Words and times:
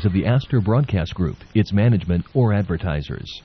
views 0.00 0.06
of 0.06 0.12
the 0.12 0.26
Astor 0.26 0.60
Broadcast 0.60 1.14
Group, 1.14 1.36
its 1.54 1.72
management, 1.72 2.24
or 2.34 2.52
advertisers. 2.54 3.42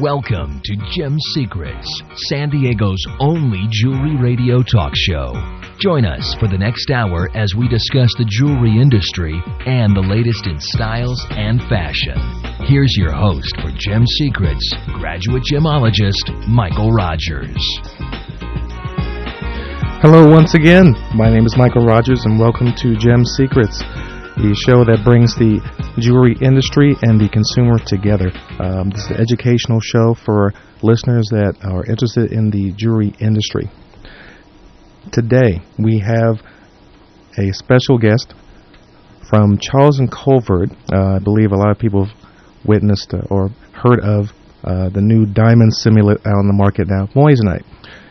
Welcome 0.00 0.60
to 0.64 0.76
Gem 0.92 1.18
Secrets, 1.18 2.02
San 2.28 2.50
Diego's 2.50 3.02
only 3.18 3.66
jewelry 3.70 4.16
radio 4.16 4.62
talk 4.62 4.92
show. 4.94 5.32
Join 5.78 6.04
us 6.04 6.34
for 6.38 6.48
the 6.48 6.58
next 6.58 6.90
hour 6.90 7.30
as 7.34 7.54
we 7.54 7.68
discuss 7.68 8.12
the 8.18 8.26
jewelry 8.28 8.78
industry 8.80 9.40
and 9.66 9.96
the 9.96 10.00
latest 10.00 10.46
in 10.46 10.60
styles 10.60 11.24
and 11.30 11.60
fashion. 11.62 12.18
Here's 12.66 12.94
your 12.96 13.12
host 13.12 13.54
for 13.62 13.70
Gem 13.78 14.04
Secrets, 14.06 14.74
graduate 14.98 15.44
gemologist 15.50 16.46
Michael 16.46 16.90
Rogers. 16.90 17.95
Hello, 20.02 20.28
once 20.28 20.52
again. 20.52 20.94
My 21.14 21.30
name 21.30 21.46
is 21.46 21.56
Michael 21.56 21.86
Rogers, 21.86 22.26
and 22.26 22.38
welcome 22.38 22.74
to 22.76 22.96
Gem 22.96 23.24
Secrets, 23.24 23.80
the 24.36 24.52
show 24.52 24.84
that 24.84 25.00
brings 25.02 25.34
the 25.36 25.56
jewelry 25.98 26.36
industry 26.42 26.94
and 27.00 27.18
the 27.18 27.30
consumer 27.30 27.78
together. 27.80 28.28
Um, 28.60 28.90
this 28.90 29.04
is 29.04 29.10
an 29.12 29.16
educational 29.16 29.80
show 29.80 30.12
for 30.12 30.52
listeners 30.82 31.32
that 31.32 31.56
are 31.64 31.82
interested 31.86 32.30
in 32.30 32.50
the 32.50 32.72
jewelry 32.76 33.14
industry. 33.20 33.70
Today, 35.12 35.64
we 35.78 35.98
have 36.04 36.44
a 37.38 37.50
special 37.56 37.96
guest 37.96 38.34
from 39.30 39.56
Charles 39.56 39.98
and 39.98 40.12
Colvard. 40.12 40.76
Uh, 40.92 41.16
I 41.16 41.18
believe 41.20 41.52
a 41.52 41.56
lot 41.56 41.70
of 41.70 41.78
people 41.78 42.04
have 42.04 42.16
witnessed 42.66 43.14
uh, 43.14 43.24
or 43.30 43.48
heard 43.72 44.00
of 44.04 44.28
uh, 44.62 44.90
the 44.90 45.00
new 45.00 45.24
diamond 45.24 45.72
simulant 45.72 46.20
out 46.28 46.36
on 46.36 46.46
the 46.48 46.54
market 46.54 46.86
now, 46.86 47.08
moissanite. 47.16 47.64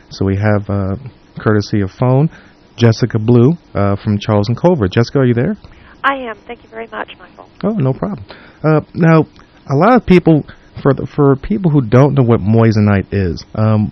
So 0.10 0.26
we 0.26 0.36
have 0.36 0.68
uh, 0.68 0.96
courtesy 1.40 1.82
of 1.82 1.92
phone, 1.92 2.30
Jessica 2.78 3.20
Blue 3.20 3.54
uh, 3.74 3.96
from 3.96 4.20
Charles 4.20 4.48
and 4.48 4.58
Colvard. 4.58 4.92
Jessica, 4.92 5.20
are 5.20 5.26
you 5.26 5.34
there? 5.34 5.56
I 6.04 6.16
am. 6.30 6.36
Thank 6.46 6.64
you 6.64 6.70
very 6.70 6.88
much, 6.88 7.12
Michael. 7.18 7.50
Oh, 7.64 7.74
no 7.74 7.94
problem. 7.94 8.26
Uh, 8.64 8.82
now, 8.94 9.26
a 9.70 9.76
lot 9.76 9.96
of 9.96 10.06
people, 10.06 10.46
for 10.82 10.94
the, 10.94 11.08
for 11.08 11.36
people 11.36 11.72
who 11.72 11.82
don't 11.82 12.14
know 12.14 12.24
what 12.24 12.40
moissanite 12.40 13.12
is, 13.12 13.44
um, 13.56 13.92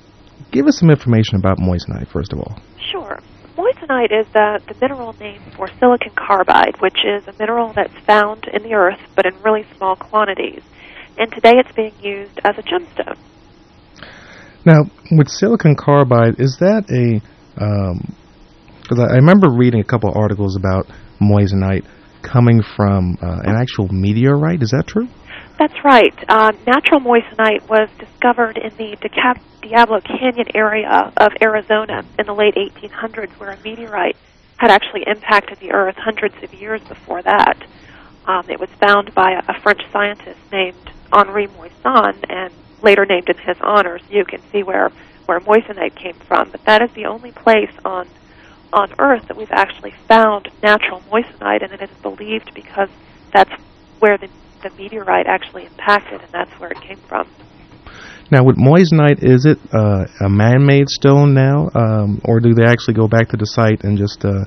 give 0.52 0.67
us 0.67 0.78
some 0.80 0.90
information 0.90 1.38
about 1.38 1.58
moissanite 1.58 2.08
first 2.12 2.32
of 2.34 2.40
all. 2.40 2.59
Sure. 2.92 3.20
Moissanite 3.58 4.12
is 4.12 4.28
the, 4.34 4.60
the 4.67 4.76
mineral 4.82 5.14
name 5.14 5.42
for 5.56 5.67
silicon 5.80 6.12
carbide, 6.16 6.80
which 6.82 6.98
is 7.06 7.28
a 7.28 7.34
mineral 7.39 7.72
that's 7.73 7.98
found 8.06 8.45
in 8.54 8.64
the 8.64 8.73
earth 8.73 9.00
but 9.16 9.26
in 9.26 9.34
really 9.42 9.66
small 9.78 9.95
quantities. 9.95 10.62
And 11.17 11.32
today 11.32 11.54
it's 11.58 11.72
being 11.76 11.94
used 12.02 12.39
as 12.44 12.58
a 12.58 12.64
gemstone. 12.64 13.17
Now, 14.66 14.86
with 15.12 15.30
silicon 15.30 15.76
carbide, 15.76 16.39
is 16.39 16.58
that 16.60 16.86
a 16.89 17.22
because 17.54 19.00
um, 19.00 19.00
I, 19.00 19.14
I 19.14 19.16
remember 19.16 19.50
reading 19.50 19.80
a 19.80 19.84
couple 19.84 20.12
articles 20.16 20.56
about 20.56 20.88
moissanite 21.22 21.86
coming 22.22 22.62
from 22.76 23.18
uh, 23.22 23.42
an 23.44 23.56
actual 23.56 23.88
meteorite. 23.90 24.62
Is 24.62 24.72
that 24.72 24.88
true? 24.88 25.08
That's 25.60 25.84
right. 25.84 26.14
Uh, 26.28 26.52
natural 26.66 27.00
moissanite 27.00 27.68
was 27.70 27.90
discovered 28.00 28.58
in 28.58 28.76
the 28.78 28.98
Diablo 29.62 30.02
Canyon 30.02 30.48
area 30.56 31.12
of 31.18 31.32
Arizona 31.42 32.04
in 32.18 32.26
the 32.26 32.34
late 32.34 32.56
1800s, 32.56 33.32
where 33.40 33.52
a 33.52 33.60
meteorite 33.64 34.17
had 34.58 34.72
actually 34.72 35.04
impacted 35.06 35.60
the 35.60 35.72
Earth 35.72 35.95
hundreds 35.98 36.36
of 36.42 36.54
years 36.54 36.82
before 36.82 37.22
that. 37.22 37.58
Um, 38.26 38.50
it 38.50 38.60
was 38.60 38.70
found 38.80 39.14
by 39.14 39.34
a, 39.34 39.44
a 39.52 39.60
French 39.62 39.82
scientist 39.92 40.40
named 40.52 40.92
Henri 41.12 41.48
Moissan 41.48 42.23
and 42.30 42.54
later 42.82 43.06
named 43.06 43.30
in 43.30 43.38
his 43.38 43.58
honor. 43.62 44.00
So 44.00 44.06
you 44.10 44.26
can 44.26 44.42
see 44.52 44.64
where 44.64 44.92
where 45.26 45.40
moissanite 45.40 45.96
came 45.96 46.16
from. 46.28 46.50
But 46.52 46.64
that 46.66 46.82
is 46.82 46.92
the 46.94 47.06
only 47.06 47.32
place 47.32 47.72
on 47.86 48.08
on 48.74 48.92
Earth 48.98 49.28
that 49.28 49.38
we've 49.38 49.52
actually 49.52 49.94
found 50.08 50.50
natural 50.64 51.02
moissanite, 51.12 51.64
and 51.64 51.72
it 51.72 51.82
is 51.82 51.96
believed 52.02 52.54
because 52.56 52.90
that's 53.32 53.52
where 54.00 54.18
the, 54.18 54.28
the 54.64 54.72
meteorite 54.72 55.28
actually 55.28 55.66
impacted, 55.66 56.22
and 56.22 56.32
that's 56.32 56.52
where 56.60 56.72
it 56.72 56.82
came 56.82 56.98
from. 57.08 57.30
Now, 58.32 58.44
with 58.44 58.58
moissanite, 58.58 59.24
is 59.24 59.45
it 59.45 59.60
uh, 59.72 60.06
a 60.22 60.30
man-made 60.30 60.89
stone 60.89 61.36
now, 61.36 61.70
um, 61.76 62.20
or 62.26 62.39
do 62.39 62.56
they 62.56 62.66
actually 62.66 62.95
go 62.95 63.08
back 63.08 63.30
to 63.30 63.38
the 63.38 63.45
site 63.45 63.83
and 63.83 63.95
just 63.95 64.26
uh, 64.26 64.44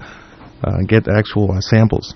uh, 0.65 0.79
get 0.89 1.07
actual 1.07 1.53
uh, 1.53 1.61
samples? 1.61 2.15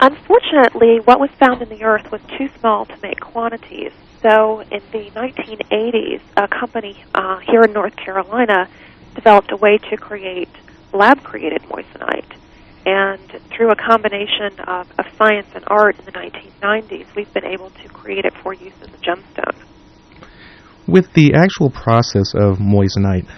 Unfortunately, 0.00 1.00
what 1.04 1.18
was 1.18 1.30
found 1.40 1.62
in 1.62 1.68
the 1.68 1.82
earth 1.82 2.12
was 2.12 2.20
too 2.38 2.48
small 2.60 2.86
to 2.86 2.96
make 3.02 3.18
quantities. 3.18 3.90
So, 4.22 4.60
in 4.60 4.82
the 4.90 5.10
1980s, 5.14 6.20
a 6.36 6.48
company 6.48 7.04
uh, 7.14 7.38
here 7.38 7.62
in 7.62 7.72
North 7.72 7.94
Carolina 7.94 8.68
developed 9.14 9.52
a 9.52 9.56
way 9.56 9.78
to 9.90 9.96
create 9.96 10.48
lab 10.92 11.22
created 11.22 11.62
moissanite. 11.62 12.36
And 12.84 13.20
through 13.50 13.70
a 13.70 13.76
combination 13.76 14.58
of, 14.66 14.90
of 14.98 15.06
science 15.16 15.46
and 15.54 15.62
art 15.68 15.98
in 16.00 16.04
the 16.04 16.12
1990s, 16.12 17.14
we've 17.14 17.32
been 17.32 17.44
able 17.44 17.70
to 17.70 17.88
create 17.88 18.24
it 18.24 18.32
for 18.42 18.54
use 18.54 18.72
as 18.80 18.88
a 18.88 18.98
gemstone. 18.98 19.64
With 20.88 21.12
the 21.12 21.34
actual 21.34 21.70
process 21.70 22.34
of 22.34 22.58
moissanite, 22.58 23.28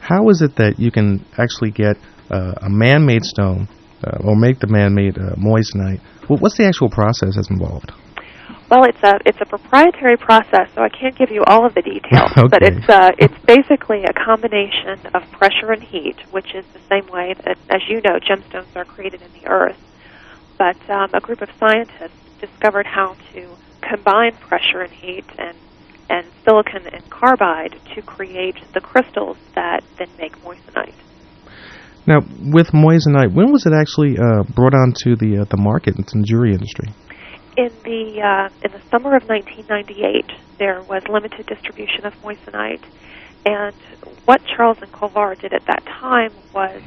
how 0.00 0.28
is 0.30 0.42
it 0.42 0.56
that 0.56 0.78
you 0.78 0.90
can 0.90 1.24
actually 1.38 1.70
get 1.70 1.96
uh, 2.30 2.54
a 2.62 2.70
man 2.70 3.06
made 3.06 3.24
stone 3.24 3.68
uh, 4.02 4.18
or 4.24 4.34
make 4.34 4.58
the 4.58 4.68
man 4.68 4.94
made 4.94 5.16
uh, 5.18 5.36
moissanite? 5.36 6.00
What's 6.28 6.56
the 6.56 6.64
actual 6.64 6.88
process 6.88 7.36
that's 7.36 7.50
involved? 7.50 7.92
Well, 8.70 8.84
it's 8.84 9.02
a 9.02 9.20
it's 9.26 9.40
a 9.40 9.44
proprietary 9.44 10.16
process, 10.16 10.68
so 10.74 10.82
I 10.82 10.88
can't 10.88 11.16
give 11.16 11.30
you 11.30 11.44
all 11.46 11.66
of 11.66 11.74
the 11.74 11.82
details. 11.82 12.32
okay. 12.36 12.48
But 12.50 12.62
it's 12.62 12.88
uh, 12.88 13.12
it's 13.18 13.38
basically 13.44 14.04
a 14.04 14.12
combination 14.12 15.06
of 15.14 15.22
pressure 15.32 15.70
and 15.72 15.82
heat, 15.82 16.16
which 16.32 16.54
is 16.54 16.64
the 16.72 16.80
same 16.88 17.06
way 17.12 17.34
that, 17.44 17.58
as 17.68 17.82
you 17.88 18.00
know, 18.00 18.18
gemstones 18.18 18.74
are 18.74 18.84
created 18.84 19.20
in 19.22 19.32
the 19.40 19.46
earth. 19.46 19.78
But 20.58 20.78
um, 20.88 21.10
a 21.12 21.20
group 21.20 21.42
of 21.42 21.50
scientists 21.58 22.18
discovered 22.40 22.86
how 22.86 23.16
to 23.32 23.56
combine 23.82 24.34
pressure 24.36 24.80
and 24.80 24.92
heat 24.92 25.26
and 25.38 25.56
and 26.08 26.26
silicon 26.44 26.86
and 26.86 27.08
carbide 27.10 27.78
to 27.94 28.02
create 28.02 28.56
the 28.72 28.80
crystals 28.80 29.36
that 29.54 29.82
then 29.98 30.08
make 30.18 30.36
moissanite. 30.42 30.94
Now, 32.06 32.20
with 32.20 32.72
moissanite, 32.72 33.32
when 33.32 33.50
was 33.50 33.64
it 33.64 33.72
actually 33.72 34.18
uh, 34.18 34.42
brought 34.42 34.74
onto 34.74 35.16
the 35.16 35.42
uh, 35.42 35.44
the 35.44 35.56
market 35.56 35.96
in 35.96 36.04
the 36.20 36.26
jewelry 36.26 36.52
industry? 36.52 36.88
In 37.56 37.70
the 37.84 38.20
uh, 38.20 38.48
in 38.62 38.72
the 38.72 38.80
summer 38.90 39.16
of 39.16 39.28
1998, 39.28 40.30
there 40.58 40.82
was 40.82 41.06
limited 41.08 41.46
distribution 41.46 42.04
of 42.04 42.20
moissanite, 42.22 42.82
and 43.46 43.74
what 44.24 44.44
Charles 44.44 44.78
and 44.80 44.90
Colvard 44.92 45.40
did 45.40 45.52
at 45.52 45.64
that 45.66 45.84
time 45.86 46.32
was 46.52 46.82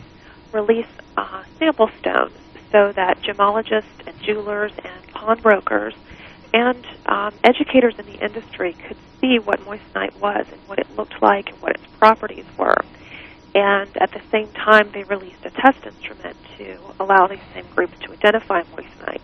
release 0.51 0.87
uh, 1.15 1.43
sample 1.59 1.89
stones 1.99 2.33
so 2.71 2.91
that 2.93 3.21
gemologists 3.21 4.05
and 4.05 4.19
jewelers 4.21 4.71
and 4.83 5.07
pawnbrokers 5.13 5.93
and 6.53 6.85
um, 7.05 7.33
educators 7.43 7.97
in 7.99 8.05
the 8.05 8.23
industry 8.23 8.73
could 8.87 8.97
see 9.19 9.39
what 9.39 9.59
moissanite 9.61 10.15
was 10.19 10.45
and 10.51 10.59
what 10.67 10.79
it 10.79 10.87
looked 10.95 11.21
like 11.21 11.49
and 11.49 11.61
what 11.61 11.75
its 11.75 11.85
properties 11.99 12.45
were. 12.57 12.77
And 13.55 13.89
at 13.97 14.11
the 14.11 14.21
same 14.31 14.49
time, 14.53 14.91
they 14.91 15.03
released 15.03 15.45
a 15.45 15.49
test 15.49 15.85
instrument 15.85 16.37
to 16.57 16.77
allow 16.99 17.27
these 17.27 17.39
same 17.53 17.65
groups 17.75 17.97
to 17.99 18.11
identify 18.11 18.63
moissanite. 18.63 19.21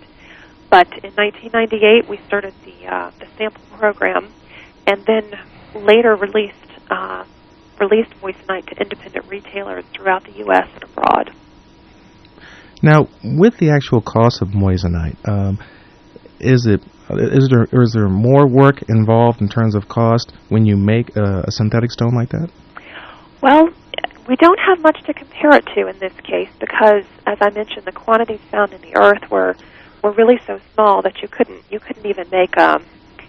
But 0.73 0.87
in 1.03 1.13
1998, 1.13 2.09
we 2.09 2.17
started 2.25 2.51
the 2.65 2.87
uh, 2.87 3.11
the 3.19 3.27
sample 3.37 3.61
program, 3.77 4.33
and 4.87 5.05
then 5.05 5.29
later 5.75 6.15
released 6.15 6.57
uh, 6.89 7.25
released 7.79 8.09
moissanite 8.23 8.65
to 8.69 8.81
independent 8.81 9.27
retailers 9.27 9.85
throughout 9.93 10.23
the 10.23 10.31
U.S. 10.39 10.67
and 10.73 10.81
abroad. 10.81 11.29
Now, 12.81 13.07
with 13.23 13.57
the 13.57 13.69
actual 13.69 14.01
cost 14.01 14.41
of 14.41 14.47
moissanite, 14.47 15.15
um, 15.29 15.59
is 16.39 16.65
it 16.65 16.81
is 17.11 17.49
there 17.49 17.67
is 17.71 17.93
there 17.93 18.09
more 18.09 18.47
work 18.47 18.81
involved 18.89 19.41
in 19.41 19.49
terms 19.49 19.75
of 19.75 19.87
cost 19.87 20.33
when 20.49 20.65
you 20.65 20.75
make 20.75 21.15
a, 21.15 21.43
a 21.45 21.51
synthetic 21.51 21.91
stone 21.91 22.15
like 22.15 22.29
that? 22.29 22.49
Well, 23.43 23.69
we 24.27 24.35
don't 24.37 24.59
have 24.59 24.81
much 24.81 25.03
to 25.03 25.13
compare 25.13 25.51
it 25.51 25.67
to 25.75 25.85
in 25.85 25.99
this 25.99 26.19
case 26.23 26.49
because, 26.59 27.05
as 27.27 27.37
I 27.41 27.51
mentioned, 27.51 27.85
the 27.85 27.91
quantities 27.91 28.41
found 28.49 28.73
in 28.73 28.81
the 28.81 28.97
earth 28.97 29.29
were 29.29 29.55
were 30.03 30.11
really 30.11 30.39
so 30.45 30.59
small 30.73 31.01
that 31.01 31.21
you 31.21 31.27
couldn't 31.27 31.63
you 31.71 31.79
couldn't 31.79 32.05
even 32.05 32.29
make 32.29 32.57
um, 32.57 32.83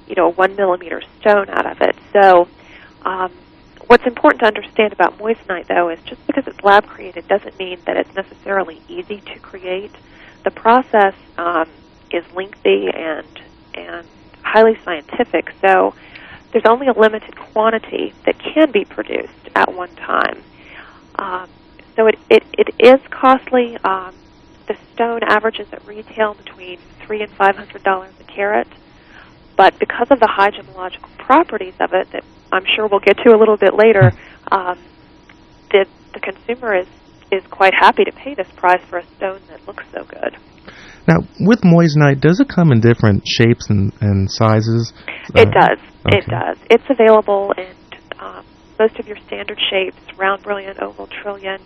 you 0.06 0.14
know 0.16 0.26
a 0.26 0.30
one 0.30 0.54
millimeter 0.56 1.00
stone 1.20 1.48
out 1.48 1.64
of 1.64 1.80
it. 1.80 1.96
So 2.12 2.48
um, 3.02 3.32
what's 3.86 4.06
important 4.06 4.40
to 4.40 4.46
understand 4.46 4.92
about 4.92 5.18
moissanite 5.18 5.68
though 5.68 5.88
is 5.88 6.00
just 6.04 6.26
because 6.26 6.46
it's 6.46 6.62
lab 6.62 6.86
created 6.86 7.26
doesn't 7.28 7.58
mean 7.58 7.78
that 7.86 7.96
it's 7.96 8.14
necessarily 8.14 8.82
easy 8.88 9.20
to 9.20 9.38
create. 9.38 9.92
The 10.42 10.50
process 10.50 11.14
um, 11.38 11.68
is 12.10 12.24
lengthy 12.34 12.90
and 12.90 13.26
and 13.74 14.06
highly 14.42 14.76
scientific. 14.84 15.52
So 15.60 15.94
there's 16.52 16.66
only 16.66 16.88
a 16.88 16.92
limited 16.92 17.36
quantity 17.36 18.12
that 18.26 18.38
can 18.38 18.70
be 18.70 18.84
produced 18.84 19.32
at 19.54 19.72
one 19.72 19.94
time. 19.96 20.42
Um, 21.16 21.48
so 21.96 22.06
it, 22.06 22.18
it, 22.28 22.42
it 22.52 22.74
is 22.78 23.00
costly. 23.10 23.76
Um, 23.78 24.14
the 24.66 24.76
stone 24.92 25.20
averages 25.22 25.68
at 25.72 25.86
retail 25.86 26.34
between 26.34 26.78
three 27.06 27.22
and 27.22 27.30
five 27.32 27.56
hundred 27.56 27.82
dollars 27.82 28.12
a 28.20 28.24
carat. 28.24 28.68
But 29.56 29.78
because 29.78 30.08
of 30.10 30.18
the 30.20 30.26
high 30.26 30.50
gemological 30.50 31.16
properties 31.18 31.74
of 31.80 31.92
it, 31.92 32.10
that 32.12 32.24
I'm 32.50 32.64
sure 32.74 32.88
we'll 32.88 33.00
get 33.00 33.18
to 33.18 33.34
a 33.34 33.38
little 33.38 33.56
bit 33.56 33.74
later, 33.74 34.12
um, 34.52 34.78
the 35.70 35.86
the 36.12 36.20
consumer 36.20 36.76
is 36.76 36.88
is 37.30 37.44
quite 37.50 37.74
happy 37.74 38.04
to 38.04 38.12
pay 38.12 38.34
this 38.34 38.48
price 38.56 38.82
for 38.88 38.98
a 38.98 39.06
stone 39.16 39.40
that 39.48 39.66
looks 39.66 39.84
so 39.92 40.04
good. 40.04 40.36
Now, 41.06 41.18
with 41.40 41.60
moissanite, 41.60 42.20
does 42.20 42.40
it 42.40 42.48
come 42.48 42.72
in 42.72 42.80
different 42.80 43.26
shapes 43.26 43.68
and, 43.68 43.92
and 44.00 44.30
sizes? 44.30 44.92
It 45.34 45.48
uh, 45.48 45.50
does. 45.50 45.78
Okay. 46.06 46.18
It 46.18 46.26
does. 46.26 46.58
It's 46.70 46.84
available 46.88 47.52
in 47.58 47.74
um, 48.18 48.44
most 48.78 48.98
of 48.98 49.06
your 49.06 49.18
standard 49.26 49.58
shapes: 49.70 49.98
round, 50.16 50.42
brilliant, 50.42 50.80
oval, 50.80 51.08
trillion, 51.22 51.60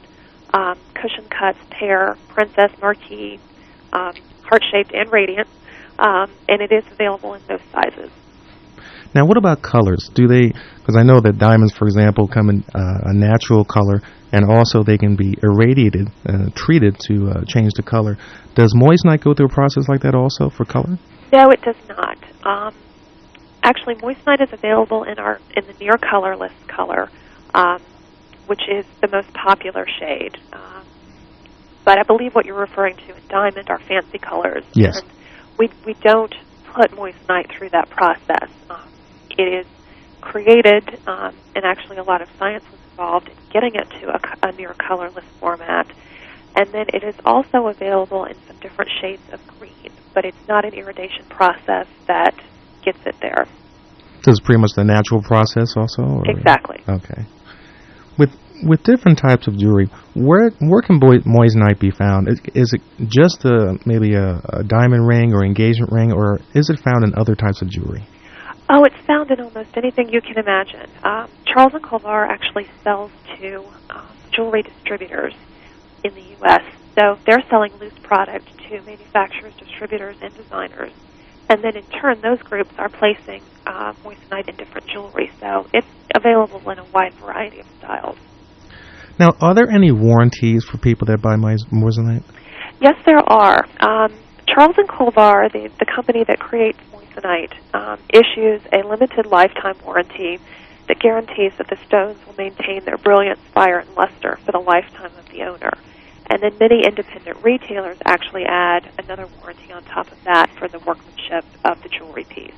um, 0.55 0.79
cushion 0.95 1.29
cuts, 1.29 1.59
pear, 1.71 2.17
princess, 2.29 2.71
marquee, 2.81 3.39
um, 3.93 4.15
heart-shaped, 4.43 4.93
and 4.93 5.11
radiant. 5.13 5.49
Um, 5.99 6.31
and 6.49 6.63
it 6.63 6.71
is 6.71 6.85
available 6.93 7.35
in 7.35 7.43
those 7.49 7.61
sizes. 7.73 8.11
Now, 9.15 9.27
what 9.27 9.37
about 9.37 9.63
colors? 9.63 10.11
Do 10.15 10.29
they? 10.29 10.53
Because 10.77 10.97
I 10.97 11.03
know 11.03 11.21
that 11.21 11.39
diamonds, 11.39 11.75
for 11.77 11.87
example, 11.87 12.29
come 12.29 12.51
in 12.51 12.63
uh, 12.75 13.01
a 13.05 13.13
natural 13.13 13.65
color, 13.65 14.03
and 14.33 14.45
also 14.45 14.83
they 14.83 14.99
can 14.99 15.17
be 15.17 15.37
irradiated, 15.43 16.09
uh, 16.27 16.51
treated 16.55 16.99
to 17.09 17.31
uh, 17.31 17.45
change 17.47 17.73
the 17.75 17.83
color. 17.83 18.17
Does 18.55 18.75
moissanite 18.75 19.23
go 19.23 19.35
through 19.35 19.47
a 19.47 19.49
process 19.49 19.89
like 19.89 20.03
that 20.03 20.15
also 20.15 20.51
for 20.51 20.65
color? 20.65 20.99
No, 21.33 21.51
it 21.51 21.63
does 21.63 21.77
not. 21.89 22.19
Um, 22.45 22.75
actually, 23.63 23.97
moissanite 23.97 24.43
is 24.43 24.53
available 24.53 25.05
in 25.05 25.19
our 25.19 25.41
in 25.57 25.67
the 25.67 25.75
near 25.81 25.97
colorless 25.97 26.53
color, 26.69 27.11
um, 27.55 27.83
which 28.49 28.63
is 28.69 28.85
the 29.01 29.09
most 29.09 29.33
popular 29.35 29.87
shade. 29.87 30.37
Um, 30.53 30.85
but 31.85 31.99
I 31.99 32.03
believe 32.03 32.35
what 32.35 32.45
you're 32.45 32.59
referring 32.59 32.97
to 32.97 33.15
in 33.15 33.23
diamond 33.29 33.71
are 33.71 33.79
fancy 33.79 34.19
colors. 34.19 34.65
Yes. 34.73 35.01
And 35.01 35.11
we 35.59 35.71
we 35.87 35.95
don't 35.95 36.35
put 36.65 36.91
moissanite 36.93 37.51
through 37.51 37.71
that 37.71 37.89
process. 37.91 38.51
Um, 38.69 38.89
it 39.39 39.49
is 39.61 39.67
created, 40.21 40.99
um, 41.07 41.35
and 41.55 41.65
actually 41.65 41.99
a 41.99 42.03
lot 42.03 42.23
of 42.23 42.29
science 42.39 42.65
was 42.71 42.81
involved 42.91 43.29
in 43.29 43.37
getting 43.51 43.75
it 43.75 43.89
to 44.01 44.09
a, 44.11 44.49
a 44.49 44.53
near 44.53 44.75
colorless 44.75 45.25
format. 45.41 45.87
And 46.57 46.73
then 46.73 46.87
it 46.93 47.05
is 47.05 47.15
also 47.25 47.69
available 47.69 48.25
in 48.25 48.35
some 48.47 48.57
different 48.59 48.91
shades 49.01 49.23
of 49.33 49.41
green, 49.59 49.93
but 50.15 50.25
it's 50.25 50.49
not 50.49 50.65
an 50.65 50.75
irradiation 50.75 51.25
process 51.27 51.87
that 52.07 52.35
gets 52.83 52.99
it 53.07 53.15
there. 53.21 53.47
So 54.23 54.33
it's 54.33 54.41
pretty 54.41 54.61
much 54.61 54.73
the 54.75 54.85
natural 54.85 55.23
process 55.23 55.77
also? 55.77 56.03
Or? 56.03 56.23
Exactly. 56.29 56.83
Okay. 56.89 57.25
With 58.63 58.83
different 58.83 59.19
types 59.19 59.47
of 59.47 59.57
jewelry, 59.57 59.87
where 60.15 60.51
where 60.59 60.83
can 60.83 60.99
moissanite 61.01 61.79
be 61.79 61.91
found? 61.91 62.29
Is, 62.29 62.41
is 62.55 62.73
it 62.73 62.83
just 63.07 63.45
a, 63.45 63.79
maybe 63.87 64.15
a, 64.15 64.41
a 64.49 64.65
diamond 64.65 65.07
ring 65.07 65.33
or 65.33 65.45
engagement 65.45 65.93
ring, 65.93 66.13
or 66.13 66.41
is 66.55 66.69
it 66.69 66.81
found 66.81 67.05
in 67.05 67.15
other 67.15 67.35
types 67.35 67.63
of 67.63 67.69
jewelry? 67.69 68.05
Oh, 68.71 68.85
it's 68.85 69.07
found 69.07 69.31
in 69.31 69.41
almost 69.41 69.77
anything 69.77 70.11
you 70.11 70.21
can 70.21 70.37
imagine. 70.39 70.91
Um, 71.03 71.31
Charles 71.47 71.73
and 71.73 71.83
Colvard 71.83 72.31
actually 72.31 72.69
sells 72.83 73.11
to 73.39 73.65
um, 73.89 74.09
jewelry 74.31 74.63
distributors 74.63 75.35
in 76.05 76.15
the 76.15 76.23
U.S. 76.41 76.63
So 76.99 77.19
they're 77.25 77.43
selling 77.49 77.73
loose 77.79 77.99
product 78.03 78.47
to 78.69 78.83
manufacturers, 78.83 79.55
distributors, 79.57 80.17
and 80.21 80.35
designers. 80.35 80.93
And 81.49 81.63
then 81.63 81.77
in 81.77 81.85
turn, 81.85 82.21
those 82.21 82.43
groups 82.43 82.73
are 82.77 82.91
placing 82.91 83.43
uh, 83.67 83.95
moissanite 84.05 84.49
in 84.49 84.57
different 84.57 84.87
jewelry. 84.89 85.31
So 85.41 85.67
it's 85.73 85.87
available 86.15 86.69
in 86.71 86.79
a 86.79 86.85
wide 86.85 87.15
variety 87.15 87.61
of 87.61 87.67
styles. 87.79 88.19
Now, 89.19 89.35
are 89.41 89.55
there 89.55 89.69
any 89.69 89.91
warranties 89.91 90.65
for 90.65 90.79
people 90.79 91.07
that 91.07 91.21
buy 91.21 91.35
moissanite? 91.35 92.23
Yes, 92.81 92.95
there 93.05 93.19
are. 93.19 93.65
Um, 93.81 94.15
Charles 94.47 94.79
and 94.79 94.89
Colvard, 94.89 95.53
the, 95.53 95.71
the 95.79 95.87
company 95.87 96.25
that 96.25 96.39
creates 96.39 96.79
moissanite, 96.93 97.53
um, 97.75 97.99
issues 98.11 98.63
a 98.73 98.87
limited 98.87 99.27
lifetime 99.27 99.77
warranty 99.85 100.39
that 100.87 101.01
guarantees 101.01 101.53
that 101.59 101.69
the 101.69 101.77
stones 101.87 102.19
will 102.27 102.35
maintain 102.39 102.85
their 102.85 102.97
brilliance, 102.97 103.41
fire, 103.53 103.81
and 103.81 103.95
luster 103.95 104.39
for 104.45 104.53
the 104.53 104.59
lifetime 104.59 105.11
of 105.19 105.29
the 105.31 105.43
owner. 105.43 105.73
And 106.31 106.43
then 106.43 106.57
many 106.59 106.85
independent 106.85 107.43
retailers 107.43 107.99
actually 108.05 108.45
add 108.45 108.91
another 108.99 109.27
warranty 109.41 109.73
on 109.73 109.83
top 109.85 110.11
of 110.13 110.23
that 110.25 110.51
for 110.59 110.69
the 110.69 110.79
workmanship 110.81 111.45
of 111.65 111.83
the 111.83 111.89
jewelry 111.89 112.25
piece. 112.25 112.55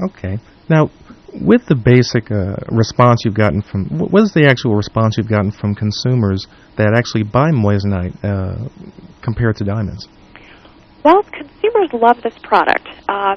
Okay. 0.00 0.38
Now, 0.72 0.88
with 1.34 1.66
the 1.66 1.74
basic 1.74 2.30
uh, 2.32 2.56
response 2.74 3.26
you've 3.26 3.34
gotten 3.34 3.60
from, 3.60 3.84
what 3.90 4.22
is 4.22 4.32
the 4.32 4.46
actual 4.46 4.74
response 4.74 5.18
you've 5.18 5.28
gotten 5.28 5.50
from 5.50 5.74
consumers 5.74 6.46
that 6.76 6.94
actually 6.96 7.24
buy 7.24 7.50
moissanite 7.50 8.16
uh, 8.24 8.70
compared 9.20 9.56
to 9.56 9.64
diamonds? 9.64 10.08
Well, 11.04 11.24
consumers 11.24 11.92
love 11.92 12.22
this 12.22 12.38
product. 12.42 12.88
Um, 13.06 13.36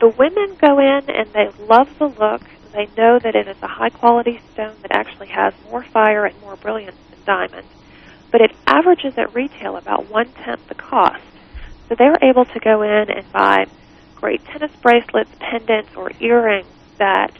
the 0.00 0.08
women 0.08 0.56
go 0.56 0.78
in 0.78 1.10
and 1.10 1.28
they 1.34 1.50
love 1.66 1.88
the 1.98 2.06
look. 2.06 2.40
They 2.72 2.86
know 2.96 3.18
that 3.18 3.34
it 3.34 3.46
is 3.46 3.60
a 3.60 3.66
high 3.68 3.90
quality 3.90 4.40
stone 4.54 4.76
that 4.80 4.92
actually 4.92 5.28
has 5.28 5.52
more 5.70 5.84
fire 5.92 6.24
and 6.24 6.40
more 6.40 6.56
brilliance 6.56 6.96
than 7.10 7.20
diamond, 7.26 7.66
but 8.32 8.40
it 8.40 8.52
averages 8.66 9.18
at 9.18 9.34
retail 9.34 9.76
about 9.76 10.08
one 10.08 10.32
tenth 10.32 10.66
the 10.68 10.74
cost. 10.74 11.22
So 11.88 11.96
they're 11.98 12.16
able 12.22 12.46
to 12.46 12.60
go 12.60 12.80
in 12.80 13.10
and 13.10 13.30
buy 13.32 13.66
great 14.20 14.44
tennis 14.44 14.70
bracelets, 14.82 15.30
pendants, 15.38 15.90
or 15.96 16.10
earrings 16.20 16.66
that 16.98 17.32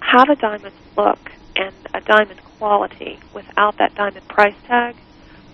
have 0.00 0.28
a 0.28 0.36
diamond 0.36 0.74
look 0.96 1.32
and 1.56 1.74
a 1.94 2.00
diamond 2.00 2.40
quality 2.58 3.18
without 3.34 3.76
that 3.78 3.94
diamond 3.94 4.26
price 4.28 4.54
tag. 4.66 4.96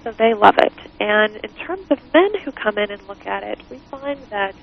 So 0.03 0.13
they 0.13 0.35
love 0.35 0.57
it. 0.59 0.73
And 1.01 1.37
in 1.37 1.51
terms 1.55 1.87
of 1.91 1.99
men 2.13 2.31
who 2.45 2.53
come 2.53 2.77
in 2.77 2.91
and 2.91 3.01
look 3.09 3.27
at 3.27 3.43
it, 3.43 3.61
we 3.71 3.79
find 3.79 4.21
that 4.31 4.55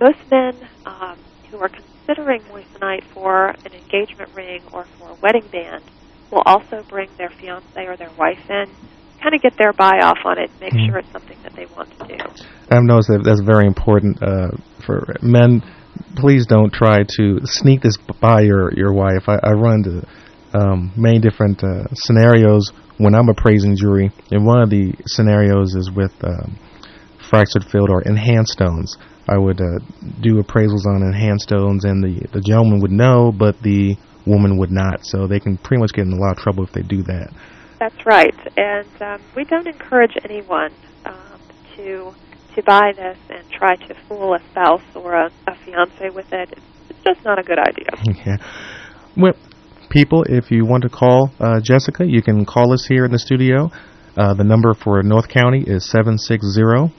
most 0.00 0.18
men 0.30 0.56
um, 0.84 1.16
who 1.50 1.58
are 1.58 1.68
considering 1.68 2.40
moissanite 2.42 3.04
for 3.04 3.48
an 3.50 3.72
engagement 3.72 4.34
ring 4.34 4.62
or 4.72 4.84
for 4.98 5.10
a 5.10 5.14
wedding 5.14 5.46
band 5.52 5.84
will 6.30 6.42
also 6.46 6.82
bring 6.88 7.08
their 7.18 7.30
fiance 7.30 7.86
or 7.86 7.96
their 7.96 8.10
wife 8.18 8.50
in, 8.50 8.66
kind 9.20 9.34
of 9.34 9.42
get 9.42 9.56
their 9.58 9.72
buy 9.72 10.00
off 10.02 10.18
on 10.24 10.38
it, 10.38 10.50
make 10.60 10.72
mm. 10.72 10.86
sure 10.86 10.98
it's 10.98 11.12
something 11.12 11.36
that 11.42 11.52
they 11.54 11.66
want 11.66 11.90
to 11.98 12.06
do. 12.06 12.44
I've 12.70 12.82
noticed 12.82 13.08
that 13.08 13.22
that's 13.24 13.40
very 13.40 13.66
important 13.66 14.22
uh, 14.22 14.48
for 14.90 15.16
men. 15.22 15.62
Please 16.16 16.46
don't 16.46 16.72
try 16.72 17.04
to 17.16 17.40
sneak 17.44 17.82
this 17.82 17.96
by 18.20 18.42
your 18.42 18.72
your 18.74 18.92
wife. 18.92 19.28
I, 19.28 19.38
I 19.42 19.52
run 19.52 19.84
into 19.84 20.06
um, 20.52 20.92
many 20.96 21.18
different 21.18 21.62
uh, 21.62 21.86
scenarios 21.94 22.72
when 22.98 23.14
I'm 23.14 23.28
appraising 23.28 23.76
jewelry, 23.76 24.10
and 24.30 24.44
one 24.44 24.60
of 24.60 24.70
the 24.70 24.92
scenarios 25.06 25.74
is 25.74 25.90
with 25.90 26.12
um, 26.24 26.58
fracture 27.28 27.60
filled 27.60 27.90
or 27.90 28.02
enhanced 28.02 28.52
stones. 28.52 28.96
I 29.28 29.38
would 29.38 29.60
uh, 29.60 29.78
do 30.20 30.42
appraisals 30.42 30.86
on 30.86 31.02
enhanced 31.02 31.44
stones, 31.44 31.84
and 31.84 32.02
the 32.02 32.26
the 32.32 32.40
gentleman 32.40 32.80
would 32.80 32.92
know, 32.92 33.32
but 33.36 33.60
the 33.62 33.96
woman 34.26 34.58
would 34.58 34.70
not. 34.70 35.04
So 35.04 35.26
they 35.26 35.40
can 35.40 35.56
pretty 35.58 35.80
much 35.80 35.92
get 35.92 36.06
in 36.06 36.12
a 36.12 36.20
lot 36.20 36.32
of 36.32 36.38
trouble 36.38 36.64
if 36.64 36.72
they 36.72 36.82
do 36.82 37.02
that. 37.04 37.32
That's 37.78 38.06
right, 38.06 38.36
and 38.56 39.02
um, 39.02 39.22
we 39.34 39.44
don't 39.44 39.66
encourage 39.66 40.16
anyone 40.24 40.72
um, 41.06 41.40
to 41.76 42.14
to 42.54 42.62
buy 42.62 42.92
this 42.94 43.18
and 43.28 43.48
try 43.50 43.76
to 43.76 43.94
fool 44.08 44.34
a 44.34 44.40
spouse 44.50 44.82
or 44.94 45.14
a, 45.14 45.30
a 45.46 45.54
fiance 45.64 46.10
with 46.10 46.32
it. 46.32 46.58
It's 46.88 47.02
just 47.04 47.24
not 47.24 47.38
a 47.38 47.42
good 47.42 47.58
idea. 47.58 47.88
yeah. 48.26 48.36
Well, 49.16 49.34
people, 49.90 50.24
if 50.28 50.50
you 50.50 50.64
want 50.64 50.82
to 50.84 50.88
call 50.88 51.30
uh, 51.40 51.60
Jessica, 51.60 52.06
you 52.06 52.22
can 52.22 52.44
call 52.44 52.72
us 52.72 52.86
here 52.86 53.04
in 53.04 53.12
the 53.12 53.18
studio. 53.18 53.70
Uh, 54.16 54.34
the 54.34 54.44
number 54.44 54.74
for 54.74 55.02
North 55.02 55.28
County 55.28 55.62
is 55.66 55.88
760 55.90 56.92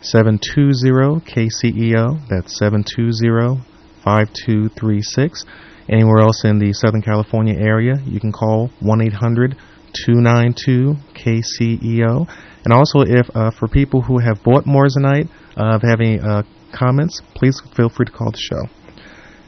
720 0.00 1.20
KCEO. 1.26 2.28
That's 2.28 2.58
720 2.58 3.62
5236. 4.04 5.44
Anywhere 5.88 6.18
else 6.18 6.44
in 6.44 6.58
the 6.58 6.72
Southern 6.72 7.02
California 7.02 7.54
area, 7.54 7.94
you 8.04 8.20
can 8.20 8.32
call 8.32 8.70
1 8.80 9.00
800 9.02 9.56
292 9.92 10.96
KCEO. 11.14 12.28
And 12.68 12.74
also, 12.74 13.00
if 13.00 13.34
uh, 13.34 13.50
for 13.50 13.66
people 13.66 14.02
who 14.02 14.18
have 14.18 14.44
bought 14.44 14.66
moissanite, 14.66 15.30
uh, 15.56 15.78
have 15.80 16.02
any 16.02 16.20
uh, 16.20 16.42
comments, 16.70 17.22
please 17.34 17.62
feel 17.74 17.88
free 17.88 18.04
to 18.04 18.12
call 18.12 18.30
the 18.30 18.36
show. 18.36 18.68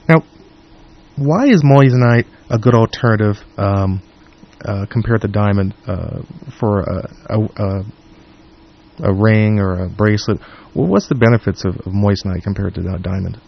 Now, 0.09 0.25
why 1.17 1.45
is 1.45 1.63
moissanite 1.63 2.25
a 2.49 2.59
good 2.59 2.75
alternative 2.75 3.37
um, 3.59 4.01
uh, 4.65 4.87
compared 4.91 5.21
to 5.21 5.29
diamond 5.29 5.75
uh, 5.87 6.23
for 6.59 6.81
a, 6.81 7.09
a, 7.29 7.85
a, 9.05 9.13
ring 9.13 9.59
or 9.59 9.85
a 9.85 9.91
bracelet? 9.91 10.41
Well, 10.75 10.87
what's 10.89 11.11
the 11.11 11.15
benefits 11.15 11.67
of, 11.67 11.77
of 11.77 11.93
moissanite 11.93 12.43
compared 12.43 12.75
to 12.77 12.83
diamond? 13.03 13.39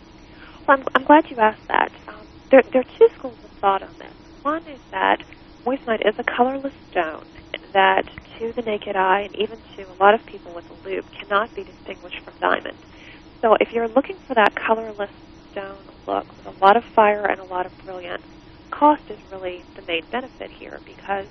Well, 0.69 0.81
I'm, 0.81 0.85
I'm, 0.95 1.05
glad 1.05 1.31
you 1.31 1.39
asked 1.39 1.67
that. 1.69 1.91
Um, 2.09 2.27
there, 2.51 2.61
there 2.75 2.83
are 2.83 2.99
two 2.99 3.09
schools 3.17 3.39
of 3.43 3.51
thought 3.53 3.83
on 3.83 3.95
this. 3.99 4.13
One 4.43 4.67
is 4.67 4.81
that 4.91 5.25
moissanite 5.65 6.07
is 6.07 6.19
a 6.19 6.25
colorless 6.25 6.75
stone 6.91 7.25
that 7.73 8.05
to 8.43 8.53
the 8.57 8.63
naked 8.63 8.97
eye 8.97 9.23
and 9.23 9.35
even 9.37 9.59
to 9.77 9.83
a 9.83 9.97
lot 10.03 10.15
of 10.15 10.27
people 10.27 10.53
with 10.55 10.65
a 10.71 10.89
loupe 10.89 11.07
cannot 11.13 11.55
be 11.55 11.63
distinguished 11.63 12.21
from 12.25 12.35
diamond. 12.41 12.77
So 13.41 13.55
if 13.61 13.69
you're 13.73 13.89
looking 13.89 14.17
for 14.27 14.35
that 14.35 14.55
colorless 14.55 15.11
stone 15.51 15.85
look 16.07 16.27
with 16.37 16.47
a 16.47 16.65
lot 16.65 16.77
of 16.77 16.83
fire 16.95 17.27
and 17.27 17.41
a 17.41 17.45
lot 17.45 17.67
of 17.67 17.73
brilliance, 17.85 18.27
cost 18.71 19.03
is 19.11 19.19
really 19.31 19.65
the 19.77 19.83
main 19.87 20.03
benefit 20.11 20.51
here 20.59 20.81
because 20.87 21.27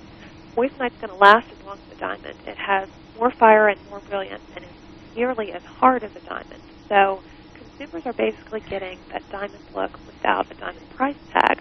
moissanite's 0.56 0.96
going 1.00 1.10
to 1.10 1.16
last 1.16 1.46
as 1.52 1.58
long 1.66 1.76
as 1.84 1.92
a 1.92 2.00
diamond. 2.00 2.40
It 2.46 2.56
has 2.56 2.88
more 3.18 3.32
fire 3.38 3.68
and 3.68 3.78
more 3.88 4.00
brilliance 4.00 4.44
and 4.54 4.64
is 4.64 4.70
nearly 5.14 5.52
as 5.52 5.62
hard 5.64 6.04
as 6.04 6.12
a 6.16 6.20
diamond. 6.28 6.62
So 6.88 7.20
consumers 7.54 8.04
are 8.06 8.14
basically 8.14 8.62
getting 8.70 8.98
that 9.12 9.22
diamond 9.30 9.64
look 9.74 9.98
without 10.06 10.46
a 10.50 10.54
diamond 10.54 10.88
price 10.90 11.16
tag. 11.32 11.60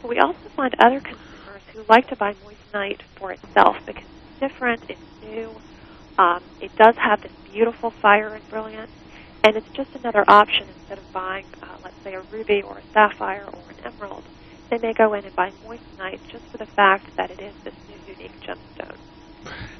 But 0.00 0.08
we 0.08 0.18
also 0.18 0.48
find 0.56 0.74
other 0.78 1.00
consumers 1.00 1.62
who 1.72 1.84
like 1.88 2.08
to 2.08 2.16
buy 2.16 2.34
moissanite 2.34 3.00
for 3.18 3.32
itself 3.32 3.76
because 3.86 4.04
different, 4.40 4.84
it's 4.88 5.00
new, 5.22 5.60
um, 6.18 6.40
it 6.60 6.70
does 6.76 6.94
have 6.96 7.20
this 7.22 7.32
beautiful 7.44 7.92
fire 8.02 8.34
and 8.34 8.46
brilliance, 8.48 8.92
and 9.44 9.56
it's 9.56 9.68
just 9.76 9.90
another 9.94 10.24
option 10.28 10.66
instead 10.68 10.98
of 10.98 11.04
buying, 11.12 11.46
uh, 11.62 11.76
let's 11.82 11.96
say, 12.02 12.14
a 12.14 12.22
ruby 12.30 12.62
or 12.66 12.78
a 12.78 12.84
sapphire 12.92 13.46
or 13.46 13.70
an 13.70 13.78
emerald. 13.84 14.24
They 14.70 14.78
may 14.78 14.92
go 14.92 15.14
in 15.14 15.24
and 15.24 15.34
buy 15.34 15.50
moissanite 15.64 16.20
just 16.30 16.44
for 16.50 16.58
the 16.58 16.66
fact 16.76 17.10
that 17.16 17.30
it 17.30 17.40
is 17.40 17.54
this 17.64 17.74
new 17.88 17.98
unique 18.04 18.34
gemstone. 18.46 18.98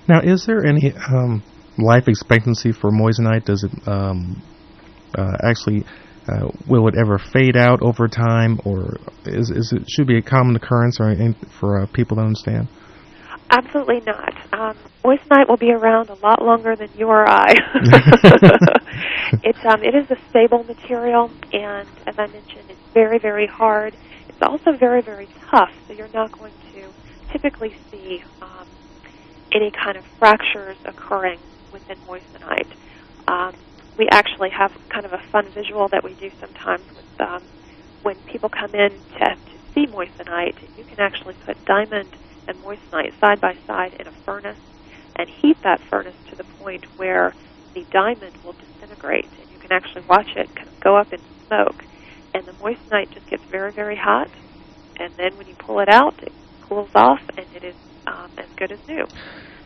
Now, 0.06 0.20
is 0.22 0.44
there 0.46 0.64
any 0.64 0.92
um, 1.12 1.42
life 1.76 2.08
expectancy 2.08 2.72
for 2.72 2.90
moissanite? 2.90 3.44
Does 3.44 3.64
it 3.64 3.88
um, 3.88 4.42
uh, 5.16 5.36
actually 5.44 5.84
uh, 6.28 6.48
will 6.66 6.88
it 6.88 6.94
ever 6.98 7.18
fade 7.18 7.56
out 7.56 7.80
over 7.82 8.06
time, 8.06 8.58
or 8.64 8.96
is, 9.26 9.50
is 9.50 9.72
it 9.74 9.82
should 9.88 10.06
be 10.06 10.18
a 10.18 10.22
common 10.22 10.56
occurrence 10.56 10.98
or 11.00 11.14
for 11.58 11.82
uh, 11.82 11.86
people 11.94 12.16
to 12.16 12.22
understand? 12.22 12.68
Absolutely 13.50 14.00
not. 14.00 14.34
Um, 14.52 14.76
moissanite 15.04 15.48
will 15.48 15.56
be 15.56 15.72
around 15.72 16.10
a 16.10 16.14
lot 16.14 16.42
longer 16.42 16.76
than 16.76 16.88
you 16.94 17.08
or 17.08 17.28
I. 17.28 17.54
it's 19.42 19.58
um, 19.64 19.82
it 19.82 19.94
is 19.94 20.10
a 20.10 20.16
stable 20.28 20.64
material, 20.64 21.30
and 21.52 21.88
as 22.06 22.14
I 22.18 22.26
mentioned, 22.26 22.68
it's 22.68 22.80
very 22.92 23.18
very 23.18 23.46
hard. 23.46 23.96
It's 24.28 24.38
also 24.42 24.76
very 24.78 25.00
very 25.00 25.28
tough, 25.50 25.70
so 25.86 25.94
you're 25.94 26.10
not 26.12 26.32
going 26.32 26.52
to 26.74 26.92
typically 27.32 27.74
see 27.90 28.22
um, 28.42 28.66
any 29.52 29.70
kind 29.70 29.96
of 29.96 30.04
fractures 30.18 30.76
occurring 30.84 31.38
within 31.72 31.96
moissanite. 32.06 32.72
Um, 33.28 33.54
we 33.96 34.08
actually 34.10 34.50
have 34.50 34.72
kind 34.92 35.06
of 35.06 35.12
a 35.12 35.22
fun 35.32 35.46
visual 35.54 35.88
that 35.90 36.04
we 36.04 36.14
do 36.14 36.30
sometimes 36.38 36.84
with 36.94 37.26
um, 37.26 37.42
when 38.02 38.16
people 38.30 38.50
come 38.50 38.74
in 38.74 38.90
to, 39.18 39.24
to 39.24 39.58
see 39.74 39.86
moissanite. 39.86 40.68
You 40.76 40.84
can 40.84 41.00
actually 41.00 41.34
put 41.46 41.56
diamond 41.64 42.14
and 42.48 42.56
moissanite 42.64 43.18
side 43.20 43.40
by 43.40 43.54
side 43.66 43.94
in 44.00 44.06
a 44.06 44.12
furnace 44.24 44.58
and 45.16 45.28
heat 45.28 45.56
that 45.62 45.80
furnace 45.90 46.16
to 46.30 46.36
the 46.36 46.44
point 46.64 46.84
where 46.96 47.34
the 47.74 47.84
diamond 47.92 48.36
will 48.44 48.54
disintegrate, 48.54 49.26
and 49.40 49.50
you 49.50 49.58
can 49.58 49.72
actually 49.72 50.02
watch 50.08 50.28
it 50.36 50.48
kind 50.54 50.68
of 50.68 50.80
go 50.80 50.96
up 50.96 51.12
in 51.12 51.20
smoke. 51.46 51.84
And 52.34 52.46
the 52.46 52.52
moissanite 52.52 53.10
just 53.12 53.26
gets 53.28 53.42
very, 53.50 53.72
very 53.72 53.96
hot, 53.96 54.30
and 54.98 55.12
then 55.16 55.36
when 55.36 55.46
you 55.46 55.54
pull 55.54 55.80
it 55.80 55.88
out, 55.88 56.14
it 56.22 56.32
cools 56.62 56.90
off, 56.94 57.20
and 57.36 57.46
it 57.54 57.64
is 57.64 57.74
um, 58.06 58.30
as 58.38 58.46
good 58.56 58.72
as 58.72 58.78
new. 58.88 59.04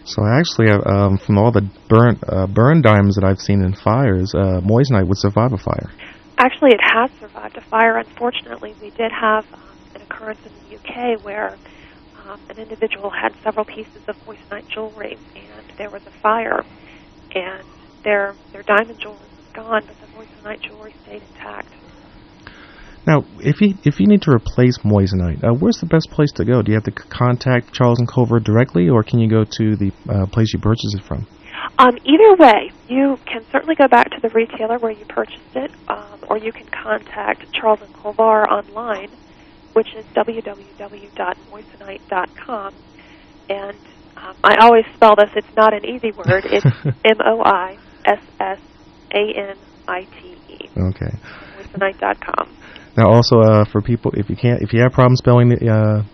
So 0.05 0.25
actually, 0.27 0.71
um, 0.71 1.19
from 1.19 1.39
all 1.39 1.53
the 1.53 1.63
burnt 1.89 2.19
uh, 2.27 2.47
burn 2.47 2.83
diamonds 2.83 3.15
that 3.17 3.25
I've 3.25 3.41
seen 3.41 3.63
in 3.63 3.75
fires, 3.75 4.33
uh, 4.35 4.61
moissanite 4.61 5.07
would 5.07 5.19
survive 5.19 5.53
a 5.53 5.59
fire. 5.59 5.91
Actually, 6.39 6.71
it 6.75 6.81
has 6.83 7.11
survived 7.21 7.57
a 7.57 7.61
fire. 7.61 7.99
Unfortunately, 7.99 8.75
we 8.81 8.91
did 8.91 9.13
have 9.13 9.45
um, 9.55 9.79
an 9.95 10.03
occurrence 10.03 10.41
in 10.45 10.53
the 10.59 10.77
UK 10.77 11.23
where 11.25 11.57
um, 12.33 12.41
an 12.49 12.59
individual 12.59 13.11
had 13.11 13.35
several 13.43 13.65
pieces 13.65 14.03
of 14.09 14.17
moissanite 14.27 14.69
jewelry, 14.69 15.19
and 15.35 15.67
there 15.77 15.91
was 15.91 16.03
a 16.07 16.11
fire, 16.11 16.65
and 17.35 17.65
their 18.05 18.35
their 18.53 18.63
diamond 18.63 18.99
jewelry 18.99 19.19
was 19.19 19.53
gone, 19.53 19.83
but 19.87 19.97
the 20.01 20.07
moissanite 20.19 20.63
jewelry 20.63 20.95
stayed 21.03 21.23
intact. 21.23 21.69
Now, 23.07 23.25
if 23.41 23.61
you 23.61 23.75
if 23.85 24.01
you 24.01 24.07
need 24.07 24.23
to 24.23 24.31
replace 24.31 24.79
moissanite, 24.79 25.43
uh, 25.45 25.53
where's 25.55 25.79
the 25.79 25.87
best 25.87 26.11
place 26.11 26.33
to 26.33 26.45
go? 26.45 26.63
Do 26.63 26.73
you 26.73 26.77
have 26.77 26.85
to 26.85 26.93
contact 26.93 27.73
Charles 27.73 27.99
and 27.99 28.09
Colvard 28.09 28.45
directly, 28.45 28.89
or 28.89 29.03
can 29.03 29.19
you 29.19 29.29
go 29.29 29.45
to 29.45 29.77
the 29.77 29.93
uh, 30.09 30.27
place 30.27 30.53
you 30.53 30.61
purchased 30.61 30.97
it 30.97 31.05
from? 31.05 31.27
Um, 31.79 31.97
either 32.05 32.37
way, 32.37 32.71
you 32.89 33.19
can 33.27 33.45
certainly 33.51 33.75
go 33.75 33.89
back 33.89 34.11
to 34.11 34.21
the 34.21 34.29
retailer 34.31 34.79
where 34.79 34.93
you 34.93 35.05
purchased 35.07 35.57
it, 35.57 35.71
um, 35.89 36.19
or 36.29 36.39
you 36.39 36.53
can 36.53 36.67
contact 36.67 37.53
Charles 37.53 37.81
and 37.83 37.93
Colvard 37.95 38.47
online, 38.49 39.09
which 39.73 39.95
is 39.95 40.05
www.moissanite.com. 40.15 42.75
And 43.49 43.77
um, 44.17 44.37
I 44.45 44.59
always 44.61 44.85
spell 44.95 45.17
this; 45.17 45.31
it's 45.35 45.57
not 45.57 45.75
an 45.75 45.85
easy 45.85 46.13
word. 46.13 46.47
It's 46.47 46.65
M 47.05 47.21
O 47.25 47.43
I 47.45 47.77
S 48.05 48.23
S 48.41 48.61
A 49.15 49.33
N 49.37 49.57
I 49.89 50.05
T 50.05 50.37
E. 50.49 50.71
Okay. 50.79 51.11
Moissanite.com. 51.57 52.49
Now, 52.97 53.11
also 53.11 53.41
uh, 53.41 53.65
for 53.65 53.81
people, 53.81 54.13
if 54.15 54.29
you 54.29 54.37
can't, 54.37 54.63
if 54.63 54.73
you 54.73 54.81
have 54.83 54.93
problems 54.93 55.19
spelling 55.19 55.49
the 55.49 55.69
uh, 55.69 56.05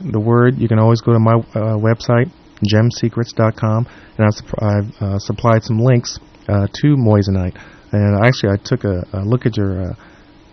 the 0.00 0.20
word, 0.20 0.58
you 0.58 0.68
can 0.68 0.78
always 0.78 1.00
go 1.00 1.12
to 1.12 1.18
my 1.18 1.34
uh, 1.34 1.76
website, 1.76 2.30
gemsecrets.com, 2.64 3.86
and 4.16 4.26
I've, 4.26 4.40
I've 4.62 5.02
uh, 5.02 5.18
supplied 5.18 5.64
some 5.64 5.80
links 5.80 6.18
uh, 6.48 6.68
to 6.72 6.96
moissanite. 6.96 7.56
And 7.92 8.24
actually, 8.24 8.52
I 8.52 8.56
took 8.62 8.84
a, 8.84 9.04
a 9.12 9.24
look 9.24 9.46
at 9.46 9.56
your 9.56 9.90
uh, 9.90 9.94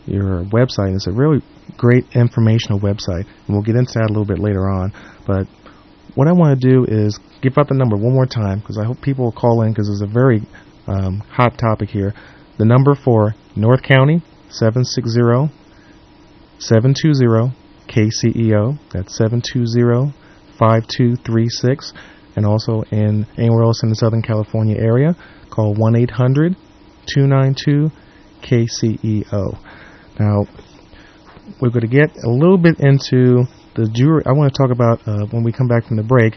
your 0.05 0.43
website, 0.45 0.87
and 0.87 0.95
it's 0.95 1.05
a 1.07 1.11
really 1.11 1.43
great 1.75 2.05
informational 2.13 2.79
website. 2.79 3.25
And 3.25 3.49
we'll 3.49 3.63
get 3.63 3.75
into 3.75 3.93
that 3.93 4.07
a 4.09 4.13
little 4.13 4.25
bit 4.25 4.39
later 4.39 4.69
on. 4.69 4.93
But 5.25 5.47
what 6.15 6.27
I 6.27 6.31
want 6.31 6.59
to 6.59 6.69
do 6.69 6.85
is 6.87 7.19
give 7.41 7.57
out 7.57 7.67
the 7.67 7.75
number 7.75 7.95
one 7.95 8.13
more 8.13 8.25
time 8.25 8.59
because 8.59 8.77
I 8.77 8.85
hope 8.85 9.01
people 9.01 9.25
will 9.25 9.31
call 9.31 9.61
in 9.61 9.71
because 9.71 9.89
it's 9.89 10.01
a 10.01 10.11
very 10.11 10.41
um, 10.87 11.19
hot 11.29 11.57
topic 11.57 11.89
here. 11.89 12.13
The 12.57 12.65
number 12.65 12.95
for 12.95 13.35
North 13.55 13.83
County, 13.83 14.23
760 14.49 15.53
720 16.59 17.55
KCEO. 17.87 18.79
That's 18.91 19.15
720 19.17 20.13
5236. 20.57 21.93
And 22.35 22.45
also 22.45 22.83
in 22.91 23.25
anywhere 23.37 23.63
else 23.63 23.83
in 23.83 23.89
the 23.89 23.95
Southern 23.95 24.21
California 24.21 24.77
area, 24.77 25.15
call 25.49 25.73
1 25.73 25.95
800 25.95 26.55
292 27.07 27.91
KCEO. 28.41 29.57
Now, 30.19 30.45
we're 31.61 31.69
going 31.69 31.87
to 31.87 31.93
get 31.93 32.15
a 32.23 32.29
little 32.29 32.57
bit 32.57 32.79
into 32.79 33.45
the 33.75 33.89
jewelry. 33.93 34.23
I 34.25 34.31
want 34.33 34.53
to 34.53 34.57
talk 34.57 34.71
about, 34.71 35.07
uh, 35.07 35.25
when 35.31 35.43
we 35.43 35.51
come 35.51 35.67
back 35.67 35.85
from 35.85 35.97
the 35.97 36.03
break, 36.03 36.33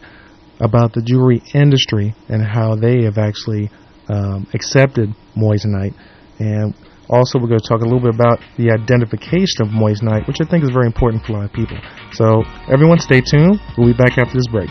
about 0.60 0.92
the 0.92 1.02
jewelry 1.02 1.42
industry 1.54 2.14
and 2.28 2.44
how 2.44 2.76
they 2.76 3.04
have 3.04 3.16
actually 3.16 3.70
um, 4.08 4.46
accepted 4.52 5.08
moissanite. 5.36 5.94
And 6.38 6.74
also, 7.08 7.38
we're 7.38 7.48
going 7.48 7.60
to 7.60 7.68
talk 7.68 7.80
a 7.80 7.84
little 7.84 8.00
bit 8.00 8.14
about 8.14 8.40
the 8.56 8.70
identification 8.70 9.62
of 9.62 9.68
moissanite, 9.68 10.28
which 10.28 10.40
I 10.40 10.48
think 10.48 10.62
is 10.64 10.70
very 10.70 10.86
important 10.86 11.24
for 11.24 11.32
a 11.32 11.36
lot 11.36 11.44
of 11.46 11.52
people. 11.52 11.78
So, 12.12 12.44
everyone, 12.70 12.98
stay 12.98 13.20
tuned. 13.20 13.58
We'll 13.76 13.88
be 13.88 13.96
back 13.96 14.16
after 14.16 14.34
this 14.34 14.46
break. 14.46 14.70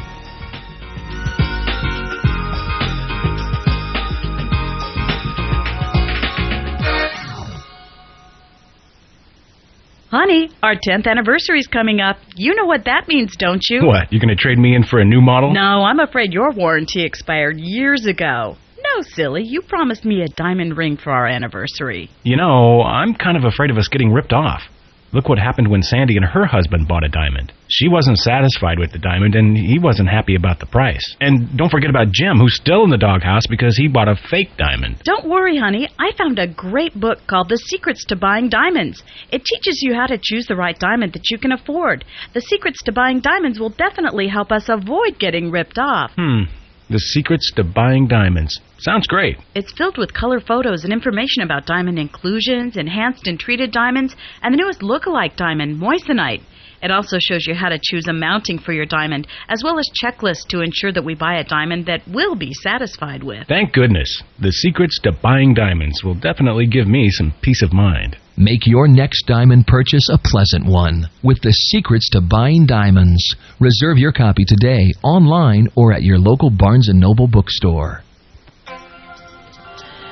Honey, 10.12 10.50
our 10.63 10.74
10th 10.74 11.06
anniversary 11.06 11.60
is 11.60 11.68
coming 11.68 12.01
up. 12.01 12.18
You 12.36 12.56
know 12.56 12.66
what 12.66 12.86
that 12.86 13.08
means, 13.08 13.36
don't 13.38 13.62
you? 13.70 13.86
What? 13.86 14.12
You're 14.12 14.20
going 14.20 14.36
to 14.36 14.42
trade 14.42 14.58
me 14.58 14.75
in 14.75 14.84
for 14.84 15.00
a 15.00 15.06
new 15.06 15.22
model? 15.22 15.54
No, 15.54 15.84
I'm 15.84 16.00
afraid 16.00 16.34
your 16.34 16.51
warranty 16.51 17.04
expired 17.06 17.60
years 17.60 18.08
ago. 18.08 18.58
No, 18.82 19.04
silly. 19.04 19.44
You 19.46 19.62
promised 19.62 20.06
me 20.06 20.24
a 20.24 20.28
diamond 20.36 20.78
ring 20.78 20.98
for 20.98 21.12
our 21.12 21.28
anniversary. 21.28 22.10
You 22.24 22.38
know, 22.38 22.82
I'm 22.82 23.13
kind 23.13 23.38
of 23.38 23.44
afraid 23.44 23.70
of 23.70 23.78
us 23.78 23.88
getting 23.88 24.12
ripped 24.12 24.34
off. 24.34 24.63
Look 25.12 25.28
what 25.28 25.39
happened 25.39 25.70
when 25.70 25.82
Sandy 25.82 26.18
and 26.18 26.25
her 26.25 26.46
husband 26.46 26.88
bought 26.88 27.04
a 27.04 27.10
diamond. 27.10 27.51
She 27.68 27.88
wasn't 27.88 28.18
satisfied 28.20 28.78
with 28.78 28.92
the 28.92 29.00
diamond, 29.00 29.36
and 29.36 29.58
he 29.58 29.80
wasn't 29.80 30.10
happy 30.10 30.36
about 30.36 30.60
the 30.60 30.68
price. 30.68 31.16
And 31.20 31.58
don't 31.58 31.72
forget 31.72 31.89
about 31.89 32.12
Jim, 32.12 32.38
who's 32.38 32.56
still 32.56 32.84
in 32.84 32.92
the 32.92 32.98
doghouse 32.98 33.48
because 33.50 33.75
he 33.75 33.88
bought 33.88 34.08
a 34.08 34.16
fake 34.30 34.51
diamond. 34.58 35.01
Don't 35.04 35.28
worry, 35.28 35.58
honey. 35.58 35.89
I 35.98 36.12
found 36.18 36.38
a 36.38 36.48
great 36.48 36.94
book 36.94 37.20
called 37.28 37.50
The 37.50 37.58
Secrets 37.58 38.06
to 38.06 38.16
Buying 38.16 38.50
Diamonds. 38.50 39.04
It 39.32 39.44
teaches 39.46 39.80
you 39.82 39.96
how 39.96 40.06
to 40.06 40.20
choose 40.22 40.46
the 40.46 40.56
right 40.56 40.78
diamond 40.78 41.13
that 41.13 41.30
you 41.32 41.39
can 41.39 41.51
afford. 41.51 42.06
The 42.34 42.42
Secrets 42.42 42.84
to 42.84 42.92
Buying 42.92 43.20
Diamonds 43.20 43.60
will 43.60 43.70
definitely 43.70 44.28
help 44.28 44.51
us 44.51 44.70
avoid 44.70 45.18
getting 45.20 45.50
ripped 45.50 45.80
off. 45.80 46.12
Hmm. 46.16 46.44
The 46.91 46.98
Secrets 46.98 47.51
to 47.55 47.63
Buying 47.63 48.08
Diamonds. 48.08 48.60
Sounds 48.79 49.05
great. 49.05 49.38
It's 49.53 49.72
filled 49.74 50.00
with 50.00 50.12
color 50.12 50.39
photos 50.39 50.84
and 50.84 50.91
information 50.91 51.43
about 51.43 51.67
diamond 51.67 52.00
inclusions, 52.00 52.77
enhanced 52.77 53.27
and 53.27 53.39
treated 53.39 53.72
diamonds, 53.72 54.15
and 54.41 54.51
the 54.51 54.58
newest 54.58 54.81
look-alike 54.81 55.36
diamond, 55.36 55.79
moissanite. 55.79 56.41
It 56.82 56.92
also 56.92 57.18
shows 57.20 57.46
you 57.46 57.56
how 57.56 57.70
to 57.70 57.80
choose 57.82 58.08
a 58.08 58.14
mounting 58.14 58.60
for 58.60 58.74
your 58.74 58.86
diamond, 58.86 59.28
as 59.48 59.64
well 59.64 59.80
as 59.80 59.90
checklists 60.04 60.48
to 60.50 60.62
ensure 60.62 60.92
that 60.94 61.04
we 61.04 61.16
buy 61.16 61.40
a 61.40 61.44
diamond 61.44 61.86
that 61.88 62.02
we'll 62.08 62.36
be 62.36 62.54
satisfied 62.54 63.24
with. 63.24 63.48
Thank 63.48 63.74
goodness. 63.74 64.24
The 64.40 64.52
Secrets 64.52 65.00
to 65.04 65.12
Buying 65.12 65.54
Diamonds 65.54 66.04
will 66.04 66.16
definitely 66.16 66.68
give 66.68 66.88
me 66.88 67.10
some 67.10 67.34
peace 67.42 67.62
of 67.62 67.74
mind. 67.74 68.18
Make 68.38 68.66
your 68.66 68.88
next 68.88 69.26
diamond 69.28 69.68
purchase 69.68 70.08
a 70.10 70.18
pleasant 70.18 70.66
one 70.66 71.10
with 71.22 71.42
the 71.42 71.52
secrets 71.52 72.10
to 72.12 72.22
buying 72.22 72.66
diamonds. 72.66 73.36
Reserve 73.60 73.98
your 73.98 74.14
copy 74.14 74.46
today 74.46 74.94
online 75.04 75.68
or 75.76 75.92
at 75.92 76.04
your 76.04 76.18
local 76.18 76.50
Barnes 76.50 76.90
& 76.92 76.94
Noble 76.94 77.28
bookstore. 77.28 78.02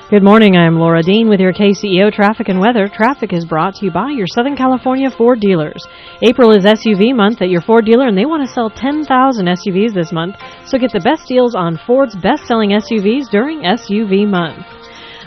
Good 0.09 0.23
morning. 0.23 0.55
I 0.55 0.65
am 0.65 0.79
Laura 0.79 1.03
Dean 1.03 1.27
with 1.27 1.41
your 1.41 1.51
KCEO 1.51 2.13
traffic 2.13 2.47
and 2.47 2.61
weather. 2.61 2.87
Traffic 2.87 3.33
is 3.33 3.43
brought 3.43 3.75
to 3.75 3.85
you 3.85 3.91
by 3.91 4.11
your 4.11 4.25
Southern 4.25 4.55
California 4.55 5.09
Ford 5.11 5.41
dealers. 5.41 5.85
April 6.21 6.51
is 6.51 6.63
SUV 6.63 7.13
month 7.13 7.41
at 7.41 7.49
your 7.49 7.59
Ford 7.59 7.83
dealer 7.83 8.07
and 8.07 8.17
they 8.17 8.25
want 8.25 8.47
to 8.47 8.53
sell 8.53 8.69
10,000 8.69 9.05
SUVs 9.45 9.93
this 9.93 10.13
month. 10.13 10.37
So 10.65 10.77
get 10.77 10.93
the 10.93 11.01
best 11.01 11.27
deals 11.27 11.55
on 11.55 11.77
Ford's 11.85 12.15
best-selling 12.15 12.69
SUVs 12.69 13.29
during 13.29 13.63
SUV 13.63 14.25
month. 14.25 14.76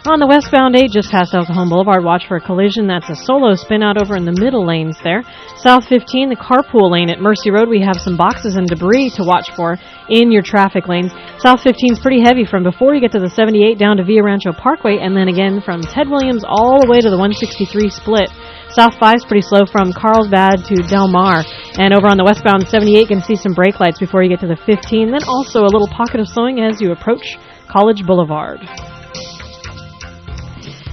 On 0.00 0.16
the 0.16 0.25
westbound 0.25 0.80
8, 0.80 0.97
just 0.97 1.12
past 1.12 1.37
Cajon 1.37 1.69
Boulevard, 1.69 2.00
watch 2.00 2.25
for 2.25 2.40
a 2.40 2.40
collision. 2.40 2.88
That's 2.88 3.12
a 3.12 3.14
solo 3.14 3.52
spin 3.52 3.85
out 3.85 4.00
over 4.00 4.16
in 4.16 4.25
the 4.25 4.33
middle 4.33 4.64
lanes 4.64 4.97
there. 5.04 5.21
South 5.61 5.85
15, 5.92 6.33
the 6.33 6.40
carpool 6.40 6.88
lane 6.88 7.12
at 7.12 7.21
Mercy 7.21 7.52
Road, 7.52 7.69
we 7.69 7.85
have 7.85 8.00
some 8.00 8.16
boxes 8.16 8.57
and 8.57 8.64
debris 8.64 9.12
to 9.21 9.28
watch 9.28 9.52
for 9.52 9.76
in 10.09 10.33
your 10.33 10.40
traffic 10.40 10.88
lanes. 10.88 11.12
South 11.37 11.61
15 11.61 11.92
is 11.92 12.00
pretty 12.00 12.25
heavy 12.25 12.49
from 12.49 12.64
before 12.64 12.97
you 12.97 13.00
get 13.04 13.12
to 13.12 13.21
the 13.21 13.28
78 13.28 13.76
down 13.76 14.00
to 14.00 14.04
Via 14.04 14.25
Rancho 14.25 14.57
Parkway, 14.57 15.04
and 15.04 15.12
then 15.12 15.28
again 15.28 15.61
from 15.61 15.85
Ted 15.85 16.09
Williams 16.09 16.49
all 16.49 16.80
the 16.80 16.88
way 16.88 17.04
to 17.04 17.12
the 17.12 17.21
163 17.21 17.92
split. 17.92 18.33
South 18.73 18.97
5 18.97 19.21
is 19.21 19.28
pretty 19.28 19.45
slow 19.45 19.69
from 19.69 19.92
Carlsbad 19.92 20.64
to 20.64 20.80
Del 20.88 21.12
Mar. 21.12 21.45
And 21.76 21.92
over 21.92 22.09
on 22.09 22.16
the 22.16 22.25
westbound 22.25 22.64
78, 22.73 22.88
you 22.88 23.07
can 23.07 23.21
see 23.21 23.37
some 23.37 23.52
brake 23.52 23.76
lights 23.76 24.00
before 24.00 24.25
you 24.25 24.33
get 24.33 24.40
to 24.40 24.49
the 24.49 24.57
15. 24.64 25.12
Then 25.12 25.28
also 25.28 25.61
a 25.61 25.69
little 25.69 25.92
pocket 25.92 26.25
of 26.25 26.28
slowing 26.28 26.64
as 26.64 26.80
you 26.80 26.97
approach 26.97 27.37
College 27.69 28.07
Boulevard. 28.09 28.64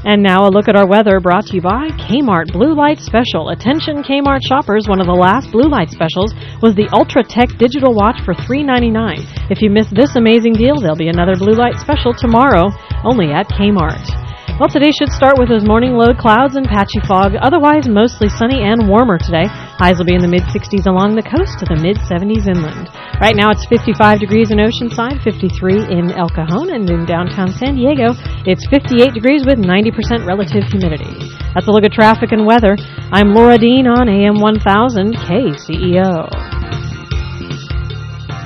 And 0.06 0.22
now 0.22 0.48
a 0.48 0.54
look 0.54 0.68
at 0.68 0.76
our 0.76 0.88
weather 0.88 1.20
brought 1.20 1.48
to 1.48 1.56
you 1.56 1.62
by 1.62 1.90
Kmart 1.90 2.54
Blue 2.54 2.76
Light 2.76 3.00
Special. 3.00 3.50
Attention 3.50 4.04
Kmart 4.04 4.40
shoppers, 4.46 4.88
one 4.88 5.02
of 5.02 5.08
the 5.08 5.14
last 5.14 5.52
Blue 5.52 5.68
Light 5.68 5.90
specials 5.90 6.34
was 6.62 6.76
the 6.76 6.88
Ultra 6.94 7.24
Tech 7.24 7.50
digital 7.58 7.94
watch 7.94 8.22
for 8.24 8.34
$3.99. 8.34 9.52
If 9.52 9.62
you 9.62 9.70
missed 9.70 9.94
this 9.96 10.16
amazing 10.16 10.54
deal, 10.54 10.80
there'll 10.80 10.96
be 10.96 11.10
another 11.10 11.36
Blue 11.36 11.54
Light 11.54 11.78
special 11.78 12.14
tomorrow 12.14 12.70
only 13.04 13.32
at 13.32 13.50
Kmart. 13.50 14.37
Well, 14.56 14.72
today 14.72 14.96
should 14.96 15.12
start 15.12 15.36
with 15.36 15.52
those 15.52 15.68
morning 15.68 15.94
low 16.00 16.16
clouds 16.16 16.56
and 16.56 16.66
patchy 16.66 17.04
fog. 17.04 17.36
Otherwise, 17.36 17.92
mostly 17.92 18.32
sunny 18.32 18.64
and 18.64 18.88
warmer 18.88 19.20
today. 19.20 19.46
Highs 19.78 20.00
will 20.00 20.08
be 20.08 20.16
in 20.16 20.24
the 20.24 20.32
mid 20.32 20.48
60s 20.50 20.88
along 20.88 21.14
the 21.14 21.28
coast 21.28 21.60
to 21.60 21.66
the 21.68 21.78
mid 21.78 22.02
70s 22.10 22.50
inland. 22.50 22.90
Right 23.22 23.36
now, 23.36 23.52
it's 23.52 23.68
55 23.70 24.18
degrees 24.18 24.50
in 24.50 24.58
Oceanside, 24.58 25.22
53 25.22 25.94
in 25.94 26.10
El 26.16 26.32
Cajon, 26.32 26.74
and 26.74 26.90
in 26.90 27.06
downtown 27.06 27.54
San 27.54 27.76
Diego, 27.76 28.18
it's 28.50 28.66
58 28.74 29.14
degrees 29.14 29.46
with 29.46 29.62
90% 29.62 30.26
relative 30.26 30.66
humidity. 30.74 31.14
That's 31.54 31.68
a 31.68 31.72
look 31.72 31.86
at 31.86 31.94
traffic 31.94 32.32
and 32.32 32.48
weather. 32.48 32.80
I'm 33.12 33.36
Laura 33.36 33.60
Dean 33.60 33.86
on 33.86 34.10
AM 34.10 34.42
1000 34.42 35.14
KCEO. 35.14 36.77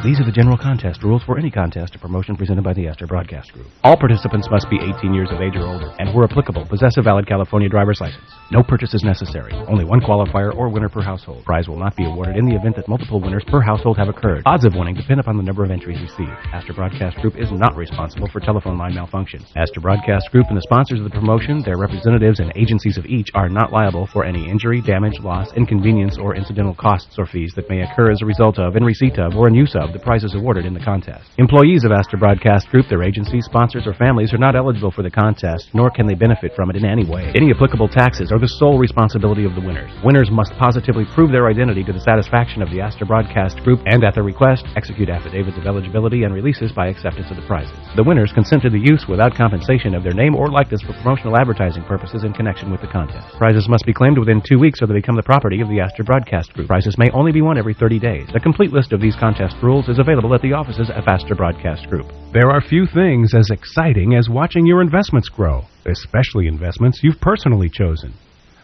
These 0.04 0.20
are 0.20 0.26
the 0.26 0.32
general 0.32 0.58
contest 0.58 1.04
rules 1.04 1.22
for 1.22 1.38
any 1.38 1.52
contest 1.52 1.96
or 1.96 2.00
promotion 2.00 2.36
presented 2.36 2.64
by 2.64 2.74
the 2.74 2.88
Astor 2.88 3.06
Broadcast 3.06 3.54
Group. 3.54 3.68
All 3.84 3.96
participants 3.96 4.48
must 4.50 4.68
be 4.68 4.80
18 4.98 5.14
years 5.14 5.30
of 5.32 5.42
age 5.42 5.56
or 5.56 5.68
older 5.68 5.94
and, 6.00 6.12
where 6.16 6.26
applicable, 6.26 6.66
possess 6.66 6.98
a 6.98 7.04
valid 7.04 7.28
California 7.28 7.70
driver's 7.70 8.02
license. 8.02 8.41
No 8.52 8.62
purchase 8.62 8.94
is 8.94 9.02
necessary. 9.02 9.54
Only 9.72 9.86
one 9.86 10.02
qualifier 10.02 10.54
or 10.54 10.68
winner 10.68 10.90
per 10.90 11.02
household. 11.02 11.46
Prize 11.46 11.70
will 11.70 11.80
not 11.80 11.96
be 11.96 12.04
awarded 12.04 12.36
in 12.36 12.44
the 12.44 12.54
event 12.54 12.76
that 12.76 12.90
multiple 12.90 13.22
winners 13.22 13.46
per 13.48 13.62
household 13.62 13.98
have 13.98 14.10
occurred. 14.10 14.44
Odds 14.46 14.66
of 14.66 14.76
winning 14.76 14.94
depend 14.94 15.22
upon 15.22 15.38
the 15.38 15.44
number 15.44 15.64
of 15.64 15.72
entries 15.72 16.02
received. 16.02 16.36
Astor 16.52 16.74
Broadcast 16.74 17.16
Group 17.20 17.40
is 17.40 17.50
not 17.50 17.78
responsible 17.78 18.28
for 18.28 18.42
telephone 18.42 18.78
line 18.78 18.92
malfunctions. 18.92 19.48
Astor 19.56 19.80
Broadcast 19.80 20.30
Group 20.32 20.48
and 20.50 20.58
the 20.58 20.68
sponsors 20.68 21.00
of 21.00 21.06
the 21.06 21.16
promotion, 21.16 21.64
their 21.64 21.78
representatives, 21.78 22.42
and 22.42 22.52
agencies 22.58 22.98
of 22.98 23.06
each 23.06 23.30
are 23.34 23.48
not 23.48 23.72
liable 23.72 24.06
for 24.12 24.26
any 24.26 24.50
injury, 24.50 24.82
damage, 24.82 25.18
loss, 25.22 25.48
inconvenience, 25.56 26.18
or 26.18 26.36
incidental 26.36 26.76
costs 26.76 27.16
or 27.18 27.26
fees 27.26 27.54
that 27.56 27.70
may 27.70 27.84
occur 27.84 28.12
as 28.12 28.22
a 28.22 28.26
result 28.26 28.60
of, 28.60 28.76
in 28.76 28.84
receipt 28.84 29.18
of, 29.18 29.34
or 29.38 29.48
in 29.48 29.56
use 29.56 29.76
of 29.80 29.94
the 29.94 30.00
prizes 30.00 30.36
awarded 30.36 30.66
in 30.66 30.74
the 30.74 30.84
contest. 30.84 31.24
Employees 31.38 31.86
of 31.86 31.94
Astor 31.94 32.18
Broadcast 32.18 32.68
Group, 32.68 32.90
their 32.90 33.04
agencies, 33.04 33.46
sponsors, 33.46 33.88
or 33.88 33.94
families 33.94 34.34
are 34.34 34.38
not 34.38 34.58
eligible 34.58 34.92
for 34.92 35.04
the 35.04 35.10
contest, 35.10 35.70
nor 35.74 35.90
can 35.90 36.06
they 36.06 36.16
benefit 36.16 36.52
from 36.54 36.70
it 36.70 36.76
in 36.76 36.84
any 36.84 37.06
way. 37.06 37.32
Any 37.34 37.52
applicable 37.52 37.88
taxes 37.88 38.30
are 38.30 38.41
the 38.42 38.48
sole 38.58 38.80
responsibility 38.80 39.46
of 39.46 39.54
the 39.54 39.62
winners. 39.62 39.92
Winners 40.04 40.32
must 40.32 40.52
positively 40.58 41.06
prove 41.14 41.32
their 41.32 41.48
identity 41.48 41.84
to 41.86 41.94
the 41.94 42.02
satisfaction 42.02 42.62
of 42.62 42.72
the 42.72 42.82
Astor 42.82 43.06
Broadcast 43.06 43.62
Group 43.62 43.80
and, 43.86 44.04
at 44.04 44.16
their 44.16 44.24
request, 44.26 44.66
execute 44.76 45.10
affidavits 45.10 45.58
of 45.58 45.68
eligibility 45.68 46.24
and 46.24 46.34
releases 46.34 46.72
by 46.72 46.88
acceptance 46.88 47.30
of 47.30 47.38
the 47.38 47.46
prizes. 47.46 47.78
The 47.96 48.04
winners 48.04 48.34
consent 48.34 48.64
to 48.64 48.72
the 48.72 48.82
use 48.82 49.06
without 49.08 49.36
compensation 49.38 49.94
of 49.94 50.02
their 50.02 50.18
name 50.18 50.36
or 50.36 50.50
likeness 50.50 50.82
for 50.82 50.94
promotional 50.94 51.38
advertising 51.38 51.84
purposes 51.84 52.24
in 52.24 52.34
connection 52.34 52.72
with 52.72 52.82
the 52.82 52.88
contest. 52.88 53.38
Prizes 53.38 53.70
must 53.70 53.86
be 53.86 53.94
claimed 53.94 54.18
within 54.18 54.42
two 54.42 54.58
weeks 54.58 54.82
or 54.82 54.88
they 54.88 54.96
become 54.96 55.16
the 55.16 55.22
property 55.22 55.62
of 55.62 55.70
the 55.70 55.80
Astor 55.80 56.04
Broadcast 56.04 56.52
Group. 56.54 56.68
Prizes 56.68 56.98
may 56.98 57.12
only 57.12 57.32
be 57.32 57.44
won 57.44 57.60
every 57.60 57.76
30 57.76 58.00
days. 58.00 58.28
A 58.34 58.40
complete 58.40 58.74
list 58.74 58.92
of 58.92 59.02
these 59.02 59.16
contest 59.16 59.56
rules 59.62 59.88
is 59.88 60.00
available 60.00 60.34
at 60.34 60.42
the 60.42 60.54
offices 60.54 60.90
of 60.90 61.08
Astor 61.08 61.36
Broadcast 61.36 61.88
Group. 61.88 62.12
There 62.34 62.50
are 62.50 62.62
few 62.62 62.88
things 62.88 63.36
as 63.36 63.50
exciting 63.52 64.16
as 64.16 64.30
watching 64.30 64.66
your 64.66 64.82
investments 64.82 65.30
grow, 65.30 65.66
especially 65.86 66.48
investments 66.48 67.02
you've 67.04 67.22
personally 67.22 67.70
chosen. 67.70 68.14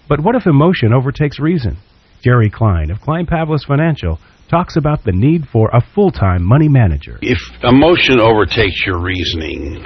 But 0.07 0.21
what 0.21 0.36
if 0.36 0.45
emotion 0.45 0.93
overtakes 0.93 1.39
reason? 1.39 1.77
Jerry 2.23 2.49
Klein 2.49 2.91
of 2.91 3.01
Klein 3.01 3.25
Pavlis 3.25 3.65
Financial 3.65 4.19
talks 4.49 4.77
about 4.77 5.03
the 5.03 5.12
need 5.12 5.47
for 5.51 5.69
a 5.73 5.82
full-time 5.93 6.43
money 6.43 6.69
manager. 6.69 7.19
If 7.21 7.39
emotion 7.63 8.19
overtakes 8.19 8.86
your 8.86 8.99
reasoning, 8.99 9.86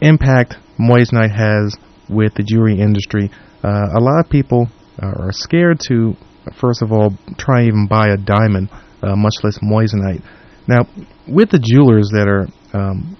impact 0.00 0.56
Moissanite 0.78 1.34
has 1.34 1.76
with 2.08 2.34
the 2.34 2.42
jewelry 2.42 2.80
industry. 2.80 3.30
Uh, 3.62 3.88
a 3.96 4.00
lot 4.00 4.24
of 4.24 4.30
people 4.30 4.68
are 4.98 5.30
scared 5.32 5.78
to, 5.88 6.16
first 6.54 6.80
of 6.82 6.90
all, 6.92 7.14
try 7.38 7.60
and 7.60 7.68
even 7.68 7.86
buy 7.86 8.08
a 8.08 8.16
diamond, 8.16 8.70
uh, 9.02 9.14
much 9.16 9.34
less 9.42 9.58
moissanite. 9.60 10.22
Now, 10.68 10.86
with 11.26 11.50
the 11.50 11.58
jewelers 11.58 12.10
that 12.12 12.28
are 12.28 12.46
um, 12.72 13.16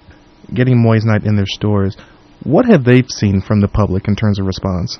getting 0.54 0.76
moissanite 0.76 1.26
in 1.26 1.36
their 1.36 1.46
stores, 1.46 1.96
what 2.42 2.66
have 2.66 2.84
they 2.84 3.02
seen 3.02 3.40
from 3.40 3.60
the 3.60 3.68
public 3.68 4.08
in 4.08 4.16
terms 4.16 4.38
of 4.38 4.46
response? 4.46 4.98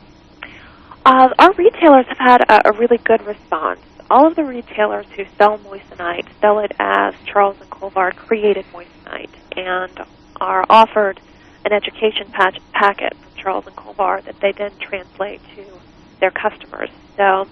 Uh, 1.05 1.29
our 1.39 1.53
retailers 1.55 2.07
have 2.09 2.19
had 2.19 2.41
a, 2.49 2.69
a 2.69 2.79
really 2.79 2.99
good 2.99 3.25
response. 3.27 3.81
All 4.11 4.27
of 4.27 4.37
the 4.37 4.45
retailers 4.45 5.07
who 5.17 5.25
sell 5.39 5.59
moissanite 5.59 6.29
sell 6.41 6.59
it 6.59 6.73
as 6.79 7.15
Charles 7.25 7.61
and 7.61 7.71
Colvard 7.71 8.17
created 8.17 8.67
moissanite 8.73 9.31
and 9.57 9.99
are 10.41 10.65
offered 10.69 11.21
an 11.65 11.73
education 11.73 12.31
patch, 12.33 12.59
packet 12.73 13.15
from 13.17 13.33
Charles 13.37 13.67
and 13.67 13.77
Colvard 13.77 14.25
that 14.25 14.41
they 14.41 14.53
then 14.53 14.73
translate 14.81 15.41
to 15.55 15.65
their 16.21 16.31
customers. 16.31 16.91
So, 17.17 17.47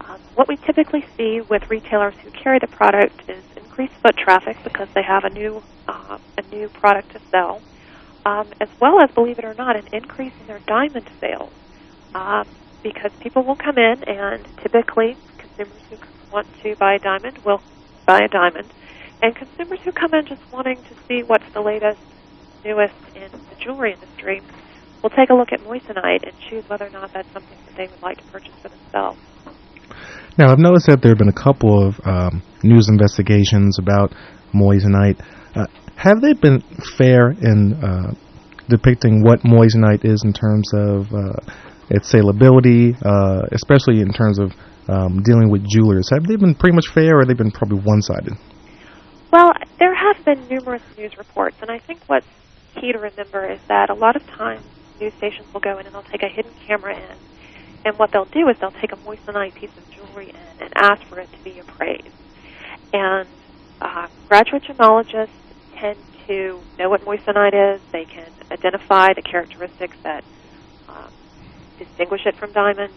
um, 0.00 0.20
what 0.34 0.48
we 0.48 0.56
typically 0.56 1.04
see 1.16 1.40
with 1.40 1.70
retailers 1.70 2.14
who 2.22 2.30
carry 2.30 2.58
the 2.58 2.66
product 2.66 3.28
is 3.28 3.44
increased 3.72 3.94
foot 4.02 4.16
traffic 4.18 4.56
because 4.64 4.88
they 4.94 5.02
have 5.02 5.24
a 5.24 5.30
new 5.30 5.62
uh, 5.88 6.18
a 6.36 6.54
new 6.54 6.68
product 6.68 7.10
to 7.12 7.20
sell, 7.30 7.62
um, 8.26 8.46
as 8.60 8.68
well 8.80 9.02
as, 9.02 9.10
believe 9.12 9.38
it 9.38 9.44
or 9.46 9.54
not, 9.54 9.76
an 9.76 9.88
increase 9.92 10.32
in 10.40 10.46
their 10.46 10.60
diamond 10.66 11.08
sales. 11.20 11.50
Um, 12.14 12.46
because 12.82 13.10
people 13.20 13.42
will 13.42 13.56
come 13.56 13.78
in 13.78 14.04
and 14.06 14.44
typically 14.60 15.16
consumers 15.38 15.80
who 15.88 15.96
want 16.30 16.46
to 16.62 16.76
buy 16.76 16.94
a 16.94 16.98
diamond 16.98 17.38
will 17.46 17.62
buy 18.06 18.18
a 18.18 18.28
diamond, 18.28 18.70
and 19.22 19.34
consumers 19.34 19.78
who 19.84 19.92
come 19.92 20.12
in 20.12 20.26
just 20.26 20.42
wanting 20.52 20.76
to 20.82 20.94
see 21.08 21.22
what's 21.22 21.48
the 21.54 21.60
latest, 21.60 22.00
newest 22.64 22.94
in 23.14 23.30
the 23.32 23.56
jewelry 23.58 23.94
industry 23.94 24.42
will 25.02 25.10
take 25.10 25.30
a 25.30 25.34
look 25.34 25.50
at 25.50 25.60
moissanite 25.60 26.24
and 26.24 26.32
choose 26.50 26.68
whether 26.68 26.86
or 26.86 26.90
not 26.90 27.10
that's 27.14 27.32
something 27.32 27.58
that 27.66 27.76
they 27.76 27.86
would 27.86 28.02
like 28.02 28.18
to 28.18 28.24
purchase 28.24 28.52
for 28.60 28.68
themselves. 28.68 29.18
Now, 30.36 30.52
I've 30.52 30.58
noticed 30.58 30.86
that 30.86 31.00
there 31.02 31.10
have 31.10 31.18
been 31.18 31.28
a 31.28 31.32
couple 31.32 31.86
of 31.86 32.00
um, 32.06 32.42
news 32.64 32.88
investigations 32.88 33.78
about 33.78 34.12
moissanite. 34.54 35.20
Uh, 35.54 35.66
have 35.96 36.20
they 36.20 36.32
been 36.32 36.60
fair 36.98 37.30
in 37.30 37.74
uh, 37.82 38.14
depicting 38.68 39.22
what 39.22 39.40
moissanite 39.40 40.04
is 40.04 40.22
in 40.24 40.32
terms 40.32 40.70
of 40.74 41.12
uh, 41.12 41.32
its 41.90 42.12
salability, 42.12 42.96
uh, 43.04 43.42
especially 43.52 44.00
in 44.00 44.12
terms 44.12 44.38
of 44.38 44.52
um, 44.88 45.22
dealing 45.22 45.50
with 45.50 45.64
jewelers? 45.68 46.08
Have 46.10 46.26
they 46.26 46.36
been 46.36 46.54
pretty 46.54 46.74
much 46.74 46.88
fair, 46.88 47.16
or 47.16 47.20
have 47.20 47.28
they 47.28 47.34
been 47.34 47.50
probably 47.50 47.78
one-sided? 47.80 48.32
Well, 49.32 49.52
there 49.78 49.94
have 49.94 50.24
been 50.24 50.46
numerous 50.48 50.82
news 50.96 51.16
reports, 51.16 51.56
and 51.62 51.70
I 51.70 51.78
think 51.78 52.00
what's 52.06 52.26
key 52.74 52.92
to 52.92 52.98
remember 52.98 53.50
is 53.50 53.60
that 53.68 53.90
a 53.90 53.94
lot 53.94 54.16
of 54.16 54.26
times 54.26 54.62
news 55.00 55.14
stations 55.14 55.46
will 55.52 55.60
go 55.60 55.78
in 55.78 55.86
and 55.86 55.94
they'll 55.94 56.02
take 56.02 56.22
a 56.22 56.28
hidden 56.28 56.52
camera 56.66 56.96
in, 56.96 57.16
and 57.84 57.98
what 57.98 58.10
they'll 58.12 58.26
do 58.26 58.48
is 58.48 58.56
they'll 58.60 58.70
take 58.70 58.92
a 58.92 58.96
moissanite 58.96 59.54
piece 59.54 59.70
of 59.76 59.90
jewelry 59.90 60.30
in 60.30 60.62
and 60.64 60.72
ask 60.76 61.02
for 61.06 61.18
it 61.18 61.30
to 61.32 61.38
be 61.44 61.58
appraised. 61.58 62.08
And 62.92 63.28
uh, 63.80 64.08
graduate 64.28 64.64
gemologists 64.64 65.30
tend 65.76 65.98
to 66.26 66.60
know 66.78 66.90
what 66.90 67.02
moissanite 67.02 67.74
is. 67.74 67.80
They 67.90 68.04
can 68.04 68.30
identify 68.50 69.12
the 69.14 69.22
characteristics 69.22 69.96
that 70.02 70.24
um, 70.88 71.10
distinguish 71.78 72.26
it 72.26 72.36
from 72.36 72.52
diamond. 72.52 72.92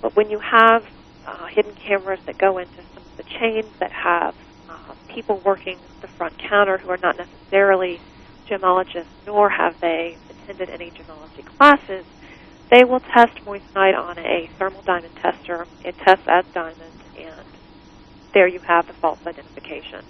But 0.00 0.16
when 0.16 0.30
you 0.30 0.38
have 0.38 0.86
uh, 1.26 1.46
hidden 1.46 1.74
cameras 1.74 2.20
that 2.26 2.38
go 2.38 2.58
into 2.58 2.76
some 2.94 3.02
of 3.02 3.16
the 3.16 3.22
chains 3.22 3.66
that 3.78 3.92
have 3.92 4.34
uh, 4.68 4.94
people 5.08 5.40
working 5.44 5.78
the 6.00 6.08
front 6.08 6.38
counter 6.38 6.78
who 6.78 6.90
are 6.90 6.98
not 6.98 7.16
necessarily 7.16 8.00
gemologists, 8.48 9.06
nor 9.26 9.50
have 9.50 9.78
they 9.80 10.16
attended 10.30 10.70
any 10.70 10.90
gemology 10.90 11.44
classes, 11.44 12.04
they 12.70 12.84
will 12.84 13.00
test 13.00 13.36
moissanite 13.44 13.96
on 13.96 14.18
a 14.18 14.48
thermal 14.58 14.82
diamond 14.82 15.14
tester. 15.16 15.66
It 15.84 15.96
tests 15.98 16.26
as 16.26 16.44
diamond, 16.52 16.92
there 18.38 18.46
you 18.46 18.60
have 18.60 18.86
the 18.86 18.92
false 18.92 19.18
identification. 19.26 20.00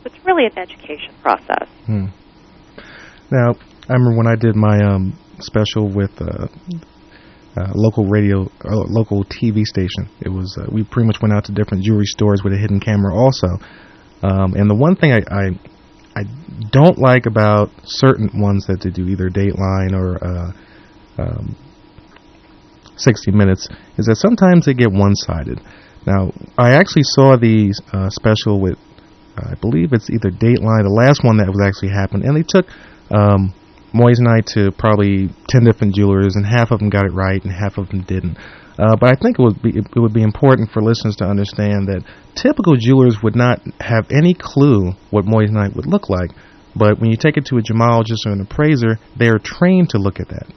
So 0.00 0.06
it's 0.06 0.24
really 0.24 0.46
an 0.46 0.58
education 0.58 1.14
process. 1.20 1.68
Hmm. 1.84 2.06
Now, 3.30 3.52
I 3.88 3.92
remember 3.92 4.16
when 4.16 4.26
I 4.26 4.36
did 4.36 4.56
my 4.56 4.78
um, 4.78 5.18
special 5.40 5.92
with 5.92 6.10
uh, 6.18 6.46
uh, 7.58 7.72
local 7.74 8.06
radio, 8.06 8.44
uh, 8.64 8.84
local 8.88 9.22
TV 9.24 9.64
station. 9.64 10.08
It 10.22 10.30
was 10.30 10.56
uh, 10.58 10.66
we 10.72 10.82
pretty 10.82 11.06
much 11.06 11.20
went 11.20 11.34
out 11.34 11.44
to 11.44 11.52
different 11.52 11.84
jewelry 11.84 12.06
stores 12.06 12.40
with 12.42 12.54
a 12.54 12.56
hidden 12.56 12.80
camera, 12.80 13.14
also. 13.14 13.48
Um, 14.22 14.54
and 14.54 14.70
the 14.70 14.74
one 14.74 14.96
thing 14.96 15.12
I, 15.12 15.20
I 15.30 15.50
I 16.16 16.22
don't 16.70 16.96
like 16.96 17.26
about 17.26 17.68
certain 17.84 18.30
ones 18.40 18.66
that 18.68 18.80
they 18.80 18.90
do, 18.90 19.08
either 19.08 19.28
Dateline 19.28 19.92
or 19.92 20.24
uh, 20.24 20.52
um, 21.18 21.56
60 22.96 23.32
Minutes, 23.32 23.68
is 23.98 24.06
that 24.06 24.16
sometimes 24.16 24.64
they 24.64 24.72
get 24.72 24.90
one-sided. 24.90 25.60
Now, 26.06 26.32
I 26.58 26.72
actually 26.72 27.04
saw 27.04 27.36
the 27.36 27.74
uh, 27.92 28.10
special 28.10 28.60
with, 28.60 28.78
uh, 29.38 29.50
I 29.52 29.54
believe 29.60 29.92
it's 29.92 30.10
either 30.10 30.30
Dateline, 30.30 30.84
the 30.84 30.94
last 30.94 31.24
one 31.24 31.38
that 31.38 31.48
was 31.48 31.60
actually 31.64 31.90
happened, 31.90 32.24
and 32.24 32.36
they 32.36 32.44
took 32.46 32.66
um, 33.10 33.54
moissanite 33.94 34.46
to 34.54 34.72
probably 34.72 35.30
10 35.48 35.64
different 35.64 35.94
jewelers, 35.94 36.36
and 36.36 36.44
half 36.44 36.70
of 36.70 36.80
them 36.80 36.90
got 36.90 37.06
it 37.06 37.12
right 37.12 37.42
and 37.42 37.52
half 37.52 37.78
of 37.78 37.88
them 37.88 38.02
didn't. 38.02 38.36
Uh, 38.76 38.96
but 38.96 39.08
I 39.08 39.14
think 39.14 39.38
it 39.38 39.42
would 39.42 39.62
be 39.62 39.70
it 39.70 40.00
would 40.00 40.12
be 40.12 40.24
important 40.24 40.70
for 40.72 40.82
listeners 40.82 41.14
to 41.16 41.24
understand 41.24 41.86
that 41.86 42.02
typical 42.34 42.74
jewelers 42.74 43.22
would 43.22 43.36
not 43.36 43.60
have 43.78 44.10
any 44.10 44.34
clue 44.34 44.92
what 45.10 45.24
moissanite 45.24 45.76
would 45.76 45.86
look 45.86 46.10
like. 46.10 46.30
But 46.74 46.98
when 46.98 47.10
you 47.10 47.16
take 47.16 47.36
it 47.36 47.46
to 47.46 47.58
a 47.58 47.62
gemologist 47.62 48.26
or 48.26 48.32
an 48.32 48.40
appraiser, 48.40 48.98
they 49.16 49.28
are 49.28 49.38
trained 49.38 49.90
to 49.90 49.98
look 49.98 50.18
at 50.18 50.28
that. 50.28 50.48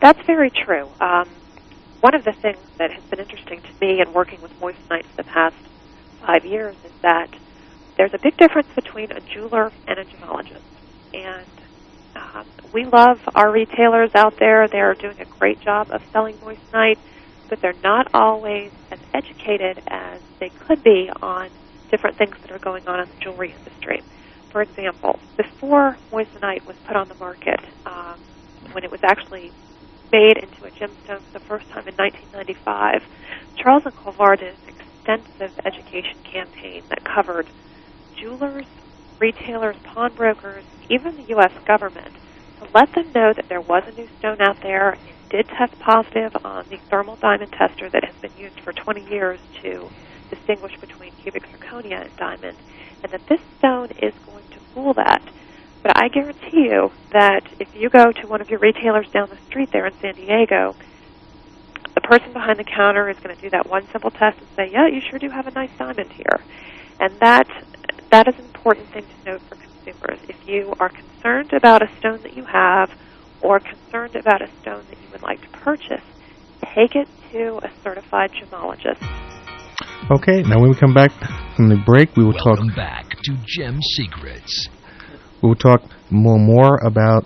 That's 0.00 0.24
very 0.26 0.48
true. 0.48 0.88
Um, 0.98 1.28
one 2.00 2.14
of 2.14 2.24
the 2.24 2.32
things 2.40 2.58
that 2.78 2.90
has 2.90 3.02
been 3.10 3.20
interesting 3.20 3.60
to 3.62 3.86
me 3.86 4.00
in 4.00 4.12
working 4.12 4.40
with 4.40 4.52
moissanite 4.60 5.04
for 5.04 5.16
the 5.16 5.24
past 5.24 5.56
five 6.26 6.44
years 6.44 6.76
is 6.84 6.92
that 7.02 7.30
there's 7.96 8.12
a 8.14 8.18
big 8.22 8.36
difference 8.36 8.68
between 8.74 9.10
a 9.12 9.20
jeweler 9.20 9.72
and 9.86 9.98
a 9.98 10.04
gemologist. 10.04 10.64
And 11.12 11.46
um, 12.16 12.46
we 12.72 12.84
love 12.84 13.18
our 13.34 13.50
retailers 13.52 14.10
out 14.14 14.34
there. 14.38 14.68
They're 14.70 14.94
doing 14.94 15.16
a 15.20 15.26
great 15.38 15.60
job 15.60 15.88
of 15.90 16.00
selling 16.12 16.36
moissanite, 16.38 16.98
but 17.48 17.58
they're 17.60 17.74
not 17.82 18.08
always 18.14 18.70
as 18.90 18.98
educated 19.12 19.82
as 19.88 20.20
they 20.40 20.50
could 20.66 20.82
be 20.82 21.10
on 21.20 21.50
different 21.90 22.16
things 22.16 22.34
that 22.42 22.50
are 22.52 22.58
going 22.60 22.86
on 22.86 23.00
in 23.00 23.08
the 23.08 23.16
jewelry 23.22 23.54
industry. 23.54 24.02
For 24.50 24.62
example, 24.62 25.18
before 25.36 25.98
moissanite 26.12 26.66
was 26.66 26.76
put 26.86 26.96
on 26.96 27.08
the 27.08 27.14
market, 27.16 27.60
um, 27.86 28.18
when 28.72 28.84
it 28.84 28.90
was 28.90 29.00
actually 29.02 29.52
made 30.12 30.36
into 30.36 30.64
a 30.64 30.70
gemstone 30.70 31.22
for 31.24 31.32
the 31.32 31.44
first 31.46 31.68
time 31.68 31.86
in 31.86 31.94
1995, 31.96 33.02
Charles 33.56 33.82
and 33.84 33.94
Colvard 33.96 34.40
did 34.40 34.54
an 34.54 34.74
extensive 34.74 35.54
education 35.64 36.20
campaign 36.26 36.82
that 36.90 37.04
covered 37.04 37.50
jewelers, 38.18 38.66
retailers, 39.20 39.76
pawnbrokers, 39.84 40.64
even 40.88 41.16
the 41.16 41.28
U.S. 41.36 41.52
government, 41.66 42.16
to 42.58 42.68
let 42.74 42.92
them 42.94 43.12
know 43.14 43.32
that 43.34 43.46
there 43.48 43.60
was 43.60 43.82
a 43.86 43.92
new 43.92 44.08
stone 44.18 44.40
out 44.40 44.58
there. 44.62 44.94
It 45.06 45.16
did 45.30 45.48
test 45.48 45.78
positive 45.78 46.32
on 46.44 46.64
the 46.70 46.78
thermal 46.90 47.16
diamond 47.20 47.52
tester 47.56 47.88
that 47.92 48.04
has 48.04 48.16
been 48.20 48.36
used 48.36 48.60
for 48.64 48.72
20 48.72 49.06
years 49.10 49.38
to 49.62 49.90
distinguish 50.28 50.72
between 50.80 51.12
cubic 51.22 51.44
zirconia 51.50 52.02
and 52.06 52.16
diamond, 52.16 52.58
and 53.02 53.12
that 53.12 53.22
this 53.28 53.40
stone 53.58 53.88
is 54.02 54.12
going 54.24 54.44
to 54.52 54.60
fool 54.72 54.94
that. 54.94 55.22
But 55.82 55.92
I 55.96 56.08
guarantee 56.08 56.68
you 56.68 56.90
that 57.12 57.46
if 57.58 57.74
you 57.74 57.88
go 57.88 58.12
to 58.12 58.26
one 58.26 58.40
of 58.40 58.50
your 58.50 58.58
retailers 58.58 59.08
down 59.10 59.28
the 59.30 59.38
street 59.48 59.70
there 59.72 59.86
in 59.86 59.94
San 60.00 60.14
Diego, 60.14 60.74
the 61.94 62.00
person 62.02 62.32
behind 62.32 62.58
the 62.58 62.64
counter 62.64 63.08
is 63.08 63.18
going 63.20 63.34
to 63.34 63.40
do 63.40 63.50
that 63.50 63.68
one 63.68 63.86
simple 63.90 64.10
test 64.10 64.38
and 64.38 64.48
say, 64.56 64.70
"Yeah, 64.70 64.86
you 64.88 65.00
sure 65.00 65.18
do 65.18 65.30
have 65.30 65.46
a 65.46 65.50
nice 65.52 65.70
diamond 65.78 66.12
here," 66.12 66.40
and 66.98 67.12
that 67.20 67.48
that 68.10 68.28
is 68.28 68.34
an 68.38 68.44
important 68.44 68.88
thing 68.88 69.04
to 69.04 69.32
note 69.32 69.40
for 69.42 69.56
consumers. 69.56 70.18
If 70.28 70.36
you 70.46 70.74
are 70.78 70.90
concerned 70.90 71.52
about 71.52 71.82
a 71.82 71.88
stone 71.98 72.20
that 72.22 72.36
you 72.36 72.44
have, 72.44 72.90
or 73.40 73.60
concerned 73.60 74.16
about 74.16 74.42
a 74.42 74.48
stone 74.60 74.84
that 74.90 74.98
you 75.00 75.08
would 75.12 75.22
like 75.22 75.40
to 75.40 75.48
purchase, 75.58 76.04
take 76.74 76.94
it 76.94 77.08
to 77.32 77.58
a 77.62 77.70
certified 77.82 78.30
gemologist. 78.32 79.02
Okay, 80.10 80.42
now 80.42 80.60
when 80.60 80.70
we 80.70 80.76
come 80.76 80.92
back 80.92 81.10
from 81.56 81.68
the 81.68 81.76
break, 81.86 82.16
we 82.16 82.24
will 82.24 82.34
Welcome 82.44 82.68
talk. 82.68 82.76
back 82.76 83.10
to 83.22 83.36
Gem 83.46 83.80
Secrets. 83.80 84.68
We 85.42 85.48
will 85.48 85.56
talk 85.56 85.82
more 86.10 86.38
more 86.38 86.78
about 86.84 87.24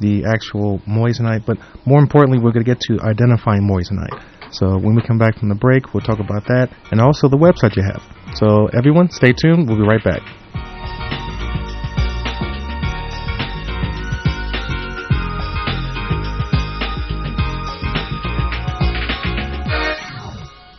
the 0.00 0.24
actual 0.24 0.80
moissanite, 0.88 1.46
but 1.46 1.56
more 1.86 2.00
importantly, 2.00 2.38
we're 2.38 2.52
going 2.52 2.64
to 2.64 2.70
get 2.70 2.80
to 2.80 3.00
identifying 3.00 3.62
moissanite. 3.62 4.20
So 4.52 4.78
when 4.78 4.94
we 4.94 5.02
come 5.02 5.18
back 5.18 5.38
from 5.38 5.48
the 5.48 5.54
break, 5.54 5.94
we'll 5.94 6.02
talk 6.02 6.18
about 6.18 6.44
that 6.46 6.70
and 6.90 7.00
also 7.00 7.28
the 7.28 7.36
website 7.36 7.76
you 7.76 7.82
have. 7.82 8.02
So 8.36 8.66
everyone, 8.76 9.10
stay 9.10 9.32
tuned. 9.32 9.68
We'll 9.68 9.78
be 9.78 9.86
right 9.86 10.02
back. 10.02 10.22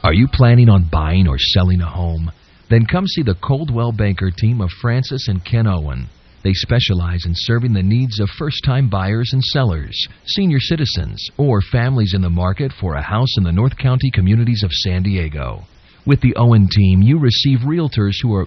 Are 0.03 0.13
you 0.13 0.27
planning 0.31 0.69
on 0.69 0.88
buying 0.91 1.27
or 1.27 1.39
selling 1.39 1.81
a 1.81 1.89
home? 1.89 2.31
Then 2.69 2.85
come 2.85 3.07
see 3.07 3.23
the 3.23 3.33
Coldwell 3.33 3.91
Banker 3.91 4.29
team 4.29 4.61
of 4.61 4.69
Francis 4.69 5.27
and 5.27 5.43
Ken 5.43 5.65
Owen. 5.65 6.09
They 6.45 6.53
specialize 6.53 7.25
in 7.25 7.34
serving 7.34 7.73
the 7.73 7.81
needs 7.81 8.19
of 8.19 8.29
first 8.29 8.63
time 8.63 8.88
buyers 8.88 9.34
and 9.34 9.43
sellers, 9.43 10.08
senior 10.27 10.60
citizens, 10.60 11.27
or 11.38 11.60
families 11.60 12.13
in 12.13 12.21
the 12.21 12.29
market 12.29 12.71
for 12.71 12.93
a 12.93 13.01
house 13.01 13.36
in 13.36 13.43
the 13.43 13.51
North 13.51 13.75
County 13.79 14.12
communities 14.12 14.62
of 14.62 14.71
San 14.71 15.01
Diego. 15.01 15.63
With 16.05 16.21
the 16.21 16.36
Owen 16.36 16.67
team, 16.67 17.01
you 17.01 17.17
receive 17.17 17.62
realtors 17.62 18.21
who 18.21 18.31
are 18.36 18.45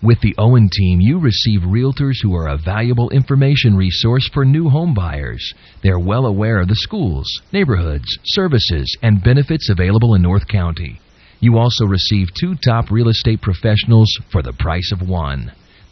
with 0.00 0.20
the 0.20 0.36
Owen 0.38 0.68
team, 0.72 1.00
you 1.00 1.18
receive 1.18 1.62
realtors 1.62 2.22
who 2.22 2.36
are 2.36 2.46
a 2.46 2.56
valuable 2.56 3.10
information 3.10 3.76
resource 3.76 4.30
for 4.32 4.44
new 4.44 4.68
home 4.68 4.94
buyers. 4.94 5.54
They're 5.82 5.98
well 5.98 6.24
aware 6.24 6.60
of 6.60 6.68
the 6.68 6.76
schools, 6.76 7.26
neighborhoods, 7.52 8.16
services, 8.26 8.96
and 9.02 9.24
benefits 9.24 9.70
available 9.70 10.14
in 10.14 10.22
North 10.22 10.46
County. 10.46 11.00
You 11.40 11.58
also 11.58 11.84
receive 11.84 12.28
two 12.32 12.54
top 12.54 12.92
real 12.92 13.08
estate 13.08 13.42
professionals 13.42 14.16
for 14.30 14.40
the 14.40 14.52
price 14.52 14.92
of 14.92 15.02
one. 15.08 15.50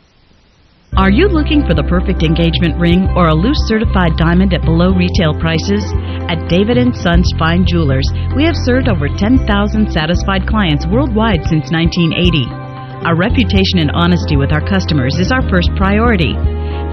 Are 0.95 1.11
you 1.11 1.27
looking 1.27 1.67
for 1.67 1.75
the 1.75 1.83
perfect 1.91 2.23
engagement 2.23 2.79
ring 2.79 3.11
or 3.19 3.27
a 3.27 3.35
loose 3.35 3.59
certified 3.67 4.15
diamond 4.15 4.53
at 4.53 4.63
below 4.63 4.95
retail 4.95 5.35
prices? 5.35 5.83
At 6.31 6.47
David 6.47 6.79
& 6.95 6.95
Sons 6.95 7.27
Fine 7.37 7.67
Jewelers, 7.67 8.07
we 8.35 8.47
have 8.47 8.55
served 8.55 8.87
over 8.87 9.11
10,000 9.11 9.43
satisfied 9.91 10.47
clients 10.47 10.87
worldwide 10.87 11.43
since 11.51 11.67
1980. 11.67 12.64
Our 13.05 13.13
reputation 13.13 13.85
and 13.85 13.93
honesty 13.93 14.33
with 14.33 14.49
our 14.49 14.65
customers 14.65 15.21
is 15.21 15.29
our 15.29 15.45
first 15.45 15.69
priority. 15.77 16.33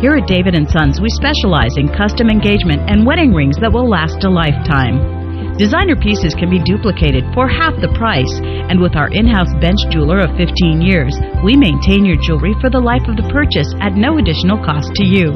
Here 0.04 0.12
at 0.12 0.28
David 0.28 0.52
& 0.64 0.68
Sons, 0.68 1.00
we 1.00 1.08
specialize 1.08 1.80
in 1.80 1.88
custom 1.88 2.28
engagement 2.28 2.84
and 2.84 3.08
wedding 3.08 3.32
rings 3.32 3.56
that 3.64 3.72
will 3.72 3.88
last 3.88 4.20
a 4.20 4.28
lifetime. 4.28 5.56
Designer 5.56 5.96
pieces 5.96 6.36
can 6.36 6.52
be 6.52 6.60
duplicated 6.68 7.24
for 7.32 7.48
half 7.48 7.72
the 7.80 7.88
price, 7.96 8.28
and 8.44 8.76
with 8.76 8.92
our 8.92 9.08
in-house 9.08 9.56
bench 9.56 9.80
jeweler 9.88 10.20
of 10.20 10.36
15 10.36 10.84
years, 10.84 11.16
we 11.40 11.56
maintain 11.56 12.04
your 12.04 12.20
jewelry 12.20 12.52
for 12.60 12.68
the 12.68 12.76
life 12.76 13.08
of 13.08 13.16
the 13.16 13.32
purchase 13.32 13.72
at 13.80 13.96
no 13.96 14.20
additional 14.20 14.60
cost 14.60 14.92
to 15.00 15.08
you. 15.08 15.32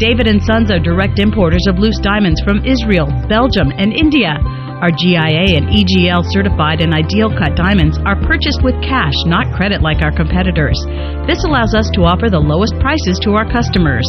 David 0.00 0.32
& 0.42 0.48
Sons 0.48 0.72
are 0.72 0.80
direct 0.80 1.20
importers 1.20 1.68
of 1.68 1.76
loose 1.76 2.00
diamonds 2.00 2.40
from 2.40 2.64
Israel, 2.64 3.12
Belgium, 3.28 3.68
and 3.76 3.92
India. 3.92 4.40
Our 4.80 4.88
GIA 4.88 5.60
and 5.60 5.68
EGL 5.68 6.24
certified 6.32 6.80
and 6.80 6.96
ideal 6.96 7.28
cut 7.28 7.52
diamonds 7.52 8.00
are 8.08 8.16
purchased 8.24 8.64
with 8.64 8.80
cash, 8.80 9.12
not 9.28 9.52
credit 9.52 9.84
like 9.84 10.00
our 10.00 10.10
competitors. 10.10 10.80
This 11.28 11.44
allows 11.44 11.76
us 11.76 11.92
to 11.92 12.08
offer 12.08 12.32
the 12.32 12.40
lowest 12.40 12.72
prices 12.80 13.20
to 13.20 13.36
our 13.36 13.44
customers. 13.44 14.08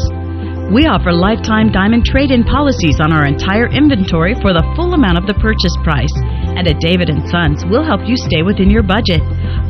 We 0.72 0.88
offer 0.88 1.12
lifetime 1.12 1.76
diamond 1.76 2.08
trade-in 2.08 2.48
policies 2.48 3.04
on 3.04 3.12
our 3.12 3.28
entire 3.28 3.68
inventory 3.68 4.32
for 4.40 4.56
the 4.56 4.64
full 4.72 4.96
amount 4.96 5.20
of 5.20 5.28
the 5.28 5.36
purchase 5.44 5.76
price. 5.84 6.16
And 6.56 6.64
at 6.64 6.80
David 6.80 7.12
& 7.20 7.28
Sons, 7.28 7.68
we'll 7.68 7.84
help 7.84 8.08
you 8.08 8.16
stay 8.16 8.40
within 8.40 8.72
your 8.72 8.80
budget. 8.80 9.20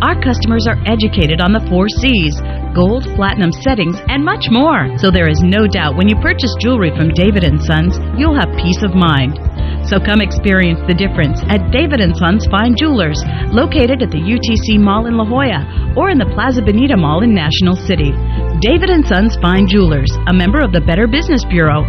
Our 0.05 0.13
customers 0.21 0.69
are 0.69 0.77
educated 0.85 1.41
on 1.41 1.57
the 1.57 1.65
four 1.65 1.89
C's, 1.89 2.37
gold, 2.77 3.09
platinum 3.17 3.49
settings, 3.49 3.97
and 4.13 4.21
much 4.21 4.53
more. 4.53 4.93
So 5.01 5.09
there 5.09 5.25
is 5.25 5.41
no 5.41 5.65
doubt 5.65 5.97
when 5.97 6.05
you 6.05 6.21
purchase 6.21 6.53
jewelry 6.61 6.93
from 6.93 7.09
David 7.17 7.41
& 7.57 7.65
Sons, 7.65 7.97
you'll 8.13 8.37
have 8.37 8.53
peace 8.61 8.85
of 8.85 8.93
mind. 8.93 9.41
So 9.91 9.99
come 9.99 10.23
experience 10.23 10.79
the 10.87 10.95
difference 10.95 11.43
at 11.51 11.67
David 11.67 11.99
& 12.15 12.15
Sons 12.15 12.47
Fine 12.47 12.79
Jewelers, 12.79 13.19
located 13.51 13.99
at 13.99 14.07
the 14.07 14.23
UTC 14.23 14.79
Mall 14.79 15.03
in 15.05 15.19
La 15.19 15.27
Jolla 15.27 15.67
or 15.99 16.07
in 16.09 16.17
the 16.17 16.31
Plaza 16.31 16.63
Bonita 16.63 16.95
Mall 16.95 17.27
in 17.27 17.35
National 17.35 17.75
City. 17.75 18.15
David 18.63 18.87
& 19.05 19.11
Sons 19.11 19.35
Fine 19.43 19.67
Jewelers, 19.67 20.07
a 20.31 20.33
member 20.33 20.63
of 20.63 20.71
the 20.71 20.79
Better 20.79 21.11
Business 21.11 21.43
Bureau. 21.43 21.83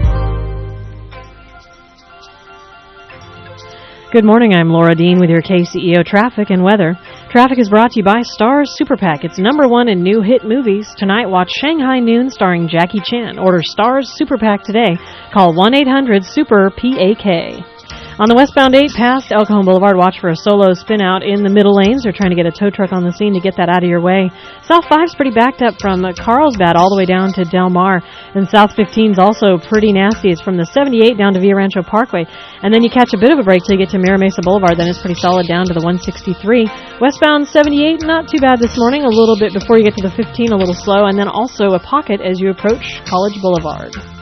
Good 4.10 4.26
morning. 4.26 4.52
I'm 4.52 4.74
Laura 4.74 4.96
Dean 4.96 5.20
with 5.20 5.30
your 5.30 5.40
KCEO 5.40 6.04
traffic 6.04 6.50
and 6.50 6.64
weather. 6.64 6.98
Traffic 7.30 7.60
is 7.60 7.70
brought 7.70 7.92
to 7.92 8.00
you 8.00 8.04
by 8.04 8.22
Starz 8.26 8.74
Super 8.74 8.96
Pak. 8.96 9.22
It's 9.22 9.38
number 9.38 9.68
one 9.68 9.86
in 9.86 10.02
new 10.02 10.22
hit 10.22 10.42
movies. 10.42 10.92
Tonight, 10.98 11.30
watch 11.30 11.52
Shanghai 11.54 12.00
Noon 12.00 12.30
starring 12.30 12.66
Jackie 12.66 13.02
Chan. 13.06 13.38
Order 13.38 13.62
Starz 13.62 14.06
Super 14.06 14.38
Pak 14.38 14.64
today. 14.64 14.98
Call 15.32 15.54
1-800-SUPER-PAK. 15.54 17.71
On 18.20 18.28
the 18.28 18.36
westbound 18.36 18.76
8 18.76 18.92
past 18.92 19.32
El 19.32 19.48
Cajon 19.48 19.64
Boulevard, 19.64 19.96
watch 19.96 20.20
for 20.20 20.28
a 20.28 20.36
solo 20.36 20.76
spin 20.76 21.00
out 21.00 21.24
in 21.24 21.40
the 21.40 21.48
middle 21.48 21.72
lanes. 21.72 22.04
They're 22.04 22.12
trying 22.12 22.28
to 22.28 22.36
get 22.36 22.44
a 22.44 22.52
tow 22.52 22.68
truck 22.68 22.92
on 22.92 23.08
the 23.08 23.16
scene 23.16 23.32
to 23.32 23.40
get 23.40 23.56
that 23.56 23.72
out 23.72 23.80
of 23.80 23.88
your 23.88 24.04
way. 24.04 24.28
South 24.68 24.84
5's 24.84 25.16
pretty 25.16 25.32
backed 25.32 25.64
up 25.64 25.80
from 25.80 26.04
Carlsbad 26.20 26.76
all 26.76 26.92
the 26.92 27.00
way 27.00 27.08
down 27.08 27.32
to 27.32 27.48
Del 27.48 27.72
Mar. 27.72 28.04
And 28.36 28.44
South 28.44 28.76
15's 28.76 29.16
also 29.16 29.56
pretty 29.56 29.96
nasty. 29.96 30.28
It's 30.28 30.44
from 30.44 30.60
the 30.60 30.68
78 30.68 31.16
down 31.16 31.32
to 31.32 31.40
Via 31.40 31.56
Rancho 31.56 31.80
Parkway. 31.80 32.28
And 32.60 32.68
then 32.68 32.84
you 32.84 32.92
catch 32.92 33.16
a 33.16 33.20
bit 33.20 33.32
of 33.32 33.40
a 33.40 33.46
break 33.48 33.64
till 33.64 33.80
you 33.80 33.82
get 33.82 33.96
to 33.96 33.98
Mira 33.98 34.20
Mesa 34.20 34.44
Boulevard. 34.44 34.76
Then 34.76 34.92
it's 34.92 35.00
pretty 35.00 35.16
solid 35.16 35.48
down 35.48 35.64
to 35.72 35.74
the 35.74 35.80
163. 35.80 37.00
Westbound 37.00 37.48
78, 37.48 38.04
not 38.04 38.28
too 38.28 38.44
bad 38.44 38.60
this 38.60 38.76
morning. 38.76 39.08
A 39.08 39.10
little 39.10 39.40
bit 39.40 39.56
before 39.56 39.80
you 39.80 39.88
get 39.88 39.96
to 39.96 40.04
the 40.04 40.12
15, 40.12 40.52
a 40.52 40.60
little 40.60 40.76
slow. 40.76 41.08
And 41.08 41.16
then 41.16 41.32
also 41.32 41.72
a 41.72 41.80
pocket 41.80 42.20
as 42.20 42.36
you 42.36 42.52
approach 42.52 43.00
College 43.08 43.40
Boulevard. 43.40 44.21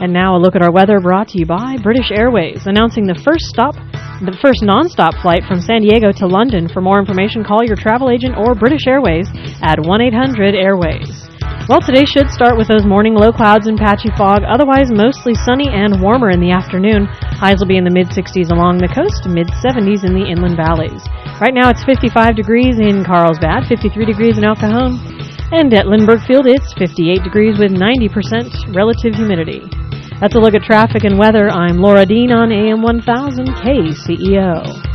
And 0.00 0.12
now 0.12 0.36
a 0.36 0.38
look 0.38 0.54
at 0.54 0.62
our 0.62 0.70
weather 0.70 1.00
brought 1.00 1.26
to 1.34 1.38
you 1.42 1.46
by 1.46 1.76
British 1.82 2.14
Airways, 2.14 2.70
announcing 2.70 3.02
the 3.02 3.18
first 3.26 3.50
stop, 3.50 3.74
the 4.22 4.38
first 4.38 4.62
non-stop 4.62 5.18
flight 5.18 5.42
from 5.42 5.58
San 5.58 5.82
Diego 5.82 6.14
to 6.22 6.30
London. 6.30 6.70
For 6.70 6.78
more 6.78 7.02
information, 7.02 7.42
call 7.42 7.66
your 7.66 7.74
travel 7.74 8.06
agent 8.06 8.38
or 8.38 8.54
British 8.54 8.86
Airways 8.86 9.26
at 9.58 9.82
1-800-AIRWAYS. 9.82 11.66
Well, 11.66 11.82
today 11.82 12.06
should 12.06 12.30
start 12.30 12.54
with 12.54 12.70
those 12.70 12.86
morning 12.86 13.18
low 13.18 13.34
clouds 13.34 13.66
and 13.66 13.74
patchy 13.74 14.14
fog, 14.14 14.46
otherwise 14.46 14.86
mostly 14.94 15.34
sunny 15.34 15.66
and 15.66 15.98
warmer 15.98 16.30
in 16.30 16.38
the 16.38 16.54
afternoon. 16.54 17.10
Highs 17.34 17.58
will 17.58 17.66
be 17.66 17.76
in 17.76 17.84
the 17.84 17.90
mid-60s 17.90 18.54
along 18.54 18.78
the 18.78 18.88
coast, 18.88 19.26
mid-70s 19.26 20.06
in 20.06 20.14
the 20.14 20.30
inland 20.30 20.54
valleys. 20.54 21.02
Right 21.42 21.52
now 21.52 21.74
it's 21.74 21.82
55 21.82 22.38
degrees 22.38 22.78
in 22.78 23.02
Carlsbad, 23.02 23.66
53 23.66 24.06
degrees 24.06 24.38
in 24.38 24.46
El 24.46 24.54
Cajon, 24.54 24.94
and 25.50 25.74
at 25.74 25.90
Lindbergh 25.90 26.22
Field 26.22 26.46
it's 26.46 26.70
58 26.78 27.26
degrees 27.26 27.58
with 27.58 27.74
90% 27.74 28.72
relative 28.72 29.18
humidity. 29.18 29.66
That's 30.20 30.34
a 30.34 30.40
look 30.40 30.56
at 30.56 30.62
traffic 30.62 31.04
and 31.04 31.16
weather. 31.16 31.48
I'm 31.48 31.78
Laura 31.78 32.04
Dean 32.04 32.32
on 32.32 32.50
AM 32.50 32.82
1000 32.82 33.46
KCEO. 33.46 34.88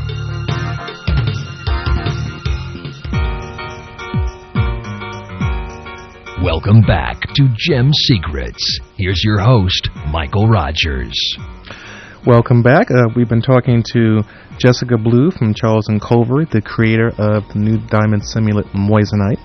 Welcome 6.44 6.82
back 6.82 7.22
to 7.36 7.48
Gem 7.56 7.94
Secrets. 7.94 8.82
Here's 8.98 9.24
your 9.24 9.40
host, 9.40 9.88
Michael 10.12 10.50
Rogers. 10.50 11.38
Welcome 12.26 12.62
back. 12.62 12.92
Uh, 12.92 13.08
we've 13.16 13.30
been 13.30 13.42
talking 13.42 13.82
to 13.94 14.24
Jessica 14.58 14.98
Blue 14.98 15.32
from 15.32 15.54
Charles 15.54 15.88
and 15.88 16.02
Colvard, 16.02 16.50
the 16.52 16.62
creator 16.62 17.14
of 17.18 17.48
the 17.48 17.60
new 17.60 17.78
diamond 17.88 18.24
simulant 18.24 18.70
Moissanite. 18.74 19.40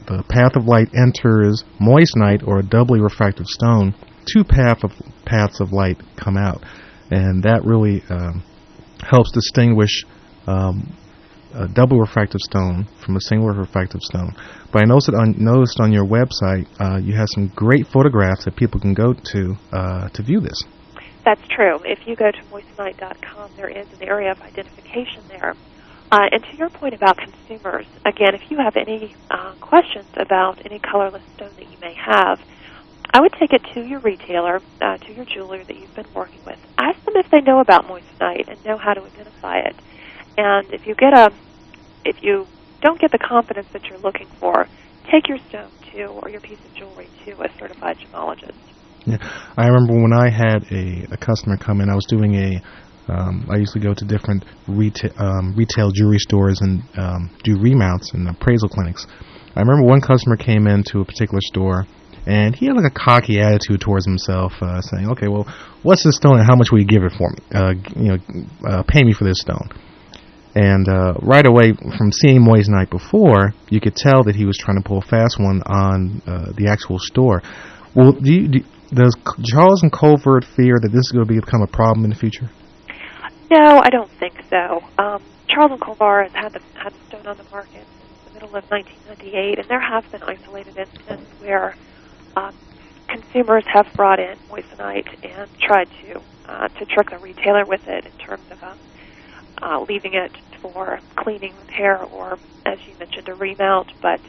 the 0.06 0.24
path 0.30 0.56
of 0.56 0.64
light 0.64 0.88
enters 0.94 1.62
moissanite 1.78 2.46
or 2.46 2.60
a 2.60 2.62
doubly 2.62 2.98
refractive 2.98 3.46
stone, 3.46 3.94
two 4.24 4.42
path 4.42 4.82
of 4.82 4.90
paths 5.26 5.60
of 5.60 5.70
light 5.70 6.00
come 6.16 6.38
out 6.38 6.64
and 7.10 7.42
that 7.42 7.64
really 7.64 8.02
um, 8.10 8.42
helps 9.02 9.30
distinguish 9.32 10.04
um, 10.46 10.96
a 11.54 11.66
double 11.68 11.98
refractive 11.98 12.40
stone 12.40 12.86
from 13.04 13.16
a 13.16 13.20
single 13.20 13.48
refractive 13.48 14.02
stone. 14.02 14.34
But 14.72 14.82
I 14.82 14.84
noticed 14.84 15.10
on, 15.10 15.34
noticed 15.38 15.80
on 15.80 15.92
your 15.92 16.04
website 16.04 16.66
uh, 16.80 16.98
you 16.98 17.14
have 17.14 17.28
some 17.30 17.48
great 17.48 17.86
photographs 17.86 18.44
that 18.44 18.56
people 18.56 18.80
can 18.80 18.94
go 18.94 19.14
to 19.14 19.56
uh, 19.72 20.08
to 20.10 20.22
view 20.22 20.40
this. 20.40 20.62
That's 21.24 21.46
true. 21.48 21.78
If 21.84 22.06
you 22.06 22.16
go 22.16 22.30
to 22.30 22.38
moissanite.com, 22.50 23.50
there 23.56 23.68
is 23.68 23.86
an 23.92 24.02
area 24.02 24.30
of 24.30 24.40
identification 24.40 25.22
there. 25.28 25.54
Uh, 26.10 26.24
and 26.32 26.42
to 26.42 26.56
your 26.56 26.70
point 26.70 26.94
about 26.94 27.18
consumers, 27.18 27.84
again, 28.06 28.34
if 28.34 28.50
you 28.50 28.56
have 28.56 28.76
any 28.76 29.14
uh, 29.30 29.54
questions 29.60 30.06
about 30.16 30.64
any 30.64 30.78
colorless 30.78 31.22
stone 31.36 31.50
that 31.56 31.70
you 31.70 31.76
may 31.82 31.92
have, 31.92 32.40
I 33.10 33.20
would 33.20 33.32
take 33.34 33.52
it 33.52 33.62
to 33.74 33.86
your 33.86 34.00
retailer, 34.00 34.62
uh, 34.80 34.96
to 34.96 35.12
your 35.12 35.26
jeweler 35.26 35.62
that 35.64 35.76
you've 35.76 35.94
been 35.94 36.06
working 36.14 36.40
with. 36.46 36.58
If 37.18 37.26
they 37.32 37.40
know 37.40 37.58
about 37.58 37.84
moissanite 37.84 38.46
and 38.46 38.62
know 38.64 38.78
how 38.78 38.94
to 38.94 39.02
identify 39.02 39.58
it. 39.58 39.74
And 40.36 40.70
if 40.70 40.82
you 40.86 40.94
get 40.94 41.12
a, 41.18 41.30
if 42.04 42.16
you 42.22 42.46
don't 42.80 43.00
get 43.00 43.10
the 43.10 43.18
confidence 43.18 43.66
that 43.72 43.82
you're 43.90 43.98
looking 43.98 44.28
for, 44.38 44.68
take 45.10 45.28
your 45.28 45.38
stone 45.48 45.74
to 45.92 46.04
or 46.22 46.30
your 46.30 46.40
piece 46.40 46.62
of 46.64 46.70
jewelry 46.78 47.10
to 47.26 47.32
a 47.42 47.48
certified 47.58 47.96
gemologist. 47.98 48.54
Yeah, 49.04 49.18
I 49.56 49.66
remember 49.66 49.94
when 50.00 50.12
I 50.12 50.30
had 50.30 50.62
a, 50.70 51.06
a 51.10 51.18
customer 51.18 51.56
come 51.56 51.80
in. 51.80 51.90
I 51.90 51.94
was 51.94 52.06
doing 52.08 52.34
a. 52.34 52.62
Um, 53.10 53.48
I 53.50 53.56
used 53.56 53.72
to 53.72 53.80
go 53.80 53.94
to 53.94 54.04
different 54.04 54.44
retail 54.68 55.10
um, 55.18 55.54
retail 55.56 55.90
jewelry 55.90 56.18
stores 56.18 56.60
and 56.60 56.82
um, 56.98 57.30
do 57.42 57.58
remounts 57.58 58.12
and 58.12 58.28
appraisal 58.28 58.68
clinics. 58.68 59.06
I 59.56 59.60
remember 59.60 59.86
one 59.88 60.02
customer 60.02 60.36
came 60.36 60.66
into 60.68 61.00
a 61.00 61.04
particular 61.04 61.40
store 61.40 61.86
and 62.28 62.54
he 62.54 62.66
had 62.66 62.76
like 62.76 62.84
a 62.84 62.94
cocky 62.94 63.40
attitude 63.40 63.80
towards 63.80 64.04
himself, 64.04 64.52
uh, 64.60 64.82
saying, 64.82 65.08
"Okay, 65.12 65.28
well, 65.28 65.48
what's 65.82 66.04
this 66.04 66.16
stone 66.16 66.38
and 66.38 66.46
how 66.46 66.54
much 66.54 66.70
will 66.70 66.78
you 66.78 66.86
give 66.86 67.02
it 67.02 67.12
for 67.12 67.30
me? 67.30 67.38
Uh, 67.54 67.74
you 67.96 68.08
know, 68.12 68.18
uh, 68.68 68.82
pay 68.86 69.02
me 69.02 69.14
for 69.14 69.24
this 69.24 69.40
stone." 69.40 69.68
And 70.54 70.88
uh, 70.88 71.14
right 71.22 71.46
away, 71.46 71.72
from 71.96 72.12
seeing 72.12 72.42
moissanite 72.42 72.90
before, 72.90 73.54
you 73.70 73.80
could 73.80 73.96
tell 73.96 74.24
that 74.24 74.36
he 74.36 74.44
was 74.44 74.58
trying 74.58 74.76
to 74.76 74.86
pull 74.86 74.98
a 74.98 75.02
fast 75.02 75.38
one 75.38 75.62
on 75.64 76.20
uh, 76.26 76.52
the 76.56 76.68
actual 76.68 76.98
store. 76.98 77.42
Well, 77.94 78.12
do 78.12 78.32
you, 78.32 78.48
do, 78.48 78.60
does 78.92 79.16
Charles 79.44 79.82
and 79.82 79.92
Colvard 79.92 80.44
fear 80.44 80.78
that 80.82 80.88
this 80.88 81.06
is 81.06 81.12
going 81.12 81.26
to 81.26 81.34
become 81.34 81.62
a 81.62 81.66
problem 81.66 82.04
in 82.04 82.10
the 82.10 82.16
future? 82.16 82.50
No, 83.50 83.80
I 83.82 83.88
don't 83.88 84.10
think 84.18 84.34
so. 84.50 84.82
Um, 84.98 85.22
Charles 85.48 85.72
and 85.72 85.80
Colvard 85.80 86.30
has 86.32 86.32
had 86.32 86.52
the, 86.52 86.60
had 86.78 86.92
the 86.92 87.06
stone 87.08 87.26
on 87.26 87.36
the 87.38 87.48
market 87.50 87.86
since 87.86 88.24
the 88.26 88.34
middle 88.34 88.56
of 88.56 88.64
1998, 88.70 89.58
and 89.60 89.68
there 89.68 89.80
have 89.80 90.10
been 90.10 90.22
isolated 90.22 90.76
incidents 90.76 91.30
where 91.40 91.74
um, 92.38 92.54
consumers 93.08 93.64
have 93.72 93.86
brought 93.94 94.18
in 94.18 94.36
moissanite 94.50 95.08
and 95.24 95.48
tried 95.60 95.88
to 96.02 96.20
uh, 96.46 96.68
to 96.68 96.86
trick 96.86 97.10
the 97.10 97.18
retailer 97.18 97.64
with 97.66 97.86
it 97.88 98.06
in 98.06 98.12
terms 98.12 98.42
of 98.50 98.62
um, 98.62 98.78
uh, 99.60 99.80
leaving 99.88 100.14
it 100.14 100.32
for 100.62 100.98
cleaning, 101.16 101.52
repair, 101.66 102.02
or 102.04 102.38
as 102.64 102.78
you 102.86 102.94
mentioned, 102.98 103.28
a 103.28 103.34
remount. 103.34 103.92
But 104.00 104.20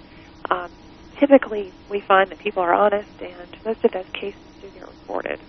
um, 0.50 0.72
typically, 1.18 1.72
we 1.90 2.02
find 2.02 2.30
that 2.30 2.40
people 2.40 2.62
are 2.62 2.74
honest, 2.74 3.10
and 3.22 3.66
most 3.66 3.84
of 3.86 3.92
those 3.92 4.10
cases 4.14 4.42
do 4.62 4.70
get 4.72 4.88
reported. 4.88 5.40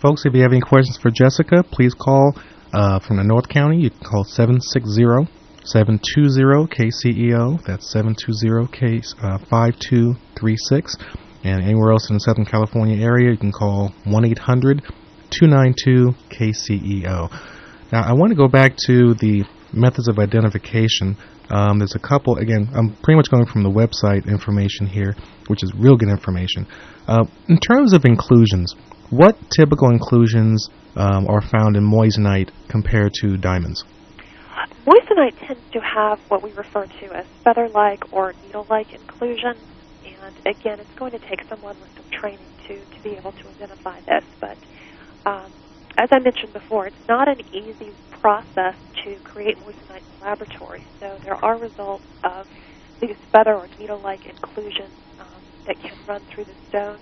Folks, 0.00 0.24
if 0.26 0.34
you 0.34 0.42
have 0.42 0.52
any 0.52 0.60
questions 0.60 0.98
for 0.98 1.10
Jessica, 1.10 1.62
please 1.62 1.94
call 1.94 2.34
uh, 2.72 2.98
from 3.00 3.16
the 3.16 3.24
North 3.24 3.48
County. 3.48 3.78
You 3.78 3.90
can 3.90 4.00
call 4.00 4.24
760 4.24 5.32
720 5.64 6.68
KCEO. 6.68 7.64
That's 7.64 7.90
720 7.90 8.68
K 8.68 9.00
5236. 9.00 10.96
And 11.46 11.62
anywhere 11.62 11.92
else 11.92 12.10
in 12.10 12.16
the 12.16 12.20
Southern 12.20 12.44
California 12.44 13.00
area, 13.00 13.30
you 13.30 13.38
can 13.38 13.52
call 13.52 13.92
1 14.02 14.24
800 14.24 14.82
292 15.30 16.12
KCEO. 16.28 17.30
Now, 17.92 18.02
I 18.02 18.14
want 18.14 18.30
to 18.30 18.36
go 18.36 18.48
back 18.48 18.76
to 18.86 19.14
the 19.14 19.44
methods 19.72 20.08
of 20.08 20.18
identification. 20.18 21.16
Um, 21.48 21.78
there's 21.78 21.94
a 21.94 22.00
couple, 22.00 22.38
again, 22.38 22.68
I'm 22.74 22.96
pretty 22.96 23.14
much 23.14 23.30
going 23.30 23.46
from 23.46 23.62
the 23.62 23.70
website 23.70 24.26
information 24.26 24.88
here, 24.88 25.14
which 25.46 25.62
is 25.62 25.72
real 25.78 25.96
good 25.96 26.08
information. 26.08 26.66
Uh, 27.06 27.24
in 27.48 27.58
terms 27.58 27.92
of 27.92 28.04
inclusions, 28.04 28.74
what 29.10 29.38
typical 29.50 29.90
inclusions 29.90 30.68
um, 30.96 31.28
are 31.28 31.42
found 31.42 31.76
in 31.76 31.84
moissanite 31.84 32.50
compared 32.68 33.14
to 33.22 33.36
diamonds? 33.36 33.84
Moissanite 34.84 35.38
tends 35.46 35.62
to 35.72 35.80
have 35.80 36.18
what 36.28 36.42
we 36.42 36.50
refer 36.54 36.86
to 36.86 37.14
as 37.14 37.26
feather-like 37.44 38.12
or 38.12 38.34
needle-like 38.46 38.92
inclusions, 38.92 39.60
and 40.26 40.36
again, 40.46 40.80
it's 40.80 40.90
going 40.98 41.12
to 41.12 41.18
take 41.18 41.40
someone 41.48 41.76
with 41.80 41.90
some 41.96 42.06
training 42.12 42.50
to, 42.68 42.80
to 42.80 43.02
be 43.02 43.10
able 43.16 43.32
to 43.32 43.48
identify 43.48 44.00
this, 44.06 44.24
but 44.40 44.58
um, 45.24 45.50
as 45.98 46.08
I 46.12 46.18
mentioned 46.18 46.52
before, 46.52 46.86
it's 46.86 46.96
not 47.08 47.28
an 47.28 47.40
easy 47.52 47.94
process 48.10 48.74
to 49.04 49.16
create 49.24 49.56
moissanite 49.58 50.04
in 50.04 50.18
the 50.18 50.24
laboratory. 50.24 50.84
So 51.00 51.18
there 51.24 51.42
are 51.42 51.58
results 51.58 52.04
of 52.22 52.46
these 53.00 53.16
feather 53.34 53.54
or 53.54 53.68
needle-like 53.78 54.22
inclusions 54.26 54.92
um, 55.18 55.42
that 55.66 55.78
can 55.80 55.96
run 56.06 56.20
through 56.32 56.44
the 56.44 56.54
stone. 56.68 56.98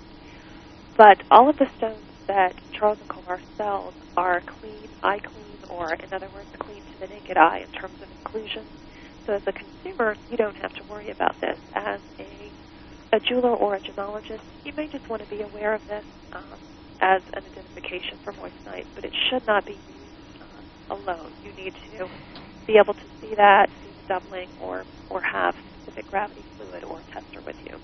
But 0.97 1.23
all 1.31 1.51
of 1.51 1.57
the 1.57 1.67
stones 1.77 2.07
that 2.29 2.55
Charles 2.79 2.99
and 3.01 3.09
Colvard 3.09 3.43
sells 3.57 3.95
are 4.17 4.43
clean, 4.61 4.89
eye 5.03 5.19
clean, 5.33 5.59
or 5.69 5.95
in 5.95 6.13
other 6.13 6.31
words, 6.33 6.49
clean 6.63 6.83
to 6.83 6.99
the 7.01 7.07
naked 7.09 7.37
eye 7.37 7.61
in 7.65 7.81
terms 7.81 7.97
of 8.01 8.09
inclusions. 8.11 8.71
So 9.27 9.33
as 9.33 9.43
a 9.47 9.53
consumer, 9.53 10.15
you 10.29 10.37
don't 10.37 10.57
have 10.57 10.73
to 10.75 10.85
worry 10.89 11.11
about 11.11 11.35
this. 11.41 11.59
As 11.75 12.01
a, 12.21 12.43
a 13.14 13.20
jeweler 13.20 13.55
or 13.55 13.77
a 13.77 13.81
gemologist, 13.81 14.42
you 14.64 14.72
may 14.77 14.88
just 14.90 15.09
want 15.09 15.22
to 15.22 15.29
be 15.29 15.42
aware 15.42 15.74
of 15.74 15.81
this. 15.88 16.05
Um, 16.33 16.59
as 17.00 17.22
an 17.35 17.42
identification 17.44 18.18
for 18.22 18.33
moissanite, 18.33 18.87
but 18.94 19.05
it 19.05 19.12
should 19.29 19.42
not 19.46 19.66
be 19.66 19.79
used 19.87 20.16
uh, 20.40 20.94
alone. 20.94 21.31
You 21.42 21.53
need 21.53 21.72
to 21.90 22.09
be 22.66 22.79
able 22.81 22.94
to 22.94 23.07
see 23.20 23.35
that, 23.37 23.68
see 23.83 23.90
the 23.96 24.07
doubling, 24.09 24.48
or 24.61 24.85
or 25.11 25.20
have 25.20 25.55
specific 25.74 26.07
gravity 26.07 26.44
fluid 26.57 26.85
or 26.85 27.03
tester 27.12 27.42
with 27.44 27.57
you. 27.68 27.77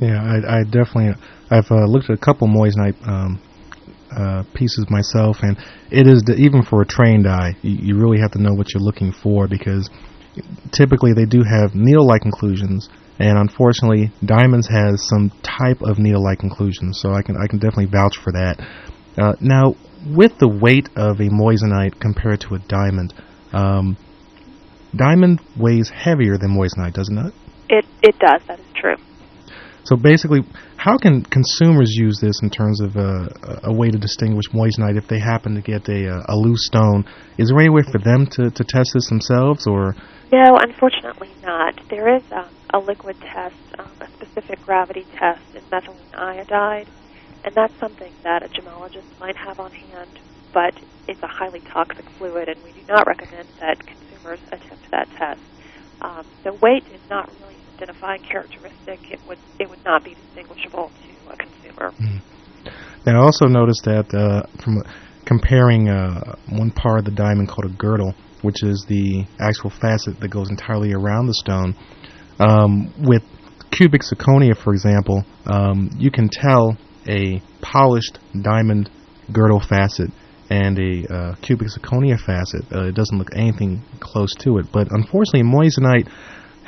Yeah, 0.00 0.18
I, 0.18 0.58
I 0.58 0.64
definitely. 0.64 1.14
I've 1.50 1.70
uh, 1.70 1.86
looked 1.86 2.10
at 2.10 2.14
a 2.14 2.24
couple 2.24 2.48
moissanite 2.48 2.96
um, 3.06 3.40
uh, 4.16 4.42
pieces 4.54 4.86
myself, 4.90 5.36
and 5.42 5.56
it 5.90 6.06
is 6.06 6.22
the, 6.26 6.34
even 6.34 6.62
for 6.62 6.82
a 6.82 6.86
trained 6.86 7.28
eye, 7.28 7.54
you, 7.62 7.94
you 7.94 7.98
really 7.98 8.18
have 8.18 8.32
to 8.32 8.42
know 8.42 8.54
what 8.54 8.72
you're 8.74 8.82
looking 8.82 9.12
for 9.22 9.46
because 9.46 9.88
typically 10.72 11.12
they 11.12 11.26
do 11.26 11.42
have 11.42 11.74
needle-like 11.74 12.24
inclusions 12.24 12.88
and 13.20 13.36
unfortunately, 13.36 14.10
diamonds 14.24 14.66
has 14.68 15.06
some 15.06 15.30
type 15.42 15.82
of 15.82 15.98
needle-like 15.98 16.42
inclusion, 16.42 16.94
so 16.94 17.12
I 17.12 17.20
can 17.20 17.36
I 17.36 17.46
can 17.46 17.58
definitely 17.58 17.84
vouch 17.84 18.16
for 18.16 18.32
that. 18.32 18.58
Uh, 19.18 19.34
now, 19.40 19.76
with 20.06 20.38
the 20.38 20.48
weight 20.48 20.88
of 20.96 21.20
a 21.20 21.28
moissanite 21.28 22.00
compared 22.00 22.40
to 22.40 22.54
a 22.54 22.58
diamond, 22.60 23.12
um, 23.52 23.98
diamond 24.96 25.40
weighs 25.54 25.90
heavier 25.90 26.38
than 26.38 26.56
moissanite, 26.56 26.94
doesn't 26.94 27.18
it? 27.18 27.34
It 27.68 27.84
it 28.02 28.18
does. 28.18 28.40
That 28.48 28.58
is 28.58 28.66
true. 28.74 28.96
So 29.90 29.96
basically, 29.96 30.42
how 30.76 30.96
can 30.98 31.24
consumers 31.24 31.90
use 31.96 32.20
this 32.22 32.38
in 32.44 32.50
terms 32.50 32.80
of 32.80 32.96
uh, 32.96 33.26
a 33.64 33.74
way 33.74 33.90
to 33.90 33.98
distinguish 33.98 34.46
moissanite 34.54 34.96
if 34.96 35.08
they 35.08 35.18
happen 35.18 35.56
to 35.56 35.60
get 35.60 35.88
a, 35.88 36.14
uh, 36.14 36.22
a 36.28 36.36
loose 36.36 36.64
stone? 36.66 37.04
Is 37.38 37.48
there 37.48 37.58
any 37.58 37.70
way 37.70 37.82
for 37.82 37.98
them 37.98 38.24
to, 38.38 38.52
to 38.52 38.62
test 38.62 38.90
this 38.94 39.08
themselves, 39.08 39.66
or? 39.66 39.96
No, 40.30 40.58
unfortunately 40.62 41.30
not. 41.42 41.74
There 41.90 42.14
is 42.14 42.22
um, 42.30 42.46
a 42.72 42.78
liquid 42.78 43.16
test, 43.18 43.56
um, 43.80 43.90
a 44.00 44.06
specific 44.12 44.62
gravity 44.64 45.04
test 45.18 45.42
in 45.56 45.62
methylene 45.62 46.14
iodide, 46.14 46.86
and 47.42 47.52
that's 47.56 47.74
something 47.80 48.12
that 48.22 48.44
a 48.44 48.48
gemologist 48.48 49.18
might 49.18 49.34
have 49.34 49.58
on 49.58 49.72
hand, 49.72 50.20
but 50.54 50.72
it's 51.08 51.22
a 51.24 51.26
highly 51.26 51.62
toxic 51.62 52.08
fluid, 52.10 52.48
and 52.48 52.62
we 52.62 52.70
do 52.70 52.86
not 52.86 53.08
recommend 53.08 53.48
that 53.58 53.84
consumers 53.84 54.38
attempt 54.52 54.88
that 54.92 55.10
test. 55.18 55.40
Um, 56.00 56.24
weight 56.62 56.84
is 56.94 57.00
not 57.10 57.28
really 57.40 57.59
identifying 57.80 58.22
characteristic. 58.22 59.00
It 59.10 59.20
would 59.26 59.38
it 59.58 59.68
would 59.68 59.84
not 59.84 60.04
be 60.04 60.14
distinguishable 60.14 60.90
to 60.90 61.32
a 61.32 61.36
consumer. 61.36 61.92
Mm. 62.00 62.20
And 63.06 63.16
I 63.16 63.20
also 63.20 63.46
noticed 63.46 63.84
that 63.84 64.12
uh, 64.14 64.46
from 64.62 64.82
comparing 65.24 65.88
uh, 65.88 66.36
one 66.50 66.70
part 66.70 67.00
of 67.00 67.04
the 67.06 67.10
diamond 67.10 67.48
called 67.48 67.70
a 67.70 67.76
girdle, 67.76 68.14
which 68.42 68.62
is 68.62 68.84
the 68.88 69.24
actual 69.40 69.70
facet 69.70 70.20
that 70.20 70.28
goes 70.28 70.50
entirely 70.50 70.92
around 70.92 71.26
the 71.26 71.34
stone, 71.34 71.74
um, 72.38 72.92
with 72.98 73.22
cubic 73.70 74.02
zirconia, 74.02 74.56
for 74.56 74.72
example, 74.72 75.24
um, 75.46 75.90
you 75.96 76.10
can 76.10 76.28
tell 76.28 76.76
a 77.08 77.40
polished 77.62 78.18
diamond 78.42 78.90
girdle 79.32 79.60
facet 79.60 80.10
and 80.50 80.78
a 80.78 81.14
uh, 81.14 81.34
cubic 81.36 81.68
zirconia 81.68 82.18
facet. 82.18 82.62
Uh, 82.72 82.88
it 82.88 82.94
doesn't 82.94 83.16
look 83.18 83.30
anything 83.34 83.82
close 84.00 84.34
to 84.34 84.58
it, 84.58 84.66
but 84.72 84.88
unfortunately, 84.90 85.42
moissanite 85.42 86.08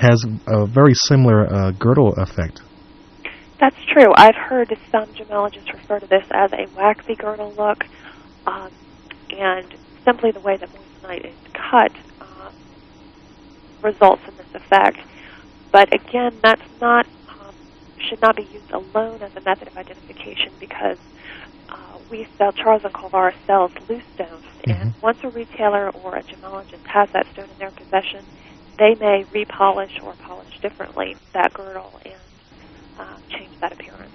has 0.03 0.25
a 0.47 0.67
very 0.67 0.95
similar 0.95 1.47
uh, 1.47 1.71
girdle 1.73 2.13
effect. 2.19 2.61
That's 3.61 3.77
true. 3.87 4.13
I've 4.17 4.35
heard 4.35 4.77
some 4.91 5.07
gemologists 5.15 5.73
refer 5.73 6.01
to 6.01 6.07
this 6.07 6.25
as 6.33 6.53
a 6.53 6.67
waxy 6.77 7.15
girdle 7.15 7.55
look, 7.57 7.85
um, 8.47 8.71
and 9.31 9.67
simply 10.05 10.33
the 10.33 10.41
way 10.41 10.57
that 10.57 10.69
moissanite 10.69 11.27
is 11.27 11.37
cut 11.55 11.93
uh, 12.21 12.51
results 13.83 14.23
in 14.27 14.37
this 14.37 14.55
effect. 14.55 14.99
But 15.71 15.95
again, 15.95 16.37
that's 16.43 16.63
not 16.81 17.07
um, 17.29 17.55
should 17.99 18.21
not 18.21 18.35
be 18.35 18.43
used 18.43 18.71
alone 18.73 19.23
as 19.23 19.35
a 19.37 19.41
method 19.43 19.69
of 19.69 19.77
identification 19.77 20.53
because 20.59 20.99
uh, 21.69 21.99
we 22.11 22.27
sell 22.37 22.53
Charles 22.53 22.85
and 22.85 22.93
Colvard 22.93 23.35
sells 23.47 23.71
loose 23.89 24.03
stones, 24.15 24.45
And 24.65 24.93
once 25.01 25.19
a 25.23 25.31
retailer 25.31 25.91
or 25.91 26.17
a 26.17 26.23
gemologist 26.23 26.85
has 26.87 27.09
that 27.13 27.27
stone 27.33 27.49
in 27.49 27.59
their 27.59 27.71
possession, 27.71 28.25
they 28.83 28.97
may 28.97 29.25
repolish 29.33 30.03
or 30.03 30.15
polish 30.27 30.59
differently 30.61 31.15
that 31.35 31.55
girdle 31.55 32.01
and 32.05 32.15
uh, 32.99 33.17
change 33.31 33.57
that 33.61 33.73
appearance. 33.73 34.11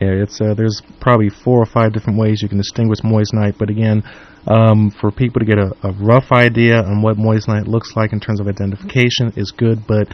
Yeah, 0.00 0.22
it's 0.22 0.40
uh, 0.40 0.54
there's 0.54 0.80
probably 1.00 1.28
four 1.28 1.60
or 1.60 1.66
five 1.66 1.92
different 1.92 2.18
ways 2.18 2.40
you 2.40 2.48
can 2.48 2.56
distinguish 2.56 3.00
moissanite, 3.00 3.58
but 3.58 3.68
again, 3.68 4.02
um, 4.46 4.90
for 4.90 5.10
people 5.10 5.40
to 5.40 5.44
get 5.44 5.58
a, 5.58 5.70
a 5.84 5.92
rough 6.00 6.32
idea 6.32 6.82
on 6.82 7.02
what 7.02 7.18
moissanite 7.18 7.66
looks 7.66 7.92
like 7.94 8.14
in 8.14 8.20
terms 8.20 8.40
of 8.40 8.48
identification 8.48 9.34
is 9.36 9.50
good, 9.50 9.86
but 9.86 10.08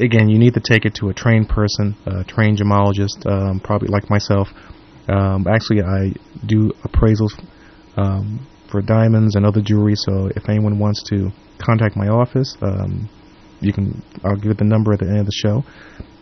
again, 0.00 0.28
you 0.28 0.38
need 0.38 0.54
to 0.54 0.60
take 0.60 0.84
it 0.84 0.96
to 0.96 1.08
a 1.08 1.14
trained 1.14 1.48
person, 1.48 1.94
a 2.06 2.24
trained 2.24 2.58
gemologist, 2.58 3.24
um, 3.30 3.60
probably 3.60 3.86
like 3.86 4.10
myself. 4.10 4.48
Um, 5.08 5.46
actually, 5.46 5.82
I 5.82 6.12
do 6.44 6.72
appraisals 6.82 7.38
um, 7.96 8.44
for 8.72 8.82
diamonds 8.82 9.36
and 9.36 9.46
other 9.46 9.60
jewelry, 9.60 9.94
so 9.94 10.30
if 10.34 10.48
anyone 10.48 10.78
wants 10.78 11.02
to 11.10 11.30
contact 11.58 11.94
my 11.94 12.08
office, 12.08 12.56
um, 12.62 13.08
you 13.60 13.72
can. 13.72 14.02
I'll 14.24 14.36
give 14.36 14.56
the 14.56 14.64
number 14.64 14.92
at 14.92 14.98
the 14.98 15.06
end 15.06 15.20
of 15.20 15.26
the 15.26 15.32
show. 15.32 15.62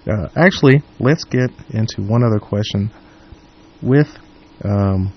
Uh, 0.07 0.29
actually, 0.37 0.83
let's 0.99 1.25
get 1.25 1.51
into 1.71 2.03
one 2.03 2.23
other 2.23 2.41
question. 2.41 2.91
With 3.83 4.09
um, 4.63 5.15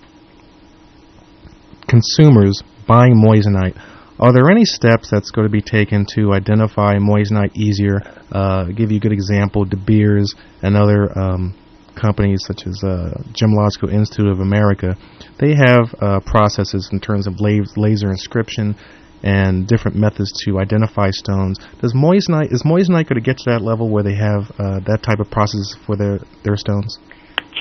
consumers 1.90 2.64
buying 2.88 3.16
moissanite, 3.16 3.76
are 4.20 4.32
there 4.32 4.50
any 4.50 4.64
steps 4.64 5.10
that's 5.10 5.32
going 5.32 5.48
to 5.48 5.52
be 5.52 5.62
taken 5.62 6.06
to 6.16 6.32
identify 6.32 6.96
moissanite 6.96 7.58
easier? 7.58 8.00
Uh, 8.32 8.66
give 8.66 8.92
you 8.92 8.98
a 8.98 9.02
good 9.02 9.12
example, 9.12 9.66
De 9.66 9.76
Beers 9.76 10.34
and 10.62 10.78
other 10.78 11.18
um, 11.18 11.56
companies 11.96 12.44
such 12.46 12.68
as 12.68 12.84
uh, 12.84 13.22
Gemological 13.34 13.92
Institute 13.92 14.28
of 14.28 14.40
America, 14.40 14.96
they 15.40 15.56
have 15.56 15.94
uh, 16.02 16.20
processes 16.26 16.90
in 16.92 17.00
terms 17.00 17.28
of 17.28 17.40
laser 17.40 18.10
inscription 18.10 18.76
and 19.24 19.68
different 19.68 19.96
methods 19.96 20.32
to 20.44 20.60
identify 20.60 21.10
stones. 21.10 21.58
Does 21.82 21.94
moissanite 21.94 22.52
is 22.52 22.64
moissanite 22.64 23.08
going 23.08 23.16
to 23.16 23.22
get 23.22 23.38
to 23.38 23.52
that 23.52 23.62
level 23.62 23.90
where 23.90 24.04
they 24.04 24.16
have 24.16 24.52
uh, 24.60 24.80
that 24.86 25.00
type 25.02 25.20
of 25.20 25.32
process 25.32 25.76
for 25.86 25.96
their 25.96 26.20
their 26.44 26.58
stones? 26.58 27.00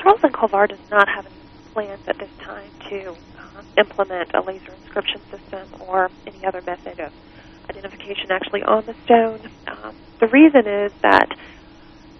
Charles 0.02 0.20
and 0.22 0.34
Colvard 0.34 0.70
does 0.70 0.90
not 0.90 1.08
have 1.08 1.26
any 1.26 1.34
plans 1.72 2.02
at 2.08 2.18
this 2.18 2.30
time 2.42 2.68
to 2.90 3.12
uh, 3.38 3.62
implement 3.78 4.34
a 4.34 4.40
laser 4.42 4.72
inscription 4.82 5.20
system 5.30 5.68
or 5.80 6.10
any 6.26 6.44
other 6.44 6.60
method 6.62 6.98
of 6.98 7.12
identification 7.70 8.30
actually 8.30 8.62
on 8.62 8.84
the 8.84 8.94
stone. 9.04 9.40
Um, 9.68 9.96
the 10.20 10.26
reason 10.28 10.66
is 10.66 10.92
that 11.02 11.28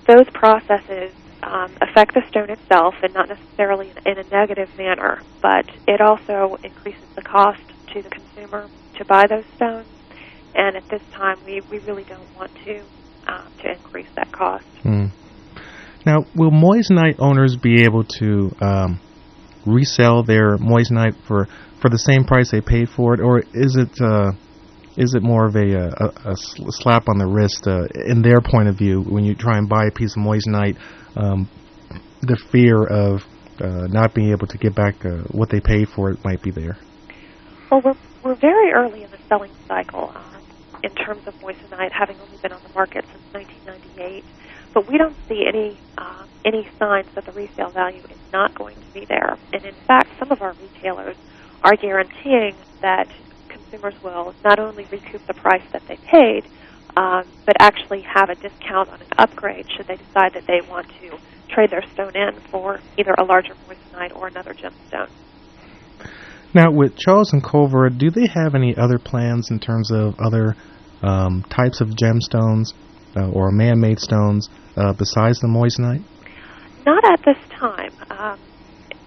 those 0.07 0.29
processes 0.33 1.13
um, 1.43 1.74
affect 1.80 2.14
the 2.14 2.22
stone 2.28 2.51
itself 2.51 2.95
and 3.03 3.12
not 3.14 3.28
necessarily 3.28 3.93
in, 4.07 4.18
a 4.18 4.24
negative 4.24 4.68
manner, 4.76 5.20
but 5.40 5.68
it 5.88 6.01
also 6.01 6.57
increases 6.62 7.05
the 7.16 7.22
cost 7.22 7.62
to 7.93 8.03
the 8.03 8.11
consumer 8.11 8.68
to 8.97 9.05
buy 9.05 9.26
those 9.26 9.45
stones. 9.57 9.88
And 10.55 10.76
at 10.76 10.88
this 10.88 11.03
time, 11.12 11.38
we, 11.45 11.61
we 11.70 11.78
really 11.80 12.05
don't 12.05 12.36
want 12.36 12.55
to 12.64 12.82
uh, 13.26 13.49
to 13.62 13.72
increase 13.72 14.09
that 14.16 14.30
cost. 14.32 14.66
Mm. 14.84 15.11
Now, 16.05 16.24
will 16.34 16.51
moissanite 16.51 17.16
owners 17.18 17.57
be 17.57 17.84
able 17.84 18.05
to 18.05 18.55
um, 18.61 19.01
resell 19.64 20.24
their 20.24 20.59
moissanite 20.59 21.14
for, 21.26 21.47
for 21.80 21.88
the 21.88 21.99
same 21.99 22.24
price 22.24 22.51
they 22.51 22.61
paid 22.61 22.88
for 22.88 23.14
it, 23.14 23.20
or 23.20 23.40
is 23.55 23.76
it 23.76 24.01
uh, 24.01 24.32
is 24.97 25.14
it 25.14 25.22
more 25.22 25.47
of 25.47 25.57
a, 25.57 25.74
a, 25.74 26.32
a 26.32 26.36
slap 26.36 27.09
on 27.09 27.16
the 27.16 27.26
wrist 27.26 27.66
uh, 27.66 27.86
in 28.07 28.20
their 28.20 28.43
point 28.43 28.68
of 28.68 28.76
view 28.76 29.01
when 29.01 29.24
you 29.24 29.34
try 29.34 29.57
and 29.57 29.68
buy 29.68 29.86
a 29.86 29.90
piece 29.90 30.14
of 30.16 30.22
moissanite? 30.22 30.76
Um, 31.17 31.49
the 32.23 32.37
fear 32.51 32.85
of 32.85 33.23
uh, 33.61 33.87
not 33.89 34.15
being 34.15 34.31
able 34.31 34.47
to 34.47 34.59
get 34.59 34.75
back 34.75 35.05
uh, 35.05 35.23
what 35.31 35.51
they 35.51 35.61
paid 35.61 35.89
for 35.89 36.11
it 36.11 36.25
might 36.25 36.43
be 36.43 36.51
there. 36.51 36.79
Well, 37.71 37.83
we're 37.85 37.97
we're 38.23 38.35
very 38.37 38.73
early 38.73 39.03
in 39.03 39.11
the 39.11 39.19
selling 39.29 39.51
cycle 39.67 40.13
uh, 40.15 40.39
in 40.83 40.91
terms 40.95 41.27
of 41.27 41.35
moissanite, 41.41 41.93
having 41.93 42.17
only 42.21 42.37
been 42.39 42.53
on 42.53 42.63
the 42.63 42.73
market 42.75 43.05
since 43.11 43.23
1998. 43.33 44.25
But 44.75 44.89
we 44.89 44.97
don't 44.97 45.17
see 45.29 45.45
any 45.47 45.79
uh, 45.99 46.25
any 46.45 46.69
signs 46.79 47.09
that 47.15 47.27
the 47.27 47.33
resale 47.33 47.71
value 47.71 48.03
is 48.11 48.19
not 48.33 48.55
going 48.55 48.77
to 48.77 48.93
be 48.95 49.05
there. 49.07 49.39
And 49.53 49.65
in 49.65 49.75
fact, 49.87 50.09
some 50.19 50.33
of 50.33 50.41
our 50.43 50.55
retailers 50.55 51.17
are 51.63 51.77
guaranteeing 51.77 52.57
that 52.81 53.09
consumers 53.49 53.95
will 54.03 54.35
not 54.45 54.59
only 54.59 54.87
recoup 54.91 55.27
the 55.27 55.35
price 55.35 55.63
that 55.73 55.83
they 55.89 55.97
paid, 55.97 56.45
um, 56.97 57.24
but 57.47 57.57
actually 57.61 58.03
have 58.03 58.28
a 58.28 58.34
discount 58.34 58.88
on 58.88 59.01
an 59.01 59.07
upgrade 59.18 59.66
should 59.76 59.86
they 59.86 59.97
decide 59.97 60.34
that 60.34 60.47
they 60.47 60.61
want 60.68 60.88
to 61.01 61.18
trade 61.49 61.70
their 61.70 61.82
stone 61.93 62.14
in 62.14 62.38
for 62.51 62.80
either 62.99 63.14
a 63.18 63.24
larger 63.24 63.55
moissanite 63.68 64.14
or 64.16 64.26
another 64.26 64.55
gemstone. 64.55 65.11
Now, 66.55 66.70
with 66.70 66.97
Charles 66.97 67.32
and 67.32 67.43
Colvard, 67.43 67.97
do 67.97 68.11
they 68.11 68.26
have 68.26 68.55
any 68.55 68.76
other 68.76 68.99
plans 68.99 69.51
in 69.51 69.59
terms 69.59 69.90
of 69.90 70.18
other 70.20 70.55
um, 71.03 71.43
types 71.49 71.80
of 71.80 71.88
gemstones 71.90 72.74
uh, 73.16 73.30
or 73.30 73.51
man-made 73.51 73.99
stones 73.99 74.49
uh, 74.76 74.93
besides 74.93 75.40
the 75.40 75.49
moissanite? 75.49 76.05
Not 76.84 77.05
at 77.05 77.24
this 77.24 77.38
time. 77.59 77.93
Um, 78.11 78.38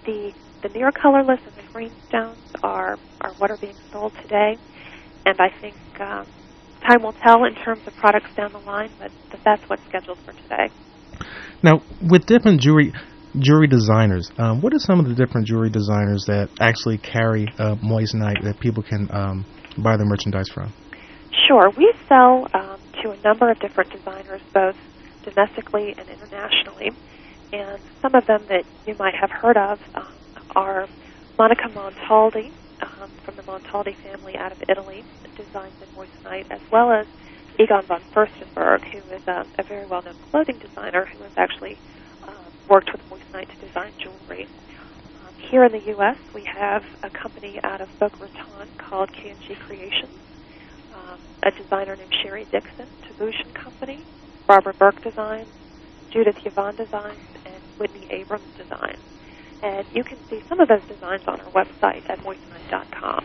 the 0.04 0.32
the 0.62 0.68
near 0.70 0.90
colorless 0.90 1.40
and 1.44 1.54
the 1.54 1.72
green 1.72 1.92
stones 2.08 2.38
are 2.62 2.96
are 3.20 3.32
what 3.34 3.50
are 3.50 3.58
being 3.58 3.76
sold 3.92 4.12
today, 4.22 4.56
and 5.26 5.38
I 5.38 5.50
think 5.60 5.76
um, 6.00 6.26
time 6.86 7.02
will 7.02 7.14
tell 7.14 7.44
in 7.44 7.54
terms 7.54 7.86
of 7.86 7.94
products 7.96 8.30
down 8.36 8.52
the 8.52 8.58
line. 8.60 8.90
But, 8.98 9.10
that's 9.44 9.62
what's 9.68 9.82
scheduled 9.88 10.18
for 10.18 10.32
today. 10.32 10.70
Now, 11.62 11.80
with 12.02 12.26
different 12.26 12.60
jewelry 12.60 12.92
jewelry 13.38 13.66
designers. 13.68 14.30
Um, 14.38 14.60
what 14.60 14.72
are 14.72 14.78
some 14.78 14.98
of 14.98 15.06
the 15.08 15.14
different 15.14 15.46
jewelry 15.46 15.70
designers 15.70 16.24
that 16.26 16.48
actually 16.60 16.98
carry 16.98 17.46
uh, 17.58 17.76
moissanite 17.76 18.42
that 18.42 18.58
people 18.60 18.82
can 18.82 19.08
um, 19.12 19.44
buy 19.78 19.96
their 19.96 20.06
merchandise 20.06 20.48
from? 20.48 20.72
Sure. 21.46 21.70
We 21.76 21.92
sell 22.08 22.48
um, 22.54 22.78
to 23.02 23.10
a 23.10 23.16
number 23.22 23.50
of 23.50 23.58
different 23.60 23.90
designers, 23.92 24.40
both 24.54 24.76
domestically 25.22 25.94
and 25.96 26.08
internationally. 26.08 26.92
And 27.52 27.80
some 28.00 28.14
of 28.14 28.26
them 28.26 28.44
that 28.48 28.64
you 28.86 28.94
might 28.98 29.14
have 29.14 29.30
heard 29.30 29.56
of 29.56 29.80
um, 29.94 30.12
are 30.54 30.88
Monica 31.38 31.68
Montaldi 31.68 32.50
um, 32.80 33.10
from 33.24 33.36
the 33.36 33.42
Montaldi 33.42 33.94
family 33.96 34.36
out 34.36 34.52
of 34.52 34.62
Italy, 34.68 35.04
designs 35.36 35.74
in 35.80 35.88
moissanite, 35.94 36.46
as 36.50 36.60
well 36.70 36.90
as 36.90 37.06
Egon 37.58 37.82
von 37.82 38.00
Furstenberg, 38.12 38.82
who 38.84 38.98
is 39.14 39.26
a, 39.26 39.46
a 39.58 39.62
very 39.62 39.86
well-known 39.86 40.16
clothing 40.30 40.58
designer 40.58 41.04
who 41.06 41.22
has 41.22 41.32
actually 41.36 41.78
worked 42.68 42.90
with 42.92 43.00
moissanite 43.10 43.48
to 43.48 43.66
design 43.66 43.92
jewelry. 43.98 44.46
Um, 45.26 45.34
here 45.38 45.64
in 45.64 45.72
the 45.72 45.80
U.S., 45.92 46.18
we 46.34 46.44
have 46.44 46.84
a 47.02 47.10
company 47.10 47.60
out 47.62 47.80
of 47.80 47.98
Boca 47.98 48.16
Raton 48.20 48.68
called 48.78 49.12
K&G 49.12 49.54
Creations, 49.54 50.18
um, 50.94 51.18
a 51.42 51.50
designer 51.50 51.96
named 51.96 52.14
Sherry 52.22 52.46
Dixon, 52.50 52.86
Toulouse 53.02 53.42
Company, 53.54 54.00
Barbara 54.46 54.74
Burke 54.74 55.02
Designs, 55.02 55.48
Judith 56.10 56.36
Yvonne 56.44 56.76
Designs, 56.76 57.18
and 57.44 57.62
Whitney 57.78 58.06
Abrams 58.10 58.52
Designs. 58.56 58.98
And 59.62 59.86
you 59.92 60.04
can 60.04 60.18
see 60.28 60.42
some 60.48 60.60
of 60.60 60.68
those 60.68 60.82
designs 60.82 61.22
on 61.26 61.40
our 61.40 61.50
website 61.52 62.08
at 62.08 62.18
moissanite.com. 62.20 63.24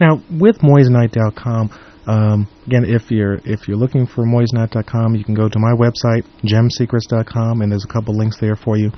Now, 0.00 0.22
with 0.30 0.58
moissanite.com, 0.58 1.70
um, 2.06 2.48
again, 2.66 2.84
if 2.84 3.10
you're 3.10 3.40
if 3.44 3.66
you're 3.66 3.76
looking 3.76 4.06
for 4.06 4.24
moissanite.com, 4.24 5.16
you 5.16 5.24
can 5.24 5.34
go 5.34 5.48
to 5.48 5.58
my 5.58 5.72
website, 5.72 6.24
gemsecrets.com, 6.44 7.62
and 7.62 7.72
there's 7.72 7.84
a 7.84 7.92
couple 7.92 8.16
links 8.16 8.38
there 8.38 8.54
for 8.56 8.76
you. 8.76 8.92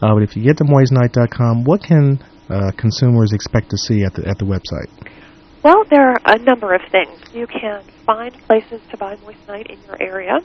Uh, 0.00 0.14
but 0.14 0.22
if 0.22 0.36
you 0.36 0.42
get 0.42 0.56
to 0.58 0.64
moissanite.com, 0.64 1.64
what 1.64 1.82
can 1.82 2.22
uh, 2.48 2.70
consumers 2.76 3.32
expect 3.32 3.70
to 3.70 3.76
see 3.76 4.04
at 4.04 4.14
the 4.14 4.28
at 4.28 4.38
the 4.38 4.44
website? 4.44 4.90
Well, 5.64 5.84
there 5.90 6.10
are 6.10 6.20
a 6.24 6.38
number 6.38 6.74
of 6.74 6.82
things. 6.90 7.20
You 7.32 7.46
can 7.46 7.84
find 8.04 8.34
places 8.46 8.80
to 8.90 8.96
buy 8.96 9.16
moissanite 9.16 9.70
in 9.70 9.80
your 9.82 10.00
area. 10.00 10.38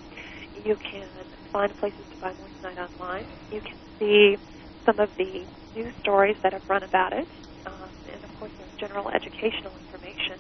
You 0.64 0.76
can 0.76 1.08
find 1.52 1.76
places 1.78 2.06
to 2.14 2.22
buy 2.22 2.34
moissanite 2.34 2.78
online. 2.78 3.26
You 3.52 3.62
can 3.62 3.78
see 4.00 4.38
some 4.86 5.00
of 5.00 5.10
the 5.18 5.46
news 5.76 5.94
stories 6.00 6.38
that 6.44 6.54
have 6.54 6.68
run 6.70 6.84
about 6.84 7.14
it, 7.14 7.28
um, 7.66 7.90
and 8.12 8.24
of 8.24 8.40
course, 8.40 8.52
there's 8.58 8.67
general 8.80 9.10
educational 9.10 9.76
information 9.78 10.40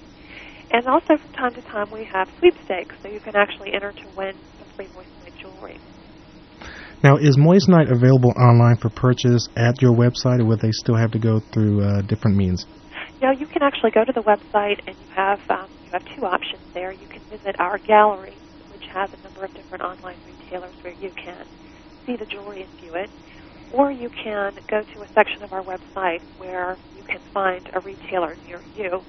and 0.72 0.88
also 0.88 1.16
from 1.22 1.32
time 1.32 1.54
to 1.56 1.62
time 1.64 1.88
we 1.92 2.08
have 2.12 2.28
sweepstakes, 2.40 2.96
so 3.02 3.08
you 3.08 3.20
can 3.20 3.36
actually 3.36 3.72
enter 3.74 3.94
to 4.04 4.08
win 4.16 4.36
some 4.60 4.68
free 4.76 4.88
moissanite 4.92 5.36
jewelry. 5.42 5.80
Now, 7.04 7.18
is 7.18 7.38
moissanite 7.38 7.92
available 7.92 8.34
online 8.36 8.76
for 8.82 8.90
purchase 8.90 9.46
at 9.56 9.82
your 9.82 9.94
website, 9.94 10.42
or 10.42 10.46
would 10.46 10.60
they 10.60 10.74
still 10.74 10.96
have 10.96 11.12
to 11.12 11.20
go 11.20 11.40
through 11.54 11.86
uh, 11.86 12.02
different 12.02 12.36
means? 12.36 12.66
No, 13.22 13.32
you 13.32 13.48
can 13.48 13.62
actually 13.62 13.92
go 13.92 14.04
to 14.04 14.12
the 14.14 14.26
website, 14.26 14.82
and 14.86 14.96
you 15.00 15.08
have 15.14 15.40
um, 15.50 15.70
you 15.86 15.90
have 15.94 16.02
two 16.16 16.26
options 16.26 16.66
there. 16.74 16.92
You 16.92 17.08
can 17.08 17.22
visit 17.30 17.56
our 17.60 17.80
gallery, 17.86 18.42
which 18.70 18.84
has 18.94 19.10
a 19.14 19.22
number 19.24 19.46
of 19.46 19.54
different 19.54 19.84
online 19.84 20.18
retailers 20.26 20.76
where 20.82 20.96
you 21.00 21.12
can 21.16 21.46
see 22.06 22.16
the 22.18 22.26
jewelry 22.26 22.62
and 22.62 22.72
view 22.82 22.96
it, 22.96 23.12
or 23.74 23.92
you 23.92 24.10
can 24.10 24.54
go 24.68 24.82
to 24.82 25.02
a 25.02 25.08
section 25.14 25.44
of 25.44 25.54
our 25.54 25.64
website 25.64 26.22
where 26.38 26.78
you 26.96 27.04
can 27.04 27.20
find 27.34 27.70
a 27.74 27.80
retailer 27.80 28.36
near 28.48 28.62
you. 28.76 29.02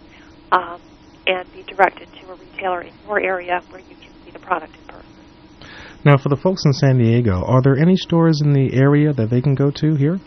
Um, 0.51 0.81
and 1.29 1.53
be 1.53 1.63
directed 1.63 2.09
to 2.21 2.33
a 2.33 2.35
retailer 2.35 2.81
in 2.81 2.93
your 3.07 3.21
area 3.21 3.61
where 3.69 3.81
you 3.81 3.95
can 3.97 4.11
see 4.25 4.31
the 4.31 4.39
product 4.39 4.75
in 4.75 4.85
person. 4.87 5.11
Now, 6.05 6.17
for 6.17 6.31
the 6.31 6.37
folks 6.37 6.65
in 6.65 6.73
San 6.73 6.99
Diego, 6.99 7.45
are 7.45 7.61
there 7.61 7.77
any 7.77 7.97
stores 7.97 8.41
in 8.41 8.53
the 8.53 8.73
area 8.73 9.13
that 9.13 9.29
they 9.29 9.43
can 9.43 9.55
go 9.55 9.71
to 9.71 9.95
here? 9.95 10.19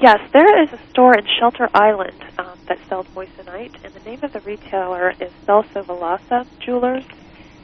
Yes, 0.00 0.18
there 0.32 0.62
is 0.62 0.72
a 0.72 0.78
store 0.90 1.16
in 1.16 1.26
Shelter 1.38 1.68
Island 1.74 2.24
um, 2.38 2.58
that 2.68 2.78
sells 2.88 3.06
moissanite, 3.08 3.84
and 3.84 3.92
the 3.94 4.00
name 4.00 4.20
of 4.22 4.32
the 4.32 4.40
retailer 4.40 5.10
is 5.10 5.30
Celso 5.46 5.84
Velasa 5.84 6.46
Jewelers, 6.60 7.04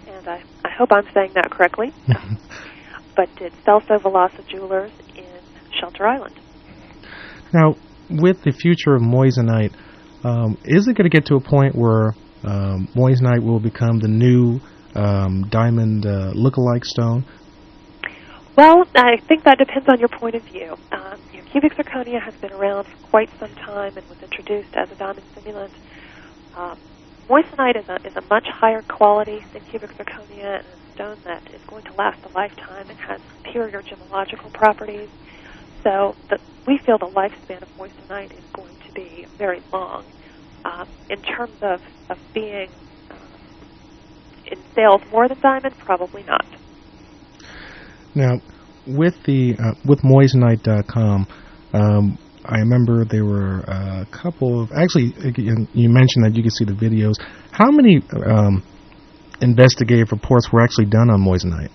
and 0.07 0.29
I, 0.29 0.43
I 0.64 0.70
hope 0.70 0.93
I'm 0.93 1.07
saying 1.14 1.33
that 1.35 1.51
correctly. 1.51 1.93
but 3.16 3.29
it's 3.41 3.57
Celso 3.66 4.01
Velasa 4.01 4.47
Jewelers 4.49 4.93
Shelter 5.79 6.07
Island. 6.07 6.39
Now, 7.53 7.77
with 8.09 8.43
the 8.43 8.53
future 8.53 8.95
of 8.95 9.03
moissanite, 9.03 9.75
um, 10.25 10.57
is 10.64 10.89
it 10.89 10.95
going 10.95 11.11
to 11.11 11.14
get 11.14 11.27
to 11.27 11.37
a 11.37 11.41
point 11.41 11.75
where 11.75 12.14
um, 12.45 12.89
moissanite 12.95 13.43
will 13.43 13.61
become 13.61 13.99
the 13.99 14.09
new 14.09 14.61
um, 14.95 15.49
diamond 15.49 16.07
uh, 16.07 16.33
look-alike 16.35 16.85
stone? 16.85 17.25
Well, 18.57 18.85
I 18.95 19.16
think 19.29 19.45
that 19.45 19.59
depends 19.59 19.89
on 19.89 19.99
your 19.99 20.11
point 20.11 20.35
of 20.35 20.43
view. 20.43 20.77
Um, 20.93 21.18
you 21.33 21.39
know, 21.39 21.49
cubic 21.51 21.75
zirconia 21.75 22.20
has 22.23 22.35
been 22.35 22.53
around 22.53 22.85
for 22.85 22.97
quite 23.09 23.31
some 23.39 23.55
time 23.55 23.97
and 23.97 24.07
was 24.09 24.23
introduced 24.23 24.75
as 24.75 24.91
a 24.93 24.95
diamond 24.95 25.25
simulant. 25.35 25.70
Um, 26.55 26.79
moissanite 27.31 27.77
is 27.77 27.89
a, 27.89 27.97
is 28.07 28.14
a 28.16 28.20
much 28.29 28.47
higher 28.49 28.83
quality 28.83 29.43
than 29.55 29.62
cubic 29.64 29.91
zirconia 29.97 30.59
and 30.59 30.66
a 30.66 30.95
stone 30.95 31.18
that 31.25 31.43
is 31.55 31.62
going 31.62 31.85
to 31.85 31.93
last 31.95 32.23
a 32.27 32.29
lifetime 32.35 32.91
and 32.91 32.99
has 32.99 33.20
superior 33.39 33.83
gemological 33.83 34.53
properties. 34.53 35.09
So 35.83 36.14
the, 36.30 36.39
we 36.66 36.78
feel 36.78 36.99
the 36.99 37.07
lifespan 37.07 37.62
of 37.62 37.68
moissanite 37.76 38.37
is 38.39 38.45
going 38.53 38.76
to 38.87 38.93
be 38.93 39.26
very 39.37 39.62
long. 39.72 40.05
Um, 40.64 40.89
in 41.11 41.20
terms 41.22 41.57
of, 41.61 41.80
of 42.09 42.18
being 42.33 42.68
um, 43.11 43.18
in 44.47 44.62
sales 44.74 45.03
more 45.11 45.26
than 45.26 45.41
diamond, 45.41 45.76
probably 45.78 46.22
not. 46.22 46.47
Now, 48.14 48.41
with 48.87 49.14
the 49.24 49.57
uh, 49.59 49.74
with 49.85 50.03
moissanite.com, 50.03 51.26
um, 51.72 52.18
I 52.45 52.59
remember 52.59 53.05
there 53.05 53.24
were 53.24 53.61
a 53.61 54.07
couple 54.11 54.62
of 54.62 54.70
actually 54.72 55.14
you 55.74 55.89
mentioned 55.89 56.24
that 56.24 56.33
you 56.35 56.43
could 56.43 56.53
see 56.53 56.64
the 56.64 56.72
videos. 56.72 57.14
How 57.51 57.70
many 57.70 58.03
um, 58.24 58.62
investigative 59.41 60.12
reports 60.12 60.53
were 60.53 60.61
actually 60.61 60.87
done 60.87 61.11
on 61.11 61.20
moissanite? 61.20 61.70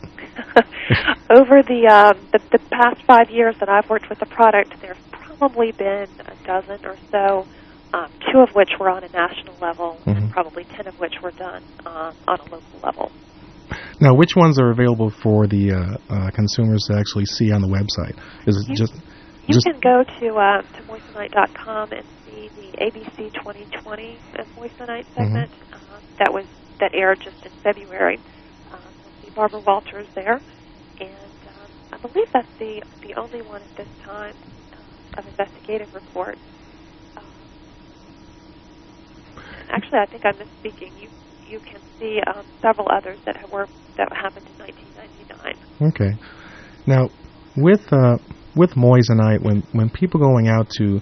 Over 1.30 1.62
the, 1.68 1.88
uh, 1.90 2.14
the 2.32 2.40
the 2.52 2.60
past 2.72 2.98
five 3.06 3.30
years 3.30 3.56
that 3.60 3.70
I've 3.70 3.90
worked 3.90 4.10
with 4.10 4.20
the 4.20 4.26
product, 4.26 4.74
there's 4.82 4.98
probably 5.12 5.72
been 5.78 6.08
a 6.26 6.36
dozen 6.48 6.80
or 6.86 6.98
so. 7.12 7.48
Um, 7.94 8.08
two 8.32 8.40
of 8.40 8.50
which 8.54 8.72
were 8.80 8.90
on 8.90 9.04
a 9.04 9.10
national 9.16 9.56
level, 9.62 10.00
Mhm. 10.06 10.18
and 10.18 10.32
probably 10.32 10.66
ten 10.76 10.88
of 10.88 10.96
which 11.00 11.14
were 11.24 11.32
done 11.38 11.62
uh, 11.86 12.12
on 12.28 12.38
a 12.40 12.44
local 12.52 12.80
level. 12.84 13.12
Now, 14.02 14.14
which 14.14 14.36
ones 14.36 14.60
are 14.60 14.72
available 14.72 15.10
for 15.24 15.48
the 15.48 15.72
uh, 15.72 16.14
uh, 16.14 16.30
consumers 16.32 16.84
to 16.92 16.98
actually 16.98 17.26
see 17.26 17.52
on 17.52 17.62
the 17.62 17.68
website? 17.68 18.16
Is 18.46 18.56
it 18.64 18.70
You- 18.72 18.76
just 18.76 18.94
You 19.48 19.54
just 19.54 19.66
can 19.66 19.80
go 19.80 20.04
to 20.04 20.28
uh, 20.36 20.62
to 20.76 20.84
moissanite.com 20.84 21.92
and 21.92 22.04
see 22.26 22.50
the 22.56 22.68
ABC 22.84 23.32
20/20 23.32 24.20
of 24.40 24.46
moissanite 24.60 25.06
segment 25.16 25.52
uh, 25.72 25.78
that 26.20 26.34
was 26.34 26.46
that 26.80 26.92
aired 26.94 27.20
just 27.24 27.38
in 27.46 27.52
February. 27.64 28.20
Um, 28.72 28.80
you'll 29.02 29.14
see 29.24 29.30
Barbara 29.34 29.62
Walters 29.66 30.08
there, 30.16 30.36
um, 30.36 30.42
I 31.98 32.08
believe 32.08 32.28
that's 32.32 32.48
the 32.60 32.82
the 33.02 33.20
only 33.20 33.42
one 33.42 33.62
at 33.62 33.76
this 33.76 33.88
time 34.06 34.36
uh, 34.74 35.20
of 35.20 35.28
investigative 35.28 35.94
reports. 35.96 36.40
Um, 37.16 37.24
actually, 39.70 40.00
I 40.00 40.06
think 40.06 40.24
I'm 40.26 40.36
misspeaking. 40.36 40.92
You 41.02 41.10
you 41.50 41.60
can 41.60 41.82
see 42.00 42.20
um, 42.28 42.46
several 42.62 42.88
others 42.92 43.18
that 43.26 43.36
were 43.52 43.68
that 43.98 44.10
happened 44.14 44.46
in 44.46 44.66
1999. 44.66 45.90
Okay. 45.90 46.14
Now, 46.86 47.10
with 47.56 47.82
uh, 47.92 48.18
with 48.56 48.72
moissanite, 48.76 49.42
when 49.42 49.64
when 49.72 49.90
people 49.90 50.20
going 50.20 50.50
out 50.50 50.70
to 50.78 51.02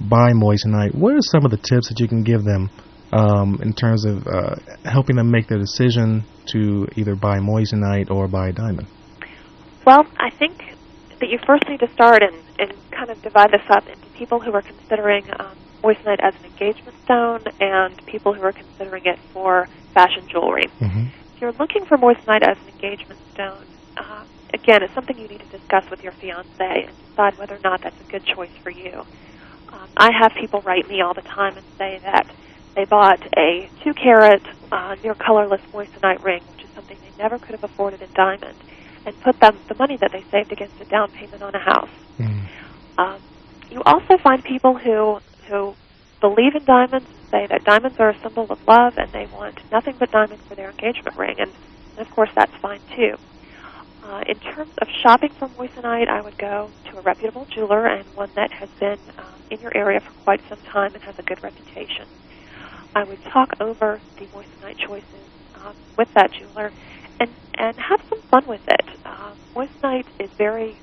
buy 0.00 0.32
moissanite, 0.32 0.94
what 0.94 1.14
are 1.14 1.20
some 1.20 1.44
of 1.44 1.52
the 1.52 1.56
tips 1.56 1.88
that 1.88 2.00
you 2.00 2.08
can 2.08 2.24
give 2.24 2.42
them 2.42 2.68
um, 3.12 3.60
in 3.62 3.72
terms 3.74 4.04
of 4.06 4.26
uh, 4.26 4.56
helping 4.84 5.14
them 5.14 5.30
make 5.30 5.46
their 5.46 5.58
decision 5.58 6.24
to 6.46 6.88
either 6.96 7.14
buy 7.14 7.38
moissanite 7.38 8.10
or 8.10 8.26
buy 8.26 8.50
diamond? 8.50 8.88
Well, 9.84 10.06
I 10.16 10.30
think 10.30 10.74
that 11.18 11.28
you 11.28 11.38
first 11.38 11.68
need 11.68 11.80
to 11.80 11.90
start 11.92 12.22
and, 12.22 12.34
and 12.58 12.72
kind 12.90 13.10
of 13.10 13.20
divide 13.22 13.50
this 13.52 13.62
up 13.68 13.86
into 13.88 14.06
people 14.14 14.40
who 14.40 14.52
are 14.52 14.62
considering 14.62 15.24
um, 15.38 15.56
moissanite 15.82 16.20
as 16.20 16.34
an 16.36 16.44
engagement 16.44 16.96
stone 17.04 17.42
and 17.60 18.06
people 18.06 18.32
who 18.32 18.42
are 18.42 18.52
considering 18.52 19.04
it 19.06 19.18
for 19.32 19.68
fashion 19.94 20.26
jewelry. 20.28 20.66
Mm-hmm. 20.80 21.06
If 21.34 21.40
you're 21.40 21.52
looking 21.52 21.84
for 21.84 21.98
moissanite 21.98 22.42
as 22.42 22.56
an 22.58 22.68
engagement 22.74 23.20
stone, 23.32 23.66
uh, 23.96 24.24
again, 24.54 24.82
it's 24.82 24.94
something 24.94 25.18
you 25.18 25.28
need 25.28 25.40
to 25.40 25.58
discuss 25.58 25.88
with 25.90 26.02
your 26.02 26.12
fiance 26.12 26.84
and 26.86 26.96
decide 27.08 27.36
whether 27.38 27.56
or 27.56 27.60
not 27.64 27.82
that's 27.82 28.00
a 28.00 28.10
good 28.10 28.24
choice 28.24 28.50
for 28.62 28.70
you. 28.70 29.04
Um, 29.68 29.88
I 29.96 30.10
have 30.12 30.32
people 30.34 30.60
write 30.60 30.88
me 30.88 31.00
all 31.00 31.14
the 31.14 31.22
time 31.22 31.56
and 31.56 31.66
say 31.78 31.98
that 32.04 32.26
they 32.74 32.84
bought 32.84 33.20
a 33.36 33.68
two 33.82 33.94
carat 33.94 34.42
uh, 34.70 34.96
near 35.02 35.14
colorless 35.14 35.60
moissanite 35.72 36.22
ring, 36.22 36.42
which 36.52 36.64
is 36.64 36.70
something 36.74 36.96
they 37.00 37.22
never 37.22 37.38
could 37.38 37.50
have 37.50 37.64
afforded 37.64 38.00
in 38.00 38.12
diamond, 38.14 38.56
and 39.06 39.18
put 39.20 39.38
them 39.40 39.58
the 39.68 39.74
money 39.74 39.98
that 40.00 40.10
they 40.12 40.24
saved 40.30 40.52
against 40.52 40.74
a 40.80 40.84
down 40.86 41.08
payment 41.10 41.42
on 41.42 41.54
a 41.54 41.58
house. 41.58 41.90
Um, 42.98 43.20
you 43.70 43.82
also 43.86 44.18
find 44.22 44.42
people 44.44 44.76
who 44.78 45.18
who 45.48 45.74
believe 46.20 46.54
in 46.54 46.64
diamonds 46.64 47.08
say 47.30 47.46
that 47.50 47.64
diamonds 47.64 47.96
are 47.98 48.10
a 48.10 48.18
symbol 48.22 48.46
of 48.48 48.58
love 48.68 48.94
and 48.96 49.08
they 49.12 49.26
want 49.32 49.58
nothing 49.72 49.94
but 49.98 50.10
diamonds 50.10 50.42
for 50.48 50.54
their 50.54 50.70
engagement 50.70 51.16
ring, 51.16 51.34
and, 51.38 51.50
and 51.96 52.06
of 52.06 52.12
course 52.14 52.30
that's 52.36 52.52
fine 52.60 52.80
too. 52.96 53.16
Uh, 54.02 54.20
in 54.26 54.38
terms 54.40 54.72
of 54.80 54.88
shopping 55.02 55.30
for 55.38 55.48
moissanite, 55.48 56.08
I 56.08 56.20
would 56.20 56.36
go 56.36 56.70
to 56.90 56.98
a 56.98 57.02
reputable 57.02 57.46
jeweler 57.54 57.86
and 57.86 58.04
one 58.14 58.30
that 58.34 58.50
has 58.52 58.68
been 58.80 58.98
um, 59.16 59.38
in 59.50 59.60
your 59.60 59.76
area 59.76 60.00
for 60.00 60.12
quite 60.24 60.40
some 60.48 60.58
time 60.72 60.94
and 60.94 61.02
has 61.04 61.14
a 61.18 61.22
good 61.22 61.40
reputation. 61.42 62.06
I 62.94 63.04
would 63.04 63.20
talk 63.32 63.50
over 63.60 64.00
the 64.18 64.26
moissanite 64.26 64.76
choices 64.86 65.28
um, 65.54 65.74
with 65.96 66.08
that 66.14 66.30
jeweler 66.38 66.72
and, 67.22 67.30
and 67.54 67.76
have 67.78 68.00
some 68.08 68.20
fun 68.22 68.44
with 68.46 68.66
it. 68.68 68.86
Uh, 69.04 69.34
moissanite 69.54 70.06
is 70.18 70.30
very 70.32 70.76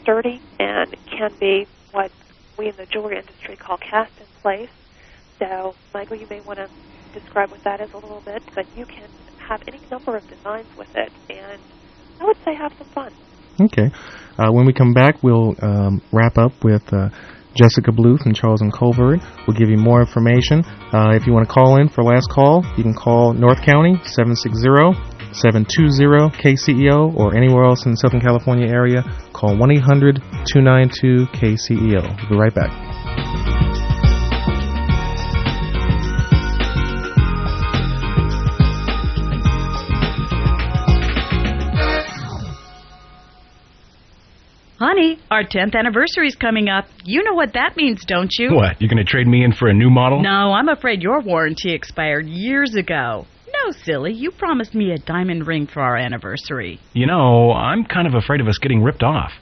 sturdy 0.00 0.40
and 0.58 0.94
can 1.06 1.32
be 1.38 1.66
what 1.92 2.10
we 2.58 2.68
in 2.68 2.76
the 2.76 2.86
jewelry 2.86 3.18
industry 3.18 3.56
call 3.56 3.76
cast 3.76 4.12
in 4.18 4.26
place. 4.40 4.70
So, 5.38 5.74
Michael, 5.92 6.16
you 6.16 6.26
may 6.28 6.40
want 6.40 6.58
to 6.58 6.68
describe 7.12 7.50
what 7.50 7.62
that 7.64 7.80
is 7.80 7.92
a 7.92 7.98
little 7.98 8.22
bit, 8.24 8.42
but 8.54 8.66
you 8.76 8.86
can 8.86 9.08
have 9.38 9.62
any 9.68 9.80
number 9.90 10.16
of 10.16 10.26
designs 10.28 10.68
with 10.78 10.94
it, 10.96 11.12
and 11.28 11.60
I 12.20 12.24
would 12.24 12.36
say 12.44 12.54
have 12.54 12.72
some 12.78 12.86
fun. 12.88 13.12
Okay. 13.60 13.90
Uh, 14.38 14.50
when 14.50 14.64
we 14.64 14.72
come 14.72 14.94
back, 14.94 15.22
we'll 15.22 15.54
um, 15.60 16.00
wrap 16.10 16.38
up 16.38 16.52
with 16.64 16.90
uh, 16.92 17.10
Jessica 17.54 17.90
Bluth 17.90 18.24
and 18.24 18.34
Charles 18.34 18.62
and 18.62 18.72
Colvard. 18.72 19.20
We'll 19.46 19.56
give 19.56 19.68
you 19.68 19.76
more 19.76 20.00
information. 20.00 20.64
Uh, 20.64 21.12
if 21.12 21.26
you 21.26 21.32
want 21.32 21.46
to 21.46 21.52
call 21.52 21.76
in 21.76 21.88
for 21.88 22.02
last 22.02 22.30
call, 22.30 22.64
you 22.76 22.82
can 22.82 22.94
call 22.94 23.34
North 23.34 23.62
County 23.62 24.00
760-720-KCEO 25.32 27.16
or 27.16 27.34
anywhere 27.36 27.64
else 27.64 27.86
in 27.86 27.92
the 27.92 27.96
Southern 27.96 28.20
California 28.20 28.68
area. 28.68 29.02
Call 29.32 29.56
1-800-292-KCEO. 29.56 32.02
We'll 32.02 32.28
be 32.30 32.36
right 32.36 32.54
back. 32.54 32.70
Honey, 44.78 45.18
our 45.30 45.44
10th 45.44 45.74
anniversary 45.76 46.26
is 46.26 46.34
coming 46.34 46.68
up. 46.68 46.86
You 47.04 47.22
know 47.22 47.34
what 47.34 47.52
that 47.54 47.76
means, 47.76 48.04
don't 48.04 48.32
you? 48.36 48.52
What? 48.52 48.80
You're 48.80 48.90
going 48.90 48.96
to 48.96 49.04
trade 49.04 49.28
me 49.28 49.44
in 49.44 49.52
for 49.52 49.68
a 49.68 49.72
new 49.72 49.90
model? 49.90 50.20
No, 50.20 50.52
I'm 50.52 50.68
afraid 50.68 51.02
your 51.02 51.20
warranty 51.20 51.72
expired 51.72 52.26
years 52.26 52.74
ago. 52.74 53.26
No, 53.64 53.72
silly. 53.84 54.12
You 54.12 54.30
promised 54.30 54.74
me 54.74 54.92
a 54.92 54.98
diamond 54.98 55.46
ring 55.46 55.66
for 55.66 55.80
our 55.80 55.96
anniversary. 55.96 56.80
You 56.94 57.06
know, 57.06 57.52
I'm 57.52 57.84
kind 57.84 58.06
of 58.06 58.14
afraid 58.14 58.40
of 58.40 58.48
us 58.48 58.58
getting 58.58 58.82
ripped 58.82 59.02
off. 59.02 59.32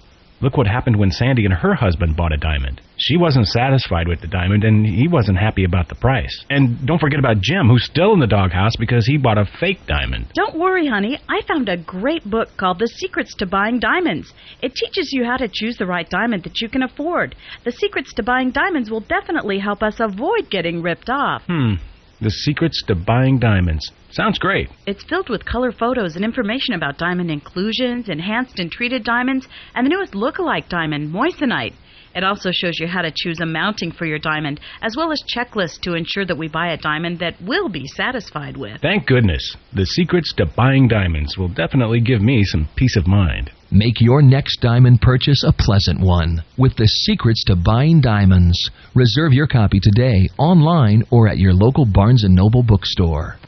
Look 0.43 0.57
what 0.57 0.67
happened 0.67 0.97
when 0.97 1.11
Sandy 1.11 1.45
and 1.45 1.53
her 1.53 1.75
husband 1.75 2.17
bought 2.17 2.33
a 2.33 2.39
diamond. 2.39 2.81
She 2.97 3.19
wasn't 3.19 3.47
satisfied 3.47 4.09
with 4.09 4.23
the 4.23 4.27
diamond, 4.27 4.65
and 4.65 4.87
he 4.87 5.07
wasn't 5.07 5.37
happy 5.39 5.65
about 5.65 5.89
the 5.89 5.95
price. 5.95 6.45
And 6.49 6.87
don't 6.87 6.99
forget 6.99 7.19
about 7.19 7.41
Jim, 7.41 7.69
who's 7.69 7.85
still 7.85 8.15
in 8.15 8.21
the 8.21 8.27
doghouse 8.27 8.75
because 8.79 9.07
he 9.07 9.19
bought 9.19 9.37
a 9.37 9.45
fake 9.45 9.81
diamond. 9.87 10.29
Don't 10.35 10.59
worry, 10.59 10.87
honey. 10.87 11.19
I 11.29 11.43
found 11.47 11.69
a 11.69 11.77
great 11.77 12.25
book 12.25 12.49
called 12.57 12.79
The 12.79 12.89
Secrets 12.89 13.35
to 13.37 13.47
Buying 13.47 13.81
Diamonds. 13.81 14.33
It 14.63 14.75
teaches 14.75 15.11
you 15.13 15.25
how 15.25 15.37
to 15.37 15.49
choose 15.51 15.77
the 15.77 15.87
right 15.87 16.09
diamond 16.09 16.45
that 16.45 16.61
you 16.61 16.71
can 16.71 16.83
afford. 16.83 17.37
The 17.65 17.73
Secrets 17.73 18.15
to 18.15 18.23
Buying 18.23 18.51
Diamonds 18.51 18.91
will 18.91 19.01
definitely 19.01 19.59
help 19.59 19.83
us 19.83 20.01
avoid 20.01 20.51
getting 20.51 20.81
ripped 20.83 21.11
off. 21.11 21.43
Hmm. 21.47 21.75
The 22.23 22.31
secrets 22.31 22.83
to 22.87 22.95
buying 22.95 23.39
diamonds. 23.39 23.91
Sounds 24.11 24.39
great. 24.39 24.69
It's 24.87 25.03
filled 25.05 25.31
with 25.31 25.47
color 25.47 25.73
photos 25.73 26.17
and 26.17 26.25
information 26.25 26.75
about 26.75 26.99
diamond 26.99 27.31
inclusions, 27.31 28.11
enhanced 28.11 28.59
and 28.59 28.71
treated 28.71 29.05
diamonds, 29.05 29.49
and 29.75 29.87
the 29.87 29.91
newest 29.91 30.15
look-alike 30.15 30.69
diamond, 30.69 31.15
moissanite. 31.15 31.73
It 32.15 32.25
also 32.25 32.51
shows 32.53 32.79
you 32.79 32.87
how 32.87 33.03
to 33.03 33.13
choose 33.15 33.41
a 33.41 33.47
mounting 33.47 33.93
for 33.93 34.05
your 34.05 34.19
diamond, 34.19 34.61
as 34.83 34.97
well 34.97 35.13
as 35.13 35.23
checklists 35.23 35.81
to 35.83 35.95
ensure 35.95 36.27
that 36.27 36.39
we 36.39 36.49
buy 36.49 36.73
a 36.73 36.77
diamond 36.77 37.21
that 37.21 37.37
we'll 37.41 37.69
be 37.69 37.87
satisfied 37.87 38.57
with. 38.57 38.81
Thank 38.81 39.07
goodness. 39.07 39.57
The 39.73 39.87
secrets 39.87 40.33
to 40.35 40.47
buying 40.47 40.89
diamonds 40.89 41.39
will 41.39 41.49
definitely 41.49 42.01
give 42.01 42.21
me 42.21 42.45
some 42.45 42.69
peace 42.77 42.97
of 42.97 43.07
mind. 43.07 43.51
Make 43.71 44.01
your 44.01 44.21
next 44.21 44.61
diamond 44.61 45.01
purchase 45.01 45.45
a 45.45 45.53
pleasant 45.53 46.01
one 46.01 46.43
with 46.59 46.75
the 46.77 46.89
secrets 46.89 47.45
to 47.45 47.55
buying 47.55 48.01
diamonds. 48.01 48.71
Reserve 48.95 49.33
your 49.33 49.47
copy 49.47 49.79
today 49.79 50.29
online 50.39 51.05
or 51.11 51.29
at 51.29 51.39
your 51.39 51.55
local 51.55 51.87
Barnes 51.87 52.25
& 52.27 52.29
Noble 52.29 52.65
bookstore. 52.65 53.39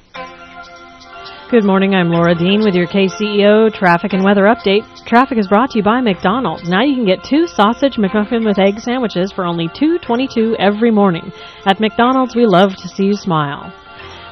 Good 1.52 1.64
morning. 1.64 1.94
I'm 1.94 2.08
Laura 2.08 2.34
Dean 2.34 2.64
with 2.64 2.74
your 2.74 2.86
KCEO 2.86 3.74
traffic 3.74 4.14
and 4.14 4.24
weather 4.24 4.44
update. 4.44 4.86
Traffic 5.04 5.36
is 5.36 5.48
brought 5.48 5.72
to 5.72 5.78
you 5.80 5.84
by 5.84 6.00
McDonald's. 6.00 6.66
Now 6.66 6.82
you 6.82 6.94
can 6.94 7.04
get 7.04 7.24
two 7.24 7.46
sausage 7.46 7.96
McMuffin 7.96 8.42
with 8.46 8.58
egg 8.58 8.80
sandwiches 8.80 9.30
for 9.30 9.44
only 9.44 9.68
$2.22 9.68 10.56
every 10.58 10.90
morning. 10.90 11.30
At 11.66 11.78
McDonald's, 11.78 12.34
we 12.34 12.46
love 12.46 12.74
to 12.76 12.88
see 12.88 13.04
you 13.04 13.12
smile. 13.12 13.70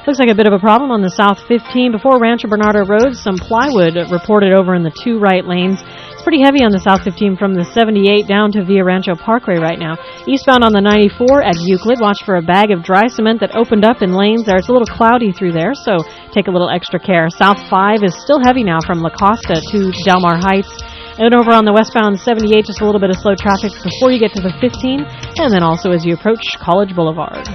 Looks 0.07 0.17
like 0.17 0.33
a 0.33 0.35
bit 0.35 0.49
of 0.49 0.53
a 0.53 0.57
problem 0.57 0.89
on 0.89 1.05
the 1.05 1.13
South 1.13 1.37
15 1.45 1.93
before 1.93 2.17
Rancho 2.17 2.49
Bernardo 2.49 2.81
Road. 2.89 3.13
Some 3.13 3.37
plywood 3.37 3.93
reported 4.09 4.49
over 4.49 4.73
in 4.73 4.81
the 4.81 4.89
two 4.89 5.21
right 5.21 5.45
lanes. 5.45 5.77
It's 5.77 6.25
pretty 6.25 6.41
heavy 6.41 6.65
on 6.65 6.73
the 6.73 6.81
South 6.81 7.05
15 7.05 7.37
from 7.37 7.53
the 7.53 7.61
78 7.61 8.25
down 8.25 8.49
to 8.57 8.65
Via 8.65 8.81
Rancho 8.81 9.13
Parkway 9.13 9.61
right 9.61 9.77
now. 9.77 9.93
Eastbound 10.25 10.65
on 10.65 10.73
the 10.73 10.81
94 10.81 11.45
at 11.45 11.53
Euclid, 11.61 12.01
watch 12.01 12.25
for 12.25 12.41
a 12.41 12.41
bag 12.41 12.73
of 12.73 12.81
dry 12.81 13.05
cement 13.13 13.45
that 13.45 13.53
opened 13.53 13.85
up 13.85 14.01
in 14.01 14.17
lanes 14.17 14.49
there. 14.49 14.57
It's 14.57 14.69
a 14.69 14.73
little 14.73 14.89
cloudy 14.89 15.29
through 15.29 15.53
there, 15.53 15.77
so 15.77 16.01
take 16.33 16.49
a 16.49 16.53
little 16.53 16.73
extra 16.73 16.97
care. 16.97 17.29
South 17.29 17.61
5 17.69 18.01
is 18.01 18.17
still 18.25 18.41
heavy 18.41 18.65
now 18.65 18.81
from 18.81 19.05
La 19.05 19.13
Costa 19.13 19.61
to 19.61 19.93
Del 20.01 20.17
Mar 20.17 20.41
Heights. 20.41 20.81
And 21.21 21.37
over 21.37 21.53
on 21.53 21.61
the 21.61 21.73
westbound 21.77 22.17
78, 22.17 22.65
just 22.65 22.81
a 22.81 22.85
little 22.89 23.01
bit 23.01 23.13
of 23.13 23.21
slow 23.21 23.37
traffic 23.37 23.69
before 23.85 24.09
you 24.09 24.17
get 24.17 24.33
to 24.33 24.41
the 24.41 24.53
15, 24.57 25.05
and 25.37 25.53
then 25.53 25.61
also 25.61 25.93
as 25.93 26.01
you 26.01 26.17
approach 26.17 26.57
College 26.57 26.97
Boulevard. 26.97 27.45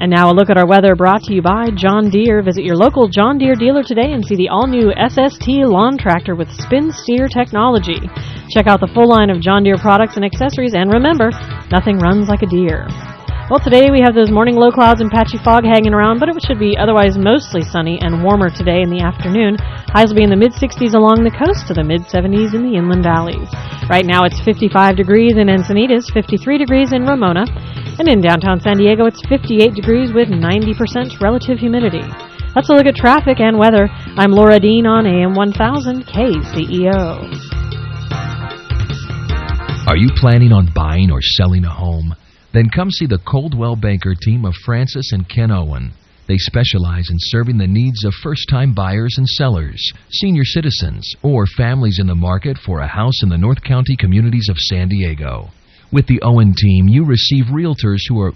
And 0.00 0.10
now 0.10 0.30
a 0.30 0.32
look 0.32 0.48
at 0.48 0.56
our 0.56 0.66
weather 0.66 0.96
brought 0.96 1.24
to 1.24 1.34
you 1.34 1.42
by 1.42 1.68
John 1.74 2.08
Deere. 2.08 2.42
Visit 2.42 2.64
your 2.64 2.74
local 2.76 3.06
John 3.06 3.36
Deere 3.36 3.54
dealer 3.54 3.82
today 3.82 4.12
and 4.12 4.24
see 4.24 4.34
the 4.34 4.48
all-new 4.48 4.92
SST 4.96 5.46
lawn 5.68 5.98
tractor 5.98 6.34
with 6.34 6.50
spin 6.50 6.90
steer 6.90 7.28
technology. 7.28 8.00
Check 8.48 8.66
out 8.66 8.80
the 8.80 8.90
full 8.94 9.08
line 9.08 9.28
of 9.28 9.42
John 9.42 9.62
Deere 9.62 9.76
products 9.76 10.16
and 10.16 10.24
accessories 10.24 10.72
and 10.72 10.90
remember, 10.90 11.28
nothing 11.70 11.98
runs 11.98 12.28
like 12.28 12.40
a 12.40 12.46
Deere. 12.46 12.88
Well, 13.50 13.58
today 13.58 13.90
we 13.90 13.98
have 13.98 14.14
those 14.14 14.30
morning 14.30 14.54
low 14.54 14.70
clouds 14.70 15.00
and 15.00 15.10
patchy 15.10 15.36
fog 15.42 15.66
hanging 15.66 15.90
around, 15.90 16.20
but 16.20 16.28
it 16.28 16.38
should 16.46 16.62
be 16.62 16.78
otherwise 16.78 17.18
mostly 17.18 17.62
sunny 17.66 17.98
and 17.98 18.22
warmer 18.22 18.46
today 18.46 18.78
in 18.78 18.94
the 18.94 19.02
afternoon. 19.02 19.58
Highs 19.90 20.14
will 20.14 20.22
be 20.22 20.22
in 20.22 20.30
the 20.30 20.38
mid 20.38 20.54
60s 20.54 20.94
along 20.94 21.26
the 21.26 21.34
coast 21.34 21.66
to 21.66 21.74
the 21.74 21.82
mid 21.82 22.06
70s 22.06 22.54
in 22.54 22.62
the 22.62 22.78
inland 22.78 23.02
valleys. 23.02 23.50
Right 23.90 24.06
now 24.06 24.22
it's 24.22 24.38
55 24.46 24.94
degrees 24.94 25.34
in 25.34 25.50
Encinitas, 25.50 26.14
53 26.14 26.62
degrees 26.62 26.94
in 26.94 27.02
Ramona, 27.02 27.42
and 27.98 28.06
in 28.06 28.22
downtown 28.22 28.62
San 28.62 28.78
Diego, 28.78 29.10
it's 29.10 29.18
58 29.26 29.74
degrees 29.74 30.14
with 30.14 30.30
90% 30.30 31.18
relative 31.18 31.58
humidity. 31.58 32.06
Let's 32.54 32.70
look 32.70 32.86
at 32.86 32.94
traffic 32.94 33.42
and 33.42 33.58
weather. 33.58 33.90
I'm 34.14 34.30
Laura 34.30 34.62
Dean 34.62 34.86
on 34.86 35.10
AM 35.10 35.34
1000 35.34 36.06
KCEO. 36.06 37.02
Are 39.90 39.98
you 39.98 40.06
planning 40.22 40.54
on 40.54 40.70
buying 40.70 41.10
or 41.10 41.18
selling 41.18 41.64
a 41.64 41.74
home? 41.74 42.14
Then 42.52 42.68
come 42.68 42.90
see 42.90 43.06
the 43.06 43.18
Coldwell 43.18 43.76
Banker 43.76 44.14
team 44.14 44.44
of 44.44 44.54
Francis 44.56 45.12
and 45.12 45.28
Ken 45.28 45.50
Owen. 45.50 45.92
They 46.26 46.38
specialize 46.38 47.08
in 47.10 47.16
serving 47.18 47.58
the 47.58 47.66
needs 47.66 48.04
of 48.04 48.14
first 48.14 48.48
time 48.48 48.72
buyers 48.74 49.16
and 49.18 49.28
sellers, 49.28 49.92
senior 50.10 50.44
citizens, 50.44 51.14
or 51.22 51.46
families 51.46 51.98
in 51.98 52.06
the 52.06 52.14
market 52.14 52.58
for 52.58 52.80
a 52.80 52.86
house 52.86 53.22
in 53.22 53.28
the 53.28 53.38
North 53.38 53.62
County 53.62 53.96
communities 53.96 54.48
of 54.48 54.58
San 54.58 54.88
Diego. 54.88 55.50
With 55.92 56.06
the 56.06 56.22
Owen 56.22 56.54
team, 56.54 56.88
you 56.88 57.04
receive 57.04 57.46
realtors 57.46 58.02
who 58.08 58.20
are 58.20 58.32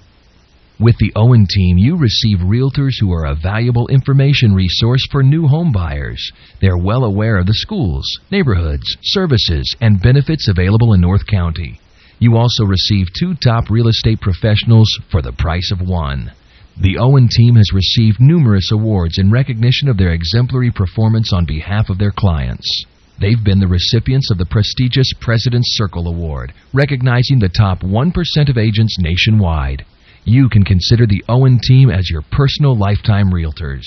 with 0.81 0.97
the 0.99 1.13
Owen 1.15 1.47
team, 1.49 1.79
you 1.79 1.97
receive 1.97 2.39
realtors 2.39 2.99
who 2.99 3.13
are 3.13 3.27
a 3.27 3.37
valuable 3.37 3.87
information 3.87 4.55
resource 4.55 5.07
for 5.11 5.23
new 5.23 5.47
home 5.47 5.71
buyers. 5.71 6.33
They're 6.61 6.77
well 6.77 7.05
aware 7.05 7.37
of 7.37 7.47
the 7.47 7.55
schools, 7.55 8.19
neighborhoods, 8.33 8.97
services, 9.03 9.77
and 9.81 10.03
benefits 10.03 10.49
available 10.49 10.93
in 10.93 11.01
North 11.01 11.29
County. 11.29 11.81
You 12.19 12.37
also 12.37 12.65
receive 12.65 13.13
two 13.13 13.35
top 13.35 13.71
real 13.71 13.89
estate 13.89 14.21
professionals 14.21 14.89
for 15.11 15.21
the 15.21 15.33
price 15.33 15.71
of 15.73 15.81
one. 15.81 16.33
The 16.81 16.99
Owen 16.99 17.29
team 17.29 17.55
has 17.57 17.73
received 17.73 18.21
numerous 18.21 18.71
awards 18.73 19.19
in 19.19 19.31
recognition 19.31 19.89
of 19.89 19.97
their 19.97 20.13
exemplary 20.13 20.71
performance 20.71 21.33
on 21.33 21.45
behalf 21.45 21.89
of 21.89 21.99
their 21.99 22.11
clients. 22.11 22.85
They've 23.21 23.43
been 23.43 23.61
the 23.61 23.69
recipients 23.69 24.31
of 24.31 24.39
the 24.39 24.47
prestigious 24.47 25.13
President's 25.21 25.77
Circle 25.77 26.09
Award, 26.09 26.53
recognizing 26.73 27.39
the 27.39 27.49
top 27.49 27.83
1% 27.83 28.49
of 28.49 28.59
agents 28.59 28.99
nationwide. 28.99 29.85
You 30.25 30.49
can 30.49 30.65
consider 30.65 31.07
the 31.07 31.23
Owen 31.29 31.61
team 31.61 31.91
as 31.91 32.11
your 32.11 32.23
personal 32.23 32.77
lifetime 32.77 33.31
realtors. 33.31 33.85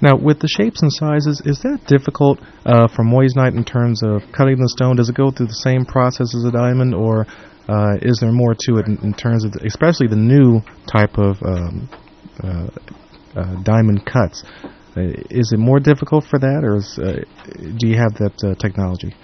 Now, 0.02 0.16
with 0.16 0.40
the 0.40 0.48
shapes 0.48 0.82
and 0.82 0.92
sizes, 0.92 1.40
is 1.44 1.60
that 1.62 1.86
difficult 1.86 2.40
uh, 2.66 2.88
for 2.88 3.04
moissanite 3.04 3.56
in 3.56 3.64
terms 3.64 4.02
of 4.02 4.22
cutting 4.32 4.58
the 4.58 4.68
stone? 4.68 4.96
Does 4.96 5.08
it 5.08 5.14
go 5.14 5.30
through 5.30 5.46
the 5.46 5.62
same 5.62 5.84
process 5.84 6.34
as 6.34 6.44
a 6.44 6.50
diamond, 6.50 6.92
or 6.92 7.24
uh, 7.68 7.94
is 8.02 8.18
there 8.18 8.32
more 8.32 8.54
to 8.66 8.78
it 8.78 8.88
in, 8.88 8.98
in 9.04 9.14
terms 9.14 9.44
of, 9.44 9.52
the, 9.52 9.64
especially 9.64 10.08
the 10.08 10.16
new 10.16 10.60
type 10.90 11.16
of 11.18 11.40
um, 11.46 11.88
uh, 12.42 12.66
uh 13.38 13.62
diamond 13.62 14.04
cuts? 14.04 14.42
Uh, 14.96 15.14
is 15.30 15.52
it 15.52 15.58
more 15.58 15.78
difficult 15.78 16.24
for 16.24 16.40
that, 16.40 16.64
or 16.64 16.76
is, 16.76 16.98
uh, 16.98 17.22
do 17.78 17.86
you 17.86 17.96
have 17.96 18.12
that 18.14 18.56
technology? 18.58 19.14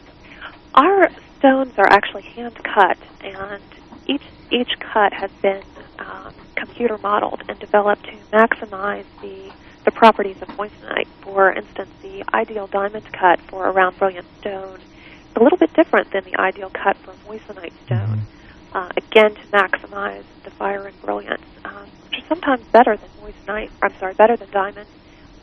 Our 0.74 1.10
stones 1.40 1.74
are 1.76 1.90
actually 1.90 2.22
hand 2.22 2.56
cut, 2.62 2.98
and 3.20 3.62
each 4.06 4.22
each 4.52 4.70
cut 4.78 5.12
has 5.12 5.30
been 5.42 5.60
um, 5.98 6.32
computer 6.54 6.98
modeled 6.98 7.42
and 7.48 7.58
developed 7.58 8.04
to 8.04 8.12
maximize 8.32 9.04
the 9.20 9.50
the 9.88 9.92
properties 9.92 10.36
of 10.42 10.48
moissanite. 10.48 11.06
For 11.22 11.50
instance, 11.50 11.88
the 12.02 12.22
ideal 12.34 12.66
diamond 12.66 13.10
cut 13.10 13.40
for 13.40 13.66
a 13.66 13.70
round 13.70 13.98
brilliant 13.98 14.26
stone 14.38 14.78
is 14.80 15.36
a 15.36 15.42
little 15.42 15.56
bit 15.56 15.72
different 15.72 16.10
than 16.10 16.24
the 16.24 16.38
ideal 16.38 16.68
cut 16.68 16.94
for 16.98 17.14
moissanite 17.26 17.72
stone. 17.86 18.20
Mm-hmm. 18.20 18.76
Uh, 18.76 18.90
again, 18.98 19.34
to 19.34 19.40
maximize 19.46 20.24
the 20.44 20.50
fire 20.50 20.86
and 20.86 21.00
brilliance, 21.00 21.40
um, 21.64 21.86
which 22.04 22.20
are 22.20 22.26
sometimes 22.28 22.66
better 22.66 22.98
than 22.98 23.08
moissanite. 23.22 23.70
I'm 23.80 23.94
sorry, 23.98 24.12
better 24.12 24.36
than 24.36 24.50
diamond 24.50 24.86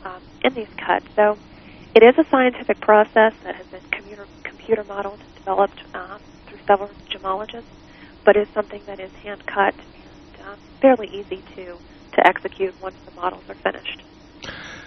um, 0.04 0.22
in 0.44 0.54
these 0.54 0.72
cuts. 0.76 1.06
So, 1.16 1.36
it 1.96 2.04
is 2.04 2.16
a 2.16 2.24
scientific 2.30 2.78
process 2.78 3.34
that 3.42 3.56
has 3.56 3.66
been 3.66 3.82
computer 3.90 4.26
computer 4.44 4.84
modeled 4.84 5.18
and 5.18 5.34
developed 5.34 5.82
um, 5.92 6.20
through 6.46 6.58
several 6.68 6.90
gemologists, 7.10 7.64
but 8.22 8.36
is 8.36 8.46
something 8.54 8.82
that 8.86 9.00
is 9.00 9.10
hand 9.24 9.44
cut 9.46 9.74
and 9.74 10.46
um, 10.46 10.58
fairly 10.80 11.08
easy 11.08 11.42
to 11.56 11.76
to 12.12 12.26
execute 12.26 12.80
once 12.80 12.96
the 13.04 13.20
models 13.20 13.42
are 13.48 13.54
finished. 13.54 14.02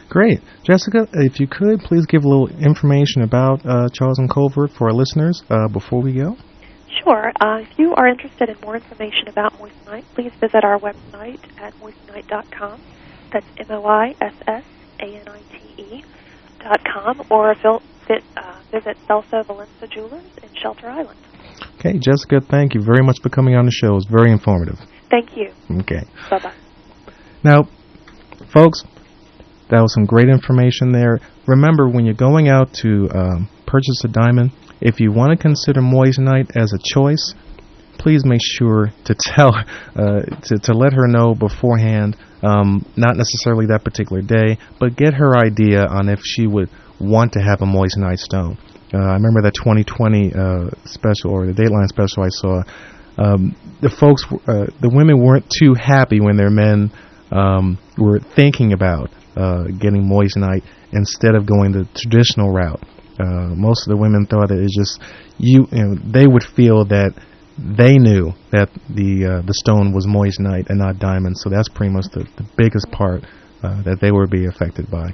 Great. 0.10 0.40
Jessica, 0.64 1.08
if 1.14 1.40
you 1.40 1.48
could, 1.48 1.82
please 1.82 2.06
give 2.08 2.24
a 2.26 2.28
little 2.28 2.50
information 2.60 3.22
about 3.22 3.64
uh, 3.66 3.88
Charles 3.94 4.18
and 4.20 4.30
Colvard 4.30 4.72
for 4.72 4.88
our 4.88 4.94
listeners 4.94 5.44
uh, 5.50 5.68
before 5.68 6.02
we 6.02 6.14
go. 6.14 6.36
Sure. 7.04 7.32
Uh, 7.40 7.60
if 7.62 7.78
you 7.78 7.94
are 7.96 8.08
interested 8.08 8.50
in 8.50 8.58
more 8.62 8.76
information 8.76 9.28
about 9.28 9.54
Moissanite, 9.60 10.04
please 10.16 10.32
visit 10.40 10.64
our 10.64 10.80
website 10.80 11.40
at 11.60 11.74
moissanite.com. 11.76 12.82
That's 13.32 13.46
M-O-I-S-S-A-N-I-T-E 13.70 16.04
dot 16.64 16.84
com, 16.84 17.22
or 17.30 17.54
vil- 17.62 17.82
vi- 18.08 18.22
uh, 18.36 18.60
visit 18.72 18.98
Celso 19.08 19.46
Valenza 19.46 19.88
Jewelers 19.90 20.26
in 20.42 20.50
Shelter 20.62 20.90
Island. 20.90 21.20
Okay, 21.80 21.98
Jessica, 22.00 22.42
thank 22.50 22.74
you 22.74 22.82
very 22.82 23.04
much 23.04 23.18
for 23.22 23.30
coming 23.30 23.56
on 23.56 23.66
the 23.66 23.72
show. 23.72 23.92
It 23.92 23.94
was 23.94 24.08
very 24.10 24.32
informative. 24.32 24.80
Thank 25.10 25.38
you. 25.38 25.54
Okay. 25.82 26.04
Bye-bye. 26.30 26.54
Now, 27.44 27.68
folks, 28.52 28.84
that 29.70 29.82
was 29.82 29.94
some 29.94 30.06
great 30.06 30.30
information 30.30 30.92
there. 30.92 31.20
Remember, 31.46 31.88
when 31.88 32.06
you're 32.06 32.16
going 32.16 32.50
out 32.50 32.74
to 32.82 33.10
um, 33.14 33.50
purchase 33.66 34.04
a 34.04 34.08
diamond, 34.08 34.52
if 34.82 35.00
you 35.00 35.12
want 35.12 35.32
to 35.32 35.38
consider 35.38 35.82
moissanite 35.82 36.56
as 36.56 36.74
a 36.74 36.80
choice, 36.84 37.34
please 37.98 38.24
make 38.26 38.42
sure 38.44 38.92
to 39.06 39.16
tell 39.16 39.54
uh, 39.96 40.22
to 40.44 40.58
to 40.58 40.74
let 40.74 40.94
her 40.94 41.08
know 41.08 41.36
beforehand. 41.36 42.18
Um, 42.42 42.86
not 42.96 43.18
necessarily 43.18 43.66
that 43.68 43.84
particular 43.84 44.22
day, 44.22 44.58
but 44.80 44.96
get 44.96 45.14
her 45.14 45.38
idea 45.38 45.86
on 45.86 46.08
if 46.08 46.22
she 46.24 46.48
would 46.48 46.70
want 47.00 47.34
to 47.34 47.40
have 47.40 47.62
a 47.62 47.66
moissanite 47.66 48.20
stone. 48.20 48.58
Uh, 48.94 48.98
I 48.98 49.14
remember 49.14 49.42
that 49.44 49.54
20/20 49.54 50.36
uh, 50.36 50.70
special 50.86 51.32
or 51.32 51.46
the 51.46 51.54
Dateline 51.54 51.88
special 51.88 52.24
I 52.24 52.30
saw. 52.30 52.64
Um, 53.18 53.56
the 53.82 53.90
folks, 53.90 54.24
uh, 54.48 54.72
the 54.80 54.90
women 54.90 55.20
weren't 55.20 55.46
too 55.50 55.74
happy 55.74 56.22
when 56.22 56.38
their 56.38 56.50
men 56.50 56.92
um, 57.32 57.78
were 57.98 58.20
thinking 58.20 58.72
about 58.72 59.12
uh, 59.40 59.64
getting 59.80 60.04
moissanite 60.04 60.64
instead 60.92 61.34
of 61.36 61.46
going 61.46 61.72
the 61.72 61.88
traditional 61.96 62.52
route. 62.52 62.84
Uh, 63.20 63.56
most 63.56 63.88
of 63.88 63.92
the 63.92 63.98
women 63.98 64.26
thought 64.26 64.50
that 64.50 64.60
it's 64.60 64.76
just 64.76 65.02
you, 65.38 65.68
you 65.72 65.84
know, 65.84 65.96
they 65.96 66.28
would 66.28 66.44
feel 66.44 66.86
that 66.86 67.12
they 67.58 67.98
knew 67.98 68.32
that 68.52 68.70
the 68.90 69.40
uh, 69.40 69.42
the 69.46 69.54
stone 69.54 69.94
was 69.94 70.08
moissanite 70.08 70.70
and 70.70 70.80
not 70.80 71.00
diamond. 71.00 71.38
So 71.38 71.50
that's 71.50 71.70
pretty 71.70 71.94
much 71.94 72.06
the, 72.14 72.28
the 72.38 72.46
biggest 72.58 72.90
part 72.92 73.24
uh, 73.64 73.82
that 73.84 74.00
they 74.00 74.12
would 74.12 74.30
be 74.30 74.46
affected 74.46 74.90
by. 74.92 75.12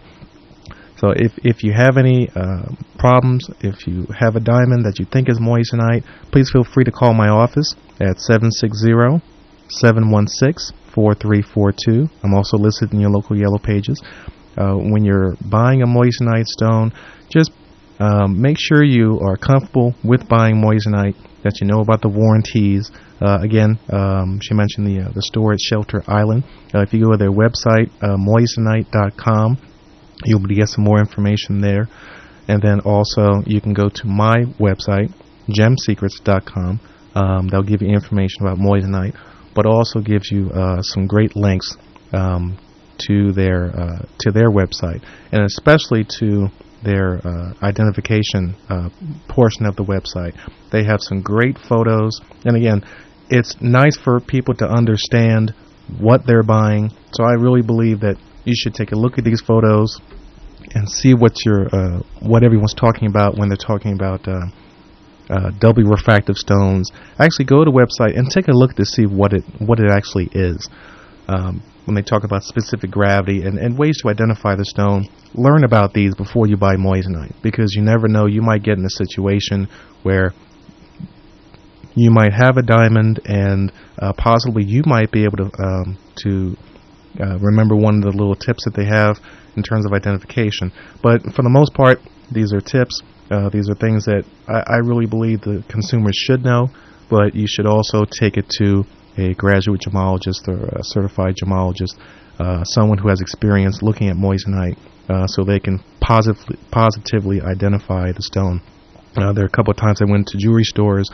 So 0.98 1.12
if 1.16 1.34
if 1.44 1.64
you 1.64 1.74
have 1.74 1.98
any 1.98 2.30
uh, 2.36 2.74
problems, 2.98 3.50
if 3.62 3.88
you 3.88 4.08
have 4.18 4.36
a 4.36 4.40
diamond 4.40 4.86
that 4.86 4.98
you 5.00 5.06
think 5.06 5.30
is 5.30 5.40
moissanite, 5.40 6.04
please 6.32 6.50
feel 6.52 6.64
free 6.64 6.84
to 6.84 6.92
call 6.92 7.14
my 7.14 7.30
office 7.30 7.76
at 8.00 8.18
760-716-4342. 10.96 12.10
I'm 12.24 12.34
also 12.34 12.58
listed 12.58 12.94
in 12.94 13.00
your 13.00 13.10
local 13.10 13.38
yellow 13.38 13.58
pages. 13.58 14.02
Uh, 14.58 14.76
when 14.76 15.04
you're 15.04 15.36
buying 15.42 15.82
a 15.82 15.88
moissanite 15.88 16.46
stone, 16.46 16.94
just 17.30 17.52
um, 18.00 18.42
make 18.42 18.58
sure 18.60 18.84
you 18.84 19.20
are 19.20 19.38
comfortable 19.38 19.94
with 20.04 20.28
buying 20.28 20.56
moissanite, 20.56 21.16
that 21.44 21.62
you 21.62 21.68
know 21.68 21.80
about 21.80 22.02
the 22.02 22.10
warranties. 22.10 22.92
Uh, 23.22 23.40
again, 23.42 23.80
um, 23.92 24.40
she 24.42 24.54
mentioned 24.54 24.88
the 24.88 25.06
uh, 25.06 25.12
the 25.14 25.22
store 25.22 25.54
at 25.54 25.60
Shelter 25.60 26.04
Island. 26.08 26.44
Uh, 26.74 26.82
if 26.82 26.94
you 26.94 27.04
go 27.04 27.12
to 27.12 27.18
their 27.18 27.32
website, 27.32 27.92
uh, 28.02 28.18
moissanite.com, 28.18 29.58
you'll 30.26 30.40
be 30.40 30.44
able 30.44 30.50
to 30.50 30.56
get 30.56 30.68
some 30.70 30.84
more 30.84 31.00
information 31.00 31.62
there. 31.62 31.88
And 32.48 32.62
then 32.62 32.80
also, 32.82 33.42
you 33.46 33.62
can 33.62 33.74
go 33.74 33.90
to 33.90 34.08
my 34.08 34.46
website, 34.60 35.14
gemsecrets.com. 35.50 36.80
Um, 37.16 37.48
that'll 37.48 37.64
give 37.64 37.82
you 37.82 37.90
information 37.90 38.42
about 38.46 38.58
moissanite, 38.58 39.16
but 39.56 39.66
also 39.66 40.02
gives 40.02 40.30
you 40.30 40.52
uh, 40.52 40.82
some 40.82 41.08
great 41.08 41.36
links 41.36 41.76
um, 42.14 42.58
to 42.98 43.32
their 43.32 43.68
uh, 43.68 44.06
to 44.20 44.32
their 44.32 44.50
website, 44.50 45.04
and 45.32 45.44
especially 45.44 46.06
to 46.20 46.48
their 46.84 47.20
uh, 47.26 47.54
identification 47.64 48.56
uh, 48.70 48.90
portion 49.28 49.66
of 49.66 49.76
the 49.76 49.84
website. 49.84 50.34
They 50.72 50.84
have 50.84 51.02
some 51.02 51.22
great 51.22 51.58
photos, 51.58 52.22
and 52.44 52.56
again, 52.56 52.86
it's 53.30 53.56
nice 53.60 53.98
for 53.98 54.20
people 54.20 54.54
to 54.56 54.66
understand 54.66 55.54
what 56.00 56.22
they're 56.28 56.44
buying. 56.44 56.92
So 57.14 57.24
I 57.24 57.34
really 57.34 57.62
believe 57.62 58.02
that 58.02 58.18
you 58.44 58.54
should 58.56 58.76
take 58.76 58.92
a 58.92 58.96
look 58.96 59.18
at 59.18 59.24
these 59.24 59.42
photos 59.42 60.00
and 60.74 60.90
see 60.90 61.14
what 61.14 61.46
your 61.46 61.68
uh, 61.74 62.00
what 62.22 62.44
everyone's 62.44 62.74
talking 62.74 63.08
about 63.08 63.38
when 63.38 63.50
they're 63.50 63.58
talking 63.58 63.94
about 63.94 64.28
uh, 65.30 65.52
doubly 65.60 65.84
refractive 65.84 66.36
stones. 66.36 66.92
Actually, 67.20 67.46
go 67.46 67.64
to 67.64 67.72
the 67.72 67.76
website 67.76 68.18
and 68.18 68.30
take 68.30 68.48
a 68.48 68.52
look 68.52 68.74
to 68.76 68.86
see 68.86 69.06
what 69.06 69.34
it 69.34 69.44
what 69.60 69.80
it 69.80 69.90
actually 69.90 70.30
is. 70.34 70.70
Um, 71.28 71.64
when 71.86 71.96
they 71.96 72.02
talk 72.02 72.24
about 72.24 72.44
specific 72.44 72.92
gravity 72.92 73.44
and, 73.44 73.58
and 73.58 73.78
ways 73.78 74.02
to 74.02 74.10
identify 74.10 74.56
the 74.56 74.66
stone, 74.66 75.08
learn 75.34 75.64
about 75.64 75.94
these 75.94 76.16
before 76.16 76.48
you 76.48 76.58
buy 76.58 76.76
moissanite 76.76 77.34
because 77.42 77.74
you 77.76 77.82
never 77.82 78.08
know. 78.08 78.26
You 78.26 78.42
might 78.42 78.64
get 78.64 78.78
in 78.78 78.86
a 78.86 78.90
situation 78.90 79.68
where 80.04 80.34
you 81.96 82.12
might 82.12 82.34
have 82.34 82.58
a 82.58 82.62
diamond 82.62 83.22
and 83.26 83.72
uh, 84.00 84.14
possibly 84.14 84.64
you 84.64 84.84
might 84.86 85.12
be 85.12 85.24
able 85.24 85.38
to 85.38 85.50
um, 85.64 85.98
to 86.18 86.58
uh, 87.20 87.38
remember 87.40 87.76
one 87.76 87.96
of 87.96 88.02
the 88.02 88.12
little 88.12 88.36
tips 88.36 88.66
that 88.66 88.74
they 88.76 88.86
have 88.86 89.20
in 89.56 89.64
terms 89.64 89.86
of 89.86 89.94
identification. 89.94 90.72
But 91.02 91.22
for 91.34 91.42
the 91.44 91.50
most 91.50 91.74
part, 91.74 92.00
these 92.32 92.54
are 92.54 92.62
tips. 92.62 93.02
Uh, 93.30 93.50
these 93.50 93.70
are 93.70 93.76
things 93.76 94.06
that 94.06 94.24
I, 94.48 94.76
I 94.76 94.78
really 94.78 95.06
believe 95.08 95.42
the 95.42 95.64
consumers 95.68 96.16
should 96.16 96.44
know, 96.44 96.70
but 97.10 97.36
you 97.36 97.48
should 97.48 97.66
also 97.66 98.06
take 98.06 98.38
it 98.38 98.50
to 98.60 98.86
a 99.18 99.34
graduate 99.34 99.82
gemologist 99.82 100.48
or 100.48 100.66
a 100.66 100.84
certified 100.84 101.36
gemologist, 101.36 101.98
uh, 102.40 102.64
someone 102.64 102.98
who 102.98 103.08
has 103.08 103.22
experience 103.22 103.82
looking 103.82 104.10
at 104.10 104.16
moissanite, 104.16 104.78
uh, 105.10 105.26
so 105.28 105.44
they 105.44 105.60
can 105.60 105.80
positively 106.00 106.58
positively 106.72 107.42
identify 107.42 108.12
the 108.12 108.22
stone. 108.22 108.62
Uh, 109.16 109.32
there 109.34 109.44
are 109.44 109.48
a 109.48 109.52
couple 109.52 109.72
of 109.72 109.78
times 109.78 110.02
I 110.02 110.06
went 110.06 110.28
to 110.28 110.38
jewelry 110.38 110.64
stores, 110.64 111.10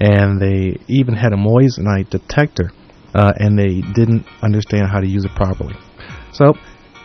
and 0.00 0.40
they 0.40 0.78
even 0.88 1.14
had 1.14 1.32
a 1.32 1.36
moissanite 1.36 2.10
detector, 2.10 2.70
uh, 3.14 3.32
and 3.36 3.58
they 3.58 3.82
didn't 3.92 4.26
understand 4.42 4.88
how 4.90 5.00
to 5.00 5.06
use 5.06 5.24
it 5.24 5.34
properly. 5.36 5.74
So, 6.32 6.54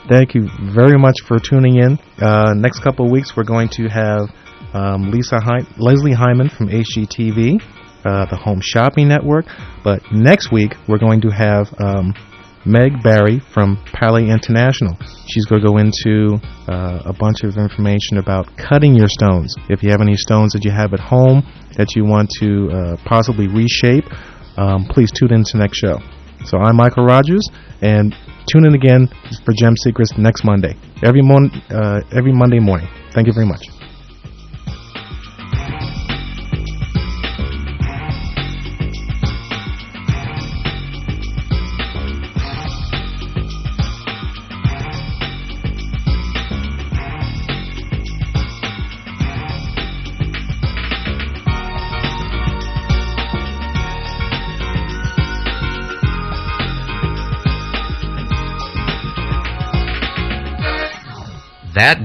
thank 0.10 0.36
you 0.36 0.50
very 0.74 0.98
much 0.98 1.22
for 1.26 1.40
tuning 1.40 1.78
in. 1.78 1.98
Uh, 2.22 2.54
next 2.56 2.80
couple 2.82 3.06
of 3.06 3.12
weeks, 3.12 3.38
we're 3.38 3.44
going 3.44 3.70
to 3.70 3.88
have 3.88 4.30
um, 4.74 5.12
Lisa 5.12 5.40
Hy- 5.40 5.66
Leslie 5.78 6.14
Hyman 6.14 6.50
from 6.50 6.68
HGTV 6.68 7.62
uh, 8.06 8.26
the 8.26 8.36
Home 8.36 8.62
Shopping 8.62 9.08
Network. 9.08 9.46
But 9.84 10.02
next 10.12 10.52
week, 10.52 10.76
we're 10.88 11.00
going 11.00 11.22
to 11.22 11.30
have 11.30 11.68
um, 11.80 12.14
Meg 12.66 13.04
Berry 13.04 13.40
from 13.40 13.78
Pala 13.94 14.22
International. 14.22 14.98
She's 15.28 15.46
going 15.46 15.62
to 15.62 15.68
go 15.68 15.78
into 15.78 16.40
uh, 16.68 17.04
a 17.06 17.14
bunch 17.14 17.44
of 17.44 17.58
information 17.58 18.18
about 18.18 18.56
cutting 18.58 18.96
your 18.96 19.08
stones. 19.08 19.56
If 19.70 19.84
you 19.84 19.92
have 19.92 20.02
any 20.02 20.16
stones 20.16 20.54
that 20.54 20.66
you 20.66 20.72
have 20.72 20.94
at 20.94 21.00
home 21.00 21.44
that 21.78 21.96
you 21.96 22.06
want 22.06 22.30
to 22.40 22.70
uh, 22.72 22.98
possibly 23.06 23.48
reshape, 23.48 24.06
um, 24.58 24.86
please 24.86 25.12
tune 25.12 25.34
in 25.34 25.44
to 25.44 25.58
the 25.58 25.60
next 25.60 25.78
show. 25.78 26.00
So 26.46 26.58
I'm 26.58 26.76
Michael 26.78 27.06
Rogers, 27.06 27.48
and 27.82 28.16
tune 28.52 28.66
in 28.66 28.74
again 28.76 29.08
for 29.46 29.54
Gem 29.58 29.76
Secrets 29.78 30.12
next 30.18 30.44
Monday, 30.44 30.76
every 31.04 31.22
mon- 31.22 31.52
uh, 31.70 32.02
every 32.18 32.34
Monday 32.34 32.60
morning. 32.60 32.88
Thank 33.14 33.28
you 33.28 33.34
very 33.34 33.46
much. 33.46 33.79
That 61.80 62.00